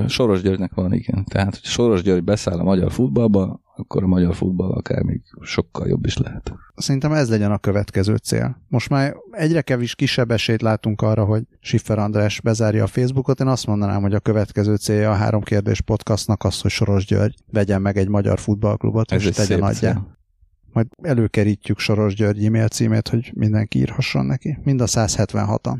Soros 0.09 0.42
Györgynek 0.42 0.74
van, 0.74 0.92
igen. 0.92 1.24
Tehát, 1.24 1.50
hogy 1.50 1.64
Soros 1.64 2.02
György 2.02 2.24
beszáll 2.24 2.59
a 2.59 2.62
magyar 2.62 2.92
futballba, 2.92 3.61
akkor 3.76 4.02
a 4.02 4.06
magyar 4.06 4.35
futball 4.35 4.72
akár 4.72 5.02
még 5.02 5.20
sokkal 5.40 5.88
jobb 5.88 6.06
is 6.06 6.16
lehet. 6.16 6.54
Szerintem 6.76 7.12
ez 7.12 7.30
legyen 7.30 7.52
a 7.52 7.59
következő 7.59 8.16
cél. 8.16 8.62
Most 8.68 8.88
már 8.88 9.14
egyre 9.30 9.61
kevés 9.61 9.94
kisebb 9.94 10.30
esélyt 10.30 10.62
látunk 10.62 11.02
arra, 11.02 11.24
hogy 11.24 11.42
Siffer 11.61 11.98
András 11.98 12.40
bezárja 12.40 12.82
a 12.82 12.87
Facebookot. 12.87 13.40
Én 13.40 13.46
azt 13.46 13.66
mondanám, 13.66 14.02
hogy 14.02 14.14
a 14.14 14.20
következő 14.20 14.76
célja 14.76 15.11
a 15.11 15.14
Három 15.14 15.42
Kérdés 15.42 15.80
podcastnak 15.80 16.44
az, 16.44 16.61
hogy 16.61 16.70
Soros 16.70 17.06
György 17.06 17.35
vegyen 17.52 17.82
meg 17.82 17.96
egy 17.96 18.09
magyar 18.09 18.38
futballklubot, 18.38 19.12
ez 19.12 19.24
és 19.24 19.35
tegyen 19.35 19.62
adja 19.62 20.15
majd 20.77 20.89
előkerítjük 21.03 21.79
Soros 21.79 22.15
György 22.15 22.45
e-mail 22.45 22.69
címét, 22.69 23.09
hogy 23.09 23.33
mindenki 23.35 23.79
írhasson 23.79 24.27
neki. 24.27 24.59
Mind 24.62 24.81
a 24.81 24.87
176-an. 24.87 25.79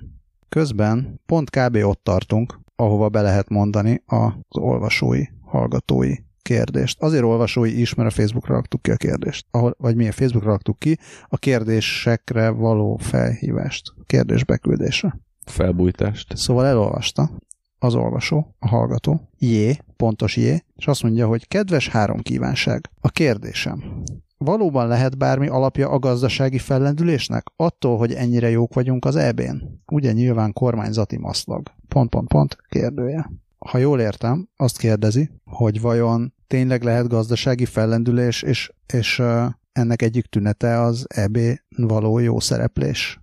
Közben 0.49 1.21
pont 1.27 1.51
kb. 1.51 1.77
ott 1.77 2.05
tartunk, 2.05 2.61
ahova 2.77 3.09
be 3.09 3.21
lehet 3.21 3.49
mondani 3.49 4.03
az 4.07 4.33
olvasói, 4.49 5.23
hallgatói 5.45 6.15
kérdést. 6.43 7.03
Azért 7.03 7.23
olvasói 7.23 7.81
is, 7.81 7.95
mert 7.95 8.09
a 8.09 8.13
Facebookra 8.13 8.55
raktuk 8.55 8.83
ki 8.83 8.91
a 8.91 8.97
kérdést. 8.97 9.47
Ahol, 9.51 9.75
vagy 9.79 9.97
mi 9.97 10.09
a 10.09 10.13
Facebookra 10.13 10.51
raktuk 10.51 10.79
ki 10.79 10.99
a 11.29 11.37
kérdésekre 11.37 12.49
való 12.49 12.97
felhívást. 12.97 13.95
Kérdés 14.07 14.45
beküldésre. 14.45 15.21
Felbújtást. 15.47 16.37
Szóval 16.37 16.67
elolvasta 16.67 17.31
az 17.79 17.95
olvasó, 17.95 18.55
a 18.59 18.69
hallgató, 18.69 19.29
J, 19.39 19.71
pontos 19.97 20.37
J, 20.37 20.49
és 20.77 20.87
azt 20.87 21.03
mondja, 21.03 21.27
hogy 21.27 21.49
kedves 21.49 21.89
három 21.89 22.21
kívánság. 22.21 22.91
A 23.01 23.09
kérdésem. 23.09 24.05
Valóban 24.39 24.89
lehet 24.89 25.19
bármi 25.19 25.49
alapja 25.49 25.89
a 25.89 25.99
gazdasági 25.99 26.59
fellendülésnek? 26.59 27.47
Attól, 27.57 27.99
hogy 27.99 28.13
ennyire 28.13 28.51
jók 28.51 28.75
vagyunk 28.75 29.05
az 29.05 29.17
EB-n? 29.17 29.57
Ugye 29.93 30.13
nyilván 30.13 30.53
kormányzati 30.53 31.19
maszlag. 31.19 31.73
Pont, 31.89 32.11
pont, 32.11 32.29
pont, 32.29 32.57
kérdője. 32.69 33.31
Ha 33.59 33.79
jól 33.79 34.01
értem, 34.01 34.49
azt 34.57 34.79
kérdezi, 34.79 35.31
hogy 35.45 35.81
vajon 35.81 36.35
tényleg 36.47 36.83
lehet 36.83 37.09
gazdasági 37.09 37.65
fellendülés, 37.65 38.43
és, 38.43 38.73
és 38.93 39.23
ennek 39.73 40.03
egyik 40.03 40.27
tünete 40.27 40.81
az 40.81 41.07
EB 41.09 41.39
való 41.77 42.19
jó 42.19 42.41
szereplés. 42.41 43.21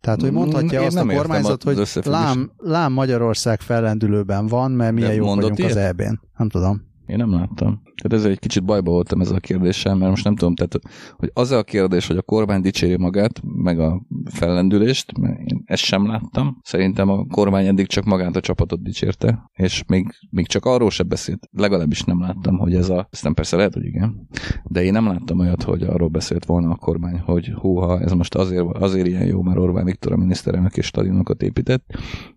Tehát, 0.00 0.20
hogy 0.20 0.32
mondhatja 0.32 0.80
Én 0.80 0.86
azt 0.86 0.96
a 0.96 1.06
kormányzat, 1.06 1.62
hogy 1.62 1.88
lám, 2.04 2.52
lám 2.56 2.92
Magyarország 2.92 3.60
fellendülőben 3.60 4.46
van, 4.46 4.70
mert 4.70 4.92
milyen 4.92 5.14
jó 5.14 5.34
vagyunk 5.34 5.58
ilyet? 5.58 5.70
az 5.70 5.76
EB-n. 5.76 6.20
Nem 6.36 6.48
tudom. 6.48 6.82
Én 7.06 7.16
nem 7.16 7.30
láttam. 7.30 7.82
Tehát 8.02 8.18
ezzel 8.18 8.30
egy 8.30 8.38
kicsit 8.38 8.64
bajba 8.64 8.90
voltam 8.90 9.20
ezzel 9.20 9.36
a 9.36 9.40
kérdéssel, 9.40 9.94
mert 9.94 10.10
most 10.10 10.24
nem 10.24 10.36
tudom, 10.36 10.54
tehát, 10.54 10.78
hogy 11.16 11.30
az 11.34 11.50
a 11.50 11.62
kérdés, 11.62 12.06
hogy 12.06 12.16
a 12.16 12.22
kormány 12.22 12.60
dicséri 12.60 12.96
magát, 12.96 13.42
meg 13.44 13.80
a 13.80 14.02
fellendülést, 14.24 15.18
mert 15.18 15.38
én 15.38 15.62
ezt 15.64 15.82
sem 15.82 16.06
láttam. 16.06 16.58
Szerintem 16.62 17.08
a 17.08 17.26
kormány 17.26 17.66
eddig 17.66 17.86
csak 17.86 18.04
magát 18.04 18.36
a 18.36 18.40
csapatot 18.40 18.82
dicsérte, 18.82 19.50
és 19.52 19.84
még, 19.86 20.06
még 20.30 20.46
csak 20.46 20.64
arról 20.64 20.90
sem 20.90 21.08
beszélt. 21.08 21.48
Legalábbis 21.52 22.02
nem 22.02 22.20
láttam, 22.20 22.58
hogy 22.58 22.74
ez 22.74 22.88
a... 22.88 23.08
Aztán 23.12 23.34
persze 23.34 23.56
lehet, 23.56 23.74
hogy 23.74 23.84
igen. 23.84 24.28
De 24.64 24.82
én 24.82 24.92
nem 24.92 25.06
láttam 25.06 25.38
olyat, 25.38 25.62
hogy 25.62 25.82
arról 25.82 26.08
beszélt 26.08 26.44
volna 26.44 26.70
a 26.70 26.76
kormány, 26.76 27.18
hogy 27.18 27.52
húha, 27.60 28.00
ez 28.00 28.12
most 28.12 28.34
azért, 28.34 28.64
azért 28.64 29.06
ilyen 29.06 29.26
jó, 29.26 29.42
mert 29.42 29.58
Orbán 29.58 29.84
Viktor 29.84 30.12
a 30.12 30.16
miniszterelnök 30.16 30.76
és 30.76 30.86
stadionokat 30.86 31.42
épített. 31.42 31.84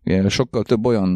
Én 0.04 0.30
sokkal 0.30 0.64
több 0.64 0.86
olyan 0.86 1.10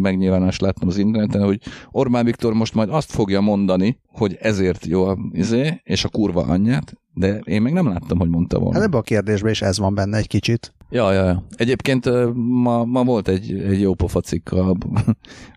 megnyilvánást 0.00 0.60
láttam 0.60 0.88
az 0.88 0.98
interneten, 0.98 1.44
hogy 1.44 1.60
Orbán 1.90 2.24
Viktor 2.24 2.54
most 2.54 2.74
majd 2.74 2.88
azt 2.96 3.10
fogja 3.10 3.40
mondani, 3.40 3.98
hogy 4.08 4.36
ezért 4.40 4.86
jó 4.86 5.04
a 5.04 5.18
izé, 5.32 5.80
és 5.84 6.04
a 6.04 6.08
kurva 6.08 6.42
anyját, 6.42 6.92
de 7.14 7.40
én 7.44 7.62
még 7.62 7.72
nem 7.72 7.88
láttam, 7.88 8.18
hogy 8.18 8.28
mondta 8.28 8.58
volna. 8.58 8.74
Hát 8.74 8.86
ebben 8.86 9.00
a 9.00 9.02
kérdésben 9.02 9.50
is 9.50 9.62
ez 9.62 9.78
van 9.78 9.94
benne 9.94 10.16
egy 10.16 10.26
kicsit. 10.26 10.74
Ja, 10.90 11.12
ja, 11.12 11.24
ja. 11.24 11.44
Egyébként 11.56 12.10
ma, 12.34 12.84
ma 12.84 13.04
volt 13.04 13.28
egy, 13.28 13.52
egy 13.52 13.80
jó 13.80 13.94
pofa 13.94 14.20
cikk 14.20 14.50
a, 14.50 14.76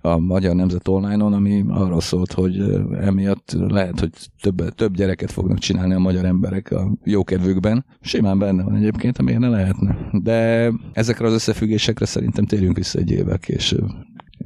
a 0.02 0.18
Magyar 0.18 0.56
Nemzet 0.56 0.88
Online-on, 0.88 1.34
ami 1.34 1.66
arról 1.68 2.02
szólt, 2.02 2.32
hogy 2.34 2.60
emiatt 3.02 3.56
lehet, 3.68 4.00
hogy 4.00 4.12
több, 4.42 4.70
több 4.70 4.96
gyereket 4.96 5.32
fognak 5.32 5.58
csinálni 5.58 5.94
a 5.94 6.00
magyar 6.00 6.26
emberek 6.26 6.72
a 6.72 6.92
jókedvükben. 7.04 7.86
Simán 8.02 8.40
benne 8.40 8.64
van 8.64 8.76
egyébként, 8.76 9.18
amiért 9.18 9.40
ne 9.40 9.50
lehetne. 9.50 9.98
De 10.12 10.72
ezekre 10.94 11.26
az 11.28 11.34
összefüggésekre 11.34 12.06
szerintem 12.06 12.46
térjünk 12.46 12.76
vissza 12.76 13.00
egy 13.00 13.12
évvel 13.12 13.38
később. 13.38 13.90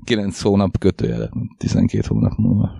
9 0.03 0.41
hónap 0.41 0.77
kötőjele, 0.77 1.29
12 1.57 2.03
hónap 2.07 2.37
múlva. 2.37 2.71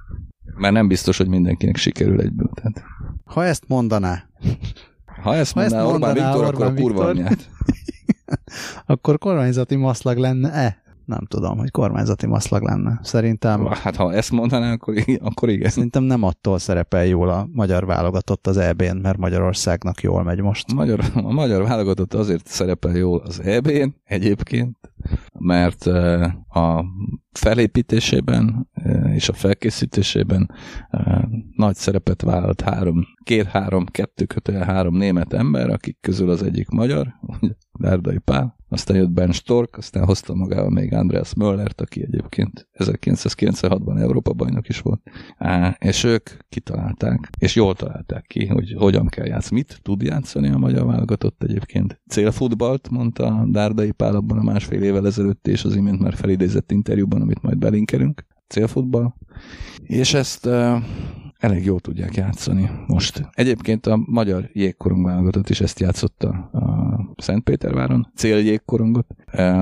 Már 0.56 0.72
nem 0.72 0.88
biztos, 0.88 1.18
hogy 1.18 1.28
mindenkinek 1.28 1.76
sikerül 1.76 2.22
egyből. 2.22 2.50
Tehát. 2.54 2.84
Ha 3.26 3.46
ezt 3.46 3.64
mondaná. 3.68 4.24
Ha 5.22 5.36
ezt 5.36 5.56
mondaná, 5.56 5.84
ha 5.84 5.90
ezt 5.90 6.00
mondaná 6.00 6.14
Orbán 6.14 6.14
Viktor, 6.14 6.46
Orbán 6.46 6.54
akkor 6.54 6.66
a 6.66 6.82
kurva 6.82 7.06
anyját. 7.06 7.50
akkor 8.86 9.18
kormányzati 9.18 9.76
maszlag 9.76 10.18
lenne-e? 10.18 10.82
Nem 11.06 11.26
tudom, 11.28 11.58
hogy 11.58 11.72
kormányzati 11.72 12.26
maszlag 12.26 12.62
lenne. 12.62 13.00
Szerintem... 13.04 13.66
Hát 13.66 13.96
ha 13.96 14.14
ezt 14.14 14.32
mondaná, 14.32 14.72
akkor, 14.72 14.96
akkor 15.20 15.50
igen. 15.50 15.70
Szerintem 15.70 16.04
nem 16.04 16.24
attól 16.24 16.60
szerepel 16.60 17.06
jól 17.06 17.30
a 17.30 17.48
magyar 17.52 17.86
válogatott 17.86 18.48
az 18.48 18.58
EB-n, 18.58 18.98
mert 18.98 19.18
Magyarországnak 19.18 20.02
jól 20.02 20.24
megy 20.24 20.42
most. 20.42 20.74
Magyar, 20.74 21.00
a 21.14 21.32
magyar 21.32 21.64
válogatott 21.64 22.14
azért 22.14 22.48
szerepel 22.48 22.96
jól 22.96 23.22
az 23.26 23.40
EB-n 23.40 23.96
egyébként, 24.04 24.78
mert 25.40 25.86
a 26.48 26.86
felépítésében 27.32 28.70
és 29.14 29.30
a 29.30 29.34
felkészítésében 29.34 30.52
nagy 31.56 31.76
szerepet 31.76 32.22
vállalt 32.22 32.62
három, 32.62 33.04
két-három, 33.24 33.86
kettő 33.86 34.26
kötője 34.26 34.66
három 34.66 34.98
német 34.98 35.34
ember, 35.34 35.70
akik 35.70 35.98
közül 36.02 36.30
az 36.30 36.44
egyik 36.44 36.70
magyar, 36.70 37.08
Dárdai 37.80 38.18
Pál, 38.18 38.56
aztán 38.70 38.98
jött 38.98 39.12
Ben 39.12 39.32
Stork, 39.32 39.78
aztán 39.78 40.06
hozta 40.06 40.34
magával 40.34 40.70
még 40.70 40.94
Andreas 40.94 41.34
Möllert, 41.34 41.82
aki 41.82 42.02
egyébként 42.02 42.68
1996-ban 42.78 44.00
Európa 44.00 44.34
bajnok 44.34 44.70
is 44.70 44.80
volt, 44.80 45.02
és 45.78 46.04
ők 46.04 46.30
kitalálták, 46.50 47.30
és 47.38 47.56
jól 47.56 47.76
találták 47.76 48.26
ki, 48.28 48.48
hogy 48.48 48.74
hogyan 48.78 49.08
kell 49.08 49.26
játszani, 49.26 49.56
mit 49.56 49.80
tud 49.82 50.02
játszani 50.02 50.50
a 50.50 50.58
magyar 50.58 50.86
válogatott 50.86 51.44
egyébként. 51.44 52.02
Célfutballt, 52.08 52.90
mondta 52.90 53.46
Dárdai 53.48 53.92
Pál 53.92 54.16
abban 54.16 54.38
a 54.38 54.44
másfél 54.44 54.84
évvel 54.94 55.06
ezelőtt, 55.06 55.48
és 55.48 55.64
az 55.64 55.76
imént 55.76 56.00
már 56.00 56.14
felidézett 56.14 56.72
interjúban, 56.72 57.22
amit 57.22 57.42
majd 57.42 57.58
belinkelünk, 57.58 58.26
célfutball, 58.48 59.14
és 59.84 60.14
ezt 60.14 60.50
elég 61.38 61.66
jól 61.66 61.80
tudják 61.80 62.16
játszani 62.16 62.70
most. 62.88 63.30
Egyébként 63.32 63.86
a 63.86 64.04
magyar 64.06 64.50
jégkorong 64.54 65.06
válogatott 65.06 65.50
is 65.50 65.62
ezt 65.62 65.80
játszotta 65.80 66.30
a 66.30 67.22
Szentpéterváron, 67.22 68.12
céljégkorongot. 68.16 69.08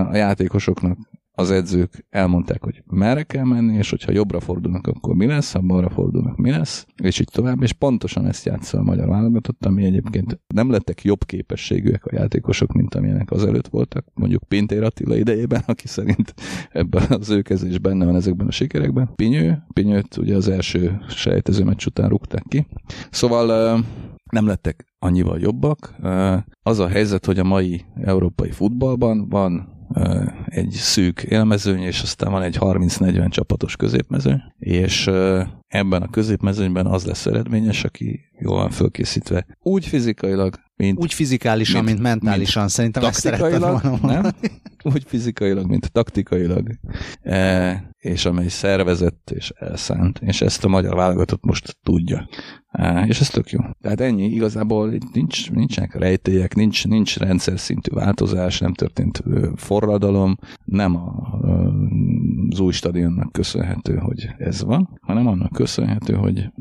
A 0.10 0.16
játékosoknak 0.16 0.98
az 1.34 1.52
edzők 1.52 2.06
elmondták, 2.10 2.64
hogy 2.64 2.84
merre 2.86 3.24
kell 3.24 3.44
menni, 3.44 3.78
és 3.78 3.90
hogyha 3.90 4.12
jobbra 4.12 4.40
fordulnak, 4.40 4.88
akkor 4.88 5.16
mi 5.16 5.26
lesz, 5.26 5.54
ha 5.54 5.60
balra 5.60 5.90
fordulnak, 5.90 6.38
mi 6.38 6.50
lesz, 6.50 6.86
és 7.04 7.20
így 7.20 7.30
tovább, 7.32 7.62
és 7.62 7.74
pontosan 7.74 8.26
ezt 8.28 8.46
játsza 8.46 8.78
a 8.78 8.84
magyar 8.84 9.08
válogatott, 9.08 9.66
ami 9.66 9.84
egyébként 9.84 10.40
nem 10.48 10.70
lettek 10.72 11.04
jobb 11.04 11.26
képességűek 11.26 12.06
a 12.06 12.16
játékosok, 12.16 12.72
mint 12.72 12.96
amilyenek 12.96 13.32
azelőtt 13.32 13.68
voltak, 13.68 14.06
mondjuk 14.14 14.44
Pintér 14.48 14.84
Attila 14.84 15.16
idejében, 15.16 15.64
aki 15.66 15.88
szerint 15.88 16.34
ebben 16.72 17.04
az 17.10 17.30
ő 17.30 17.42
kezés 17.42 17.80
benne 17.80 18.06
van 18.06 18.16
ezekben 18.16 18.48
a 18.48 18.52
sikerekben. 18.52 19.10
Pinyő, 19.16 19.64
Pinyőt 19.74 20.18
ugye 20.18 20.36
az 20.36 20.48
első 20.48 21.02
sejtező 21.10 21.64
meccs 21.64 21.86
után 21.86 22.10
rúgták 22.10 22.46
ki. 22.48 22.68
Szóval 23.10 23.84
nem 24.32 24.48
lettek 24.48 24.86
annyival 25.00 25.40
jobbak. 25.40 25.96
Az 26.64 26.80
a 26.80 26.88
helyzet, 26.88 27.26
hogy 27.26 27.40
a 27.40 27.44
mai 27.44 27.86
európai 27.96 28.52
futballban 28.52 29.30
van 29.30 29.80
egy 30.52 30.72
szűk 30.72 31.24
élmezőny, 31.24 31.82
és 31.82 32.02
aztán 32.02 32.32
van 32.32 32.42
egy 32.42 32.58
30-40 32.60 33.30
csapatos 33.30 33.76
középmezőny, 33.76 34.42
és 34.60 35.08
ebben 35.68 36.02
a 36.02 36.10
középmezőnyben 36.10 36.86
az 36.86 37.06
lesz 37.06 37.26
eredményes, 37.26 37.84
aki 37.84 38.20
jól 38.40 38.56
van 38.56 38.70
fölkészítve. 38.70 39.46
Úgy 39.62 39.86
fizikailag, 39.86 40.60
mint... 40.82 41.00
Úgy 41.00 41.14
fizikálisan, 41.14 41.84
mint, 41.84 42.00
mint 42.00 42.02
mentálisan. 42.02 42.62
Mint 42.62 42.74
Szerintem 42.74 43.04
taktikailag, 43.04 44.00
nem? 44.02 44.24
Úgy 44.94 45.04
fizikailag, 45.08 45.66
mint 45.70 45.92
taktikailag. 45.92 46.70
E, 47.22 47.94
és 47.98 48.26
amely 48.26 48.48
szervezett 48.48 49.32
és 49.36 49.50
elszánt. 49.50 50.20
És 50.24 50.42
ezt 50.42 50.66
a 50.66 50.68
magyar 50.68 50.96
válogatott 50.96 51.44
most 51.44 51.78
tudja. 51.84 52.30
E, 52.72 53.06
és 53.08 53.20
ez 53.20 53.30
tök 53.30 53.50
jó. 53.50 53.60
Tehát 53.82 54.02
ennyi. 54.02 54.26
Igazából 54.26 54.94
nincs, 55.14 55.52
nincsenek 55.52 55.96
rejtélyek, 55.96 56.56
nincs, 56.56 56.88
nincs 56.88 57.18
rendszer 57.18 57.60
szintű 57.60 57.92
változás, 57.94 58.60
nem 58.60 58.74
történt 58.74 59.24
forradalom, 59.56 60.38
nem 60.66 60.96
a, 60.96 61.40
az 62.50 62.60
új 62.60 62.72
stadionnak 62.72 63.32
köszönhető, 63.32 63.96
hogy 63.96 64.30
ez 64.38 64.64
van, 64.64 65.00
hanem 65.02 65.28
annak 65.28 65.52
köszönhető, 65.52 66.14
hogy 66.14 66.52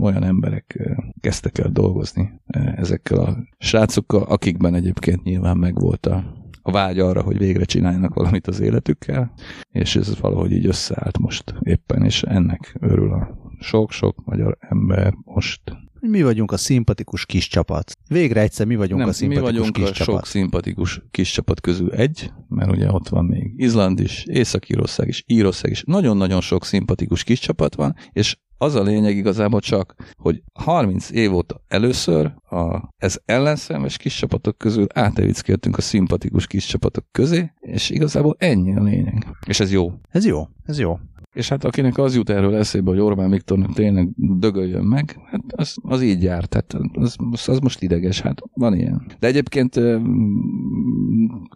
olyan 0.00 0.22
emberek 0.22 0.96
kezdtek 1.20 1.58
el 1.58 1.70
dolgozni 1.70 2.40
ezekkel 2.76 3.18
a 3.18 3.36
srácokkal, 3.58 4.22
akikben 4.22 4.74
egyébként 4.74 5.22
nyilván 5.22 5.56
megvolt 5.56 6.06
a, 6.06 6.24
a 6.62 6.70
vágy 6.70 6.98
arra, 6.98 7.22
hogy 7.22 7.38
végre 7.38 7.64
csináljanak 7.64 8.14
valamit 8.14 8.46
az 8.46 8.60
életükkel, 8.60 9.32
és 9.70 9.96
ez 9.96 10.20
valahogy 10.20 10.52
így 10.52 10.66
összeállt 10.66 11.18
most 11.18 11.54
éppen, 11.60 12.04
és 12.04 12.22
ennek 12.22 12.76
örül 12.80 13.12
a 13.12 13.38
sok-sok 13.60 14.24
magyar 14.24 14.56
ember 14.60 15.14
most. 15.24 15.60
Mi 16.00 16.22
vagyunk 16.22 16.52
a 16.52 16.56
szimpatikus 16.56 17.26
kis 17.26 17.48
csapat. 17.48 17.92
Végre 18.08 18.40
egyszer 18.40 18.66
mi 18.66 18.76
vagyunk 18.76 19.00
Nem, 19.00 19.08
a 19.08 19.12
szimpatikus 19.12 19.50
mi 19.50 19.56
vagyunk 19.56 19.74
kis 19.74 19.84
a 19.84 19.92
csapat. 19.92 20.14
sok 20.14 20.26
szimpatikus 20.26 21.02
kis 21.10 21.32
csapat 21.32 21.60
közül 21.60 21.90
egy, 21.90 22.32
mert 22.48 22.70
ugye 22.70 22.92
ott 22.92 23.08
van 23.08 23.24
még 23.24 23.52
Izland 23.56 24.00
is, 24.00 24.24
Észak-Írország 24.24 25.08
is, 25.08 25.22
Írország 25.26 25.70
is. 25.70 25.82
Nagyon-nagyon 25.86 26.40
sok 26.40 26.64
szimpatikus 26.64 27.24
kis 27.24 27.40
csapat 27.40 27.74
van, 27.74 27.94
és 28.12 28.36
az 28.58 28.74
a 28.74 28.82
lényeg 28.82 29.16
igazából 29.16 29.60
csak, 29.60 29.94
hogy 30.16 30.42
30 30.52 31.10
év 31.10 31.34
óta 31.34 31.64
először 31.68 32.34
a, 32.50 32.88
ez 32.96 33.18
ellenszemes 33.24 33.96
kis 33.96 34.16
csapatok 34.16 34.58
közül 34.58 34.86
átevickéltünk 34.94 35.76
a 35.76 35.80
szimpatikus 35.80 36.46
kis 36.46 36.66
csapatok 36.66 37.04
közé, 37.12 37.52
és 37.60 37.90
igazából 37.90 38.36
ennyi 38.38 38.76
a 38.76 38.82
lényeg. 38.82 39.26
És 39.46 39.60
ez 39.60 39.72
jó. 39.72 39.92
Ez 40.10 40.26
jó, 40.26 40.48
ez 40.64 40.78
jó. 40.78 40.98
És 41.38 41.48
hát 41.48 41.64
akinek 41.64 41.98
az 41.98 42.14
jut 42.14 42.30
erről 42.30 42.54
eszébe, 42.54 42.90
hogy 42.90 43.00
Orbán 43.00 43.30
Viktornak 43.30 43.74
tényleg 43.74 44.08
dögöljön 44.16 44.84
meg, 44.84 45.20
hát 45.30 45.40
az, 45.48 45.76
az 45.82 46.02
így 46.02 46.22
jár, 46.22 46.44
tehát 46.44 46.76
az, 46.92 47.16
az 47.46 47.58
most 47.58 47.82
ideges, 47.82 48.20
hát 48.20 48.40
van 48.54 48.74
ilyen. 48.74 49.06
De 49.18 49.26
egyébként 49.26 49.74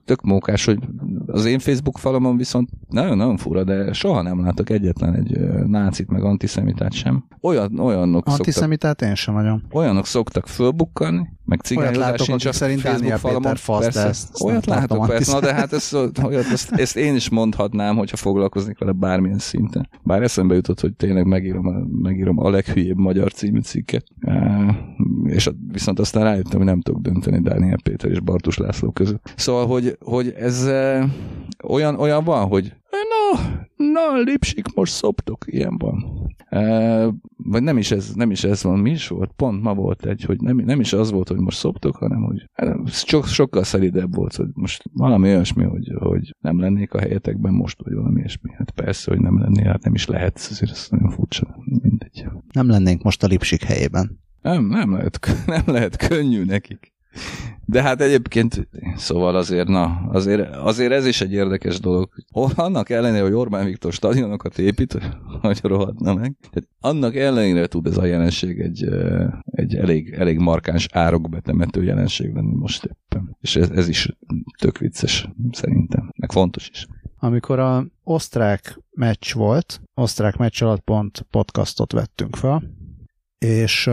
tök 0.05 0.23
mókás, 0.23 0.65
hogy 0.65 0.79
az 1.27 1.45
én 1.45 1.59
Facebook 1.59 1.99
falomon 1.99 2.37
viszont 2.37 2.69
nagyon-nagyon 2.89 3.37
fura, 3.37 3.65
de 3.65 3.93
soha 3.93 4.23
nem 4.23 4.41
látok 4.41 4.71
egyetlen 4.71 5.15
egy 5.15 5.39
nácit, 5.67 6.09
meg 6.11 6.23
antiszemitát 6.23 6.93
sem. 6.93 7.25
Olyan, 7.41 7.79
olyanok 7.79 8.27
Antiszemitát 8.27 8.91
szoktak, 8.91 9.09
én 9.09 9.15
sem 9.15 9.35
nagyon. 9.35 9.63
Olyanok 9.73 10.07
szoktak 10.07 10.47
fölbukkanni, 10.47 11.29
meg 11.45 11.61
cigányozás 11.61 12.23
sincs 12.23 12.45
a 12.45 12.53
szerint 12.53 12.81
Facebook 12.81 13.19
falamon. 13.19 13.55
Fasz, 13.55 13.83
persze, 13.83 14.07
ezt 14.07 14.43
olyat 14.43 14.67
látok, 14.67 15.07
persze, 15.07 15.33
na 15.33 15.41
de 15.41 15.55
hát 15.55 15.73
ezt, 15.73 15.95
olyat, 16.23 16.45
ezt, 16.53 16.73
ezt, 16.73 16.97
én 16.97 17.15
is 17.15 17.29
mondhatnám, 17.29 17.97
hogyha 17.97 18.17
foglalkoznék 18.17 18.79
vele 18.79 18.93
bármilyen 18.93 19.39
szinten. 19.39 19.89
Bár 20.03 20.23
eszembe 20.23 20.55
jutott, 20.55 20.81
hogy 20.81 20.95
tényleg 20.95 21.27
megírom 21.27 21.67
a, 21.67 21.73
megírom 22.03 22.39
a 22.39 22.51
leghülyébb 22.51 22.99
magyar 22.99 23.33
című 23.33 23.61
cikket. 23.61 24.05
És 25.25 25.51
viszont 25.73 25.99
aztán 25.99 26.23
rájöttem, 26.23 26.57
hogy 26.57 26.67
nem 26.67 26.81
tudok 26.81 27.01
dönteni 27.01 27.41
Dániel 27.41 27.79
Péter 27.83 28.11
és 28.11 28.21
Bartus 28.21 28.57
László 28.57 28.91
között. 28.91 29.33
Szóval, 29.37 29.67
hogy, 29.67 29.97
hogy 30.01 30.35
ez 30.39 30.69
olyan, 31.63 31.99
olyan 31.99 32.25
van, 32.25 32.47
hogy 32.47 32.75
na, 32.91 33.41
na, 33.77 34.21
lipsik, 34.23 34.75
most 34.75 34.93
szoptok, 34.93 35.45
ilyen 35.47 35.79
van. 35.79 36.05
Vagy 37.45 37.63
nem 37.63 37.79
is 37.79 37.91
ez, 37.91 38.15
nem 38.15 38.31
is 38.31 38.45
ez 38.45 38.63
van, 38.63 38.79
mi 38.79 38.91
is 38.91 39.09
volt, 39.09 39.33
pont 39.37 39.63
ma 39.63 39.75
volt 39.75 40.07
egy, 40.07 40.23
hogy 40.23 40.41
nem, 40.41 40.57
nem 40.57 40.81
is 40.81 40.93
az 40.93 41.11
volt, 41.11 41.29
hogy 41.29 41.39
most 41.39 41.59
szoptok, 41.59 41.97
hanem 41.97 42.23
hogy 42.23 42.49
sok, 42.87 43.27
sokkal 43.27 43.65
szelidebb 43.65 44.15
volt, 44.15 44.35
hogy 44.35 44.49
most 44.55 44.83
valami 44.93 45.29
olyasmi, 45.29 45.65
hogy, 45.65 45.93
hogy 45.99 46.35
nem 46.39 46.61
lennék 46.61 46.95
a 46.95 47.01
helyetekben 47.01 47.53
most, 47.53 47.83
vagy 47.83 47.95
valami 47.95 48.19
ilyesmi. 48.19 48.51
Hát 48.57 48.71
persze, 48.71 49.11
hogy 49.11 49.21
nem 49.21 49.41
lennél, 49.41 49.71
hát 49.71 49.85
nem 49.85 49.95
is 49.95 50.07
lehet, 50.07 50.47
azért 50.51 50.71
ez 50.71 50.87
nagyon 50.91 51.11
furcsa, 51.11 51.57
mindegy. 51.65 52.27
Nem 52.53 52.69
lennénk 52.69 53.03
most 53.03 53.23
a 53.23 53.27
Lipsik 53.27 53.63
helyében. 53.63 54.21
Nem, 54.43 54.67
nem 54.67 54.93
lehet, 54.93 55.19
nem 55.47 55.63
lehet 55.67 55.97
könnyű 55.97 56.45
nekik. 56.45 56.92
De 57.65 57.83
hát 57.83 58.01
egyébként, 58.01 58.69
szóval 58.97 59.37
azért, 59.37 59.69
na, 59.69 59.85
azért, 60.13 60.57
azért 60.57 60.93
ez 60.93 61.07
is 61.07 61.21
egy 61.21 61.33
érdekes 61.33 61.81
dolog. 61.81 62.09
Annak 62.55 62.91
ellenére, 62.91 63.23
hogy 63.23 63.33
Orbán 63.33 63.65
Viktor 63.65 63.93
stadionokat 63.93 64.59
épít, 64.59 64.99
hogy 65.41 65.61
rohadna 65.63 66.15
meg, 66.15 66.37
tehát 66.41 66.69
annak 66.81 67.17
ellenére 67.17 67.67
tud 67.67 67.87
ez 67.87 67.97
a 67.97 68.05
jelenség 68.05 68.61
egy, 68.61 68.89
egy 69.45 69.75
elég, 69.75 70.13
elég 70.13 70.39
markáns 70.39 70.89
árokbetemető 70.93 71.83
jelenség 71.83 72.35
lenni 72.35 72.55
most 72.55 72.85
éppen. 72.85 73.37
És 73.41 73.57
ez, 73.57 73.71
ez 73.71 73.89
is 73.89 74.09
tök 74.59 74.79
vicces, 74.79 75.29
szerintem, 75.51 76.13
meg 76.17 76.33
fontos 76.33 76.69
is. 76.69 76.87
Amikor 77.19 77.59
a 77.59 77.87
osztrák 78.03 78.79
meccs 78.91 79.33
volt, 79.33 79.81
osztrák 79.95 80.37
meccs 80.37 80.63
alatt 80.63 80.81
pont 80.81 81.27
podcastot 81.31 81.93
vettünk 81.93 82.37
fel, 82.37 82.63
és 83.39 83.91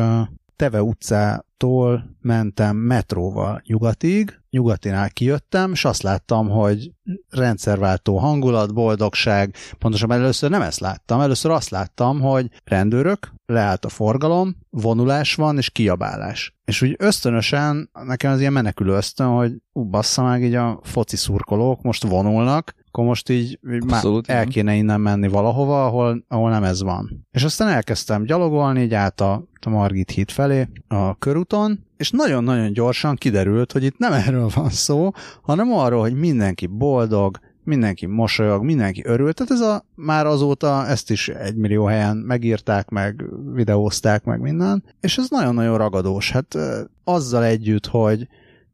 Teve 0.59 0.81
utcától 0.81 2.15
mentem 2.21 2.75
metróval 2.75 3.61
nyugatig, 3.65 4.39
nyugatinál 4.49 5.09
kijöttem, 5.09 5.71
és 5.71 5.85
azt 5.85 6.01
láttam, 6.01 6.49
hogy 6.49 6.91
rendszerváltó 7.29 8.17
hangulat, 8.17 8.73
boldogság, 8.73 9.55
pontosan 9.77 10.11
először 10.11 10.49
nem 10.49 10.61
ezt 10.61 10.79
láttam, 10.79 11.21
először 11.21 11.51
azt 11.51 11.69
láttam, 11.69 12.19
hogy 12.19 12.49
rendőrök, 12.63 13.33
leállt 13.45 13.85
a 13.85 13.89
forgalom, 13.89 14.55
vonulás 14.69 15.35
van, 15.35 15.57
és 15.57 15.69
kiabálás. 15.69 16.55
És 16.65 16.81
úgy 16.81 16.95
ösztönösen, 16.97 17.89
nekem 18.03 18.31
az 18.31 18.39
ilyen 18.39 18.53
menekülő 18.53 18.93
ösztön, 18.93 19.27
hogy 19.27 19.53
ú, 19.73 19.83
bassza 19.83 20.23
meg, 20.23 20.43
így 20.43 20.55
a 20.55 20.79
foci 20.83 21.15
szurkolók 21.15 21.81
most 21.81 22.03
vonulnak, 22.03 22.73
akkor 22.91 23.05
most 23.05 23.29
így, 23.29 23.59
így 23.71 23.83
Abszolút, 23.87 24.27
már 24.27 24.37
el 24.37 24.45
kéne 24.45 24.75
innen 24.75 25.01
menni 25.01 25.27
valahova, 25.27 25.85
ahol, 25.85 26.23
ahol 26.27 26.49
nem 26.49 26.63
ez 26.63 26.81
van. 26.81 27.27
És 27.31 27.43
aztán 27.43 27.67
elkezdtem 27.67 28.23
gyalogolni, 28.23 28.81
így 28.81 28.93
át 28.93 29.21
a, 29.21 29.43
a 29.61 29.69
Margit 29.69 30.11
híd 30.11 30.31
felé 30.31 30.69
a 30.87 31.17
körúton, 31.17 31.85
és 31.97 32.11
nagyon-nagyon 32.11 32.73
gyorsan 32.73 33.15
kiderült, 33.15 33.71
hogy 33.71 33.83
itt 33.83 33.97
nem 33.97 34.13
erről 34.27 34.49
van 34.55 34.69
szó, 34.69 35.11
hanem 35.41 35.73
arról, 35.73 36.01
hogy 36.01 36.13
mindenki 36.13 36.67
boldog, 36.67 37.39
mindenki 37.63 38.05
mosolyog, 38.05 38.63
mindenki 38.63 39.01
örült, 39.05 39.35
tehát 39.35 39.51
ez 39.51 39.59
a, 39.59 39.85
már 39.95 40.25
azóta 40.25 40.87
ezt 40.87 41.11
is 41.11 41.27
egy 41.27 41.55
millió 41.55 41.85
helyen 41.85 42.17
megírták, 42.17 42.89
meg 42.89 43.23
videózták, 43.53 44.23
meg 44.23 44.39
minden, 44.39 44.83
és 44.99 45.17
ez 45.17 45.29
nagyon-nagyon 45.29 45.77
ragadós. 45.77 46.31
Hát 46.31 46.57
azzal 47.03 47.43
együtt, 47.43 47.87
hogy, 47.87 48.27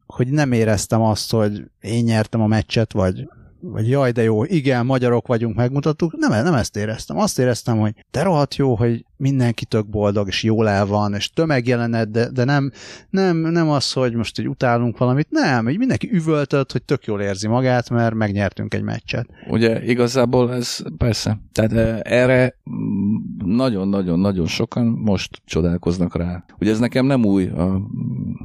hogy 0.06 0.28
nem 0.28 0.52
éreztem 0.52 1.02
azt, 1.02 1.30
hogy 1.30 1.70
én 1.80 2.04
nyertem 2.04 2.40
a 2.40 2.46
meccset, 2.46 2.92
vagy 2.92 3.28
vagy 3.70 3.88
jaj, 3.88 4.10
de 4.10 4.22
jó, 4.22 4.44
igen, 4.44 4.86
magyarok 4.86 5.26
vagyunk, 5.26 5.56
megmutattuk. 5.56 6.16
Nem, 6.16 6.44
nem 6.44 6.54
ezt 6.54 6.76
éreztem. 6.76 7.18
Azt 7.18 7.38
éreztem, 7.38 7.78
hogy 7.78 7.94
te 8.10 8.22
rohadt 8.22 8.56
jó, 8.56 8.74
hogy 8.74 9.04
mindenki 9.16 9.64
tök 9.64 9.88
boldog, 9.88 10.28
és 10.28 10.42
jól 10.42 10.68
el 10.68 10.86
van, 10.86 11.14
és 11.14 11.30
tömegjelenet, 11.30 12.10
de, 12.10 12.30
de 12.30 12.44
nem, 12.44 12.70
nem, 13.10 13.36
nem 13.36 13.68
az, 13.68 13.92
hogy 13.92 14.14
most 14.14 14.38
így 14.38 14.48
utálunk 14.48 14.98
valamit, 14.98 15.30
nem, 15.30 15.64
hogy 15.64 15.78
mindenki 15.78 16.08
üvöltött, 16.12 16.72
hogy 16.72 16.82
tök 16.82 17.04
jól 17.04 17.20
érzi 17.20 17.48
magát, 17.48 17.90
mert 17.90 18.14
megnyertünk 18.14 18.74
egy 18.74 18.82
meccset. 18.82 19.26
Ugye 19.48 19.84
igazából 19.84 20.52
ez 20.54 20.78
persze, 20.96 21.40
tehát 21.52 21.72
eh, 21.72 21.98
erre 22.02 22.54
nagyon-nagyon-nagyon 23.44 24.46
sokan 24.46 24.86
most 24.86 25.40
csodálkoznak 25.44 26.16
rá. 26.16 26.44
Ugye 26.60 26.70
ez 26.70 26.78
nekem 26.78 27.06
nem 27.06 27.24
új 27.24 27.46
a 27.46 27.80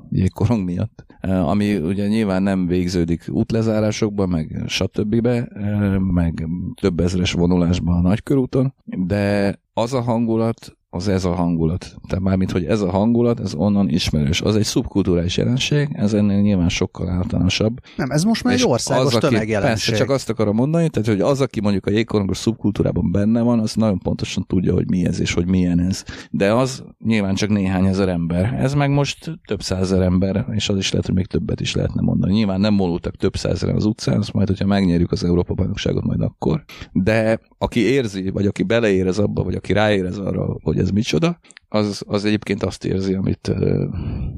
jégkorong 0.09 0.63
miatt, 0.63 1.05
ami 1.21 1.77
ugye 1.77 2.07
nyilván 2.07 2.43
nem 2.43 2.67
végződik 2.67 3.25
útlezárásokban, 3.29 4.29
meg 4.29 4.63
stb. 4.67 5.25
Eh, 5.25 5.99
meg 5.99 6.47
több 6.81 6.99
ezres 6.99 7.31
vonulásban 7.31 7.95
a 7.95 8.01
nagykörúton, 8.01 8.73
de 8.85 9.55
az 9.73 9.93
a 9.93 10.01
hangulat, 10.01 10.77
az 10.93 11.07
ez 11.07 11.25
a 11.25 11.33
hangulat. 11.33 11.95
Tehát 12.07 12.23
mármint, 12.23 12.51
hogy 12.51 12.65
ez 12.65 12.81
a 12.81 12.89
hangulat, 12.89 13.39
ez 13.39 13.53
onnan 13.53 13.89
ismerős. 13.89 14.41
Az 14.41 14.55
egy 14.55 14.63
szubkulturális 14.63 15.37
jelenség, 15.37 15.89
ez 15.91 16.13
ennél 16.13 16.41
nyilván 16.41 16.69
sokkal 16.69 17.09
általánosabb. 17.09 17.79
Nem, 17.95 18.09
ez 18.09 18.23
most 18.23 18.43
már 18.43 18.53
egy 18.53 18.63
országos 18.65 19.13
tömegjelenség. 19.13 19.89
Persze, 19.89 20.03
csak 20.03 20.09
azt 20.09 20.29
akarom 20.29 20.55
mondani, 20.55 20.89
tehát, 20.89 21.07
hogy 21.09 21.21
az, 21.21 21.41
aki 21.41 21.61
mondjuk 21.61 21.85
a 21.85 21.91
jégkorongos 21.91 22.37
szubkultúrában 22.37 23.11
benne 23.11 23.41
van, 23.41 23.59
az 23.59 23.75
nagyon 23.75 23.99
pontosan 23.99 24.45
tudja, 24.47 24.73
hogy 24.73 24.89
mi 24.89 25.05
ez 25.05 25.19
és 25.19 25.33
hogy 25.33 25.47
milyen 25.47 25.79
ez. 25.79 26.03
De 26.31 26.53
az 26.53 26.83
nyilván 27.05 27.35
csak 27.35 27.49
néhány 27.49 27.85
ezer 27.85 28.09
ember. 28.09 28.53
Ez 28.59 28.73
meg 28.73 28.89
most 28.89 29.39
több 29.45 29.61
százezer 29.61 30.01
ember, 30.01 30.45
és 30.51 30.69
az 30.69 30.77
is 30.77 30.91
lehet, 30.91 31.05
hogy 31.05 31.15
még 31.15 31.25
többet 31.25 31.61
is 31.61 31.75
lehetne 31.75 32.01
mondani. 32.01 32.33
Nyilván 32.33 32.59
nem 32.59 32.73
molultak 32.73 33.15
több 33.15 33.35
százeren 33.35 33.75
az 33.75 33.85
utcán, 33.85 34.17
azt 34.17 34.33
majd, 34.33 34.47
hogyha 34.47 34.65
megnyerjük 34.65 35.11
az 35.11 35.23
Európa 35.23 35.53
bajnokságot, 35.53 36.03
majd 36.03 36.21
akkor. 36.21 36.63
De 36.91 37.39
aki 37.57 37.79
érzi, 37.79 38.29
vagy 38.29 38.45
aki 38.45 38.63
beleérez 38.63 39.19
abba, 39.19 39.43
vagy 39.43 39.55
aki 39.55 39.73
ráérez 39.73 40.17
arra, 40.17 40.57
hogy 40.63 40.79
ez 40.81 40.89
micsoda, 40.89 41.39
az, 41.73 42.03
az 42.07 42.25
egyébként 42.25 42.63
azt 42.63 42.85
érzi, 42.85 43.13
amit 43.13 43.53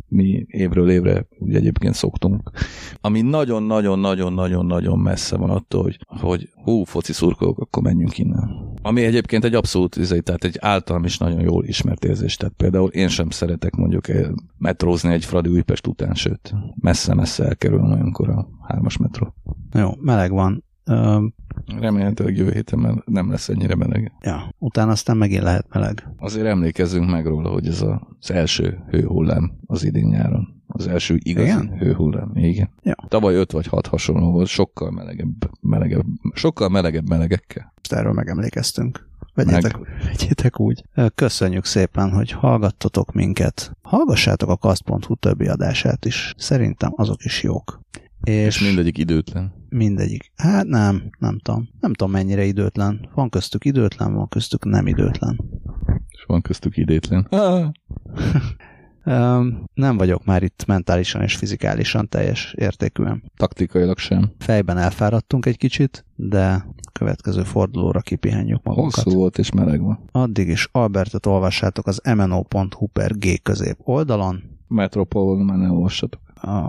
mi 0.07 0.45
évről 0.47 0.89
évre 0.89 1.25
ugye 1.39 1.57
egyébként 1.57 1.93
szoktunk. 1.93 2.51
Ami 3.01 3.21
nagyon-nagyon-nagyon-nagyon-nagyon 3.21 4.99
messze 4.99 5.37
van 5.37 5.49
attól, 5.49 5.81
hogy, 5.81 5.99
hogy 6.07 6.49
hú, 6.63 6.83
foci 6.83 7.13
szurkolók, 7.13 7.59
akkor 7.59 7.83
menjünk 7.83 8.17
innen. 8.17 8.73
Ami 8.81 9.03
egyébként 9.03 9.43
egy 9.43 9.53
abszolút, 9.53 9.95
izé, 9.95 10.19
tehát 10.19 10.43
egy 10.43 10.57
általam 10.59 11.03
is 11.03 11.17
nagyon 11.17 11.41
jól 11.41 11.65
ismert 11.65 12.05
érzés. 12.05 12.35
Tehát 12.35 12.53
például 12.57 12.89
én 12.89 13.07
sem 13.07 13.29
szeretek 13.29 13.75
mondjuk 13.75 14.05
metrózni 14.57 15.13
egy 15.13 15.25
Fradi 15.25 15.49
Újpest 15.49 15.87
után, 15.87 16.13
sőt, 16.13 16.53
messze-messze 16.75 17.45
elkerül 17.45 17.81
olyankor 17.81 18.29
a 18.29 18.47
hármas 18.67 18.97
metró. 18.97 19.33
Jó, 19.71 19.89
meleg 19.99 20.31
van. 20.31 20.63
Remélhetőleg 21.79 22.37
jövő 22.37 22.51
héten 22.51 23.03
nem 23.05 23.29
lesz 23.29 23.49
ennyire 23.49 23.75
meleg. 23.75 24.11
Ja, 24.21 24.53
utána 24.57 24.91
aztán 24.91 25.17
megint 25.17 25.43
lehet 25.43 25.65
meleg. 25.73 26.07
Azért 26.17 26.45
emlékezzünk 26.45 27.09
meg 27.09 27.25
róla, 27.25 27.49
hogy 27.49 27.67
ez 27.67 27.85
az 28.19 28.31
első 28.31 28.83
hőhullám 28.89 29.51
az 29.65 29.83
idén 29.83 30.07
nyáron. 30.07 30.61
Az 30.67 30.87
első 30.87 31.19
igazi 31.23 31.47
Igen? 31.47 31.77
hőhullám. 31.77 32.31
Igen. 32.35 32.69
Ja. 32.81 32.95
Tavaly 33.07 33.35
öt 33.35 33.51
vagy 33.51 33.67
hat 33.67 33.87
hasonló 33.87 34.31
volt, 34.31 34.47
sokkal 34.47 34.91
melegebb, 34.91 35.49
melegebb, 35.61 36.05
sokkal 36.33 36.69
melegebb 36.69 37.09
melegekkel. 37.09 37.73
Most 37.75 37.93
erről 37.93 38.13
megemlékeztünk. 38.13 39.07
Vegyétek, 39.33 39.77
Meg... 39.79 39.87
vegyétek 40.05 40.59
úgy. 40.59 40.83
Köszönjük 41.15 41.65
szépen, 41.65 42.11
hogy 42.11 42.31
hallgattatok 42.31 43.13
minket. 43.13 43.77
Hallgassátok 43.81 44.49
a 44.49 44.57
kast.hu 44.57 45.15
többi 45.15 45.47
adását 45.47 46.05
is. 46.05 46.33
Szerintem 46.37 46.93
azok 46.95 47.23
is 47.25 47.43
jók. 47.43 47.81
És, 48.23 48.45
és 48.45 48.61
mindegyik 48.61 48.97
időtlen. 48.97 49.53
Mindegyik. 49.69 50.31
Hát 50.35 50.65
nem, 50.65 51.09
nem 51.19 51.39
tudom. 51.39 51.69
Nem 51.79 51.93
tudom 51.93 52.13
mennyire 52.13 52.43
időtlen. 52.43 53.09
Van 53.13 53.29
köztük 53.29 53.65
időtlen, 53.65 54.13
van 54.13 54.27
köztük 54.27 54.65
nem 54.65 54.87
időtlen. 54.87 55.39
És 56.09 56.23
van 56.27 56.41
köztük 56.41 56.77
idétlen. 56.77 57.27
nem 59.73 59.97
vagyok 59.97 60.25
már 60.25 60.43
itt 60.43 60.65
mentálisan 60.65 61.21
és 61.21 61.35
fizikálisan 61.35 62.09
teljes 62.09 62.53
értékűen. 62.57 63.31
Taktikailag 63.37 63.97
sem. 63.97 64.31
Fejben 64.39 64.77
elfáradtunk 64.77 65.45
egy 65.45 65.57
kicsit, 65.57 66.05
de 66.15 66.65
következő 66.91 67.43
fordulóra 67.43 68.01
kipihenjük 68.01 68.63
magunkat. 68.63 69.03
Hosszú 69.03 69.17
volt 69.17 69.37
és 69.37 69.51
meleg 69.51 69.81
van. 69.81 69.99
Addig 70.11 70.47
is 70.47 70.67
Albertet 70.71 71.25
olvassátok 71.25 71.87
az 71.87 72.01
mno.hu 72.15 72.87
per 72.93 73.17
G 73.17 73.41
közép 73.41 73.77
oldalon. 73.83 74.43
Metropolon 74.67 75.45
már 75.45 75.57
ne 75.57 75.69
olvassatok 75.69 76.21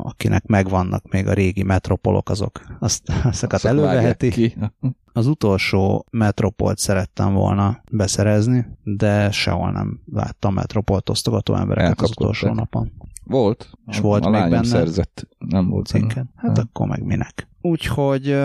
akinek 0.03 0.47
megvannak 0.47 1.09
még 1.11 1.27
a 1.27 1.33
régi 1.33 1.62
metropolok, 1.62 2.29
azok 2.29 2.61
azt, 2.79 3.12
azokat 3.25 3.64
előveheti. 3.64 4.31
Ki. 4.31 4.55
Az 5.16 5.27
utolsó 5.27 6.07
metropolt 6.11 6.79
szerettem 6.79 7.35
volna 7.35 7.83
beszerezni, 7.91 8.66
de 8.83 9.31
sehol 9.31 9.70
nem 9.70 10.01
láttam 10.12 10.55
metropolt 10.55 11.11
osztogató 11.11 11.55
embereket 11.55 12.01
az 12.01 12.11
utolsó 12.11 12.53
napon. 12.53 12.93
Volt. 13.25 13.70
És 13.87 13.99
a, 13.99 14.03
volt 14.03 14.25
a 14.25 14.31
még 14.31 14.41
benne. 14.51 14.64
szerzett, 14.64 15.29
nem 15.39 15.68
volt 15.68 15.93
benne. 15.93 16.25
Hát 16.35 16.57
nem. 16.57 16.64
akkor 16.68 16.87
meg 16.89 17.05
minek. 17.05 17.49
Úgyhogy, 17.61 18.37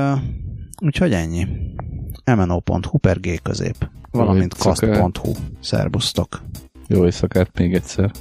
úgyhogy 0.82 1.14
ennyi. 1.14 1.48
mno.hu 2.26 2.98
per 2.98 3.20
G 3.20 3.42
közép, 3.42 3.90
valamint 4.12 4.54
kast.hu. 4.54 5.32
Szerbusztok! 5.60 6.42
Jó 6.88 7.04
éjszakát 7.06 7.58
még 7.58 7.74
egyszer! 7.74 8.12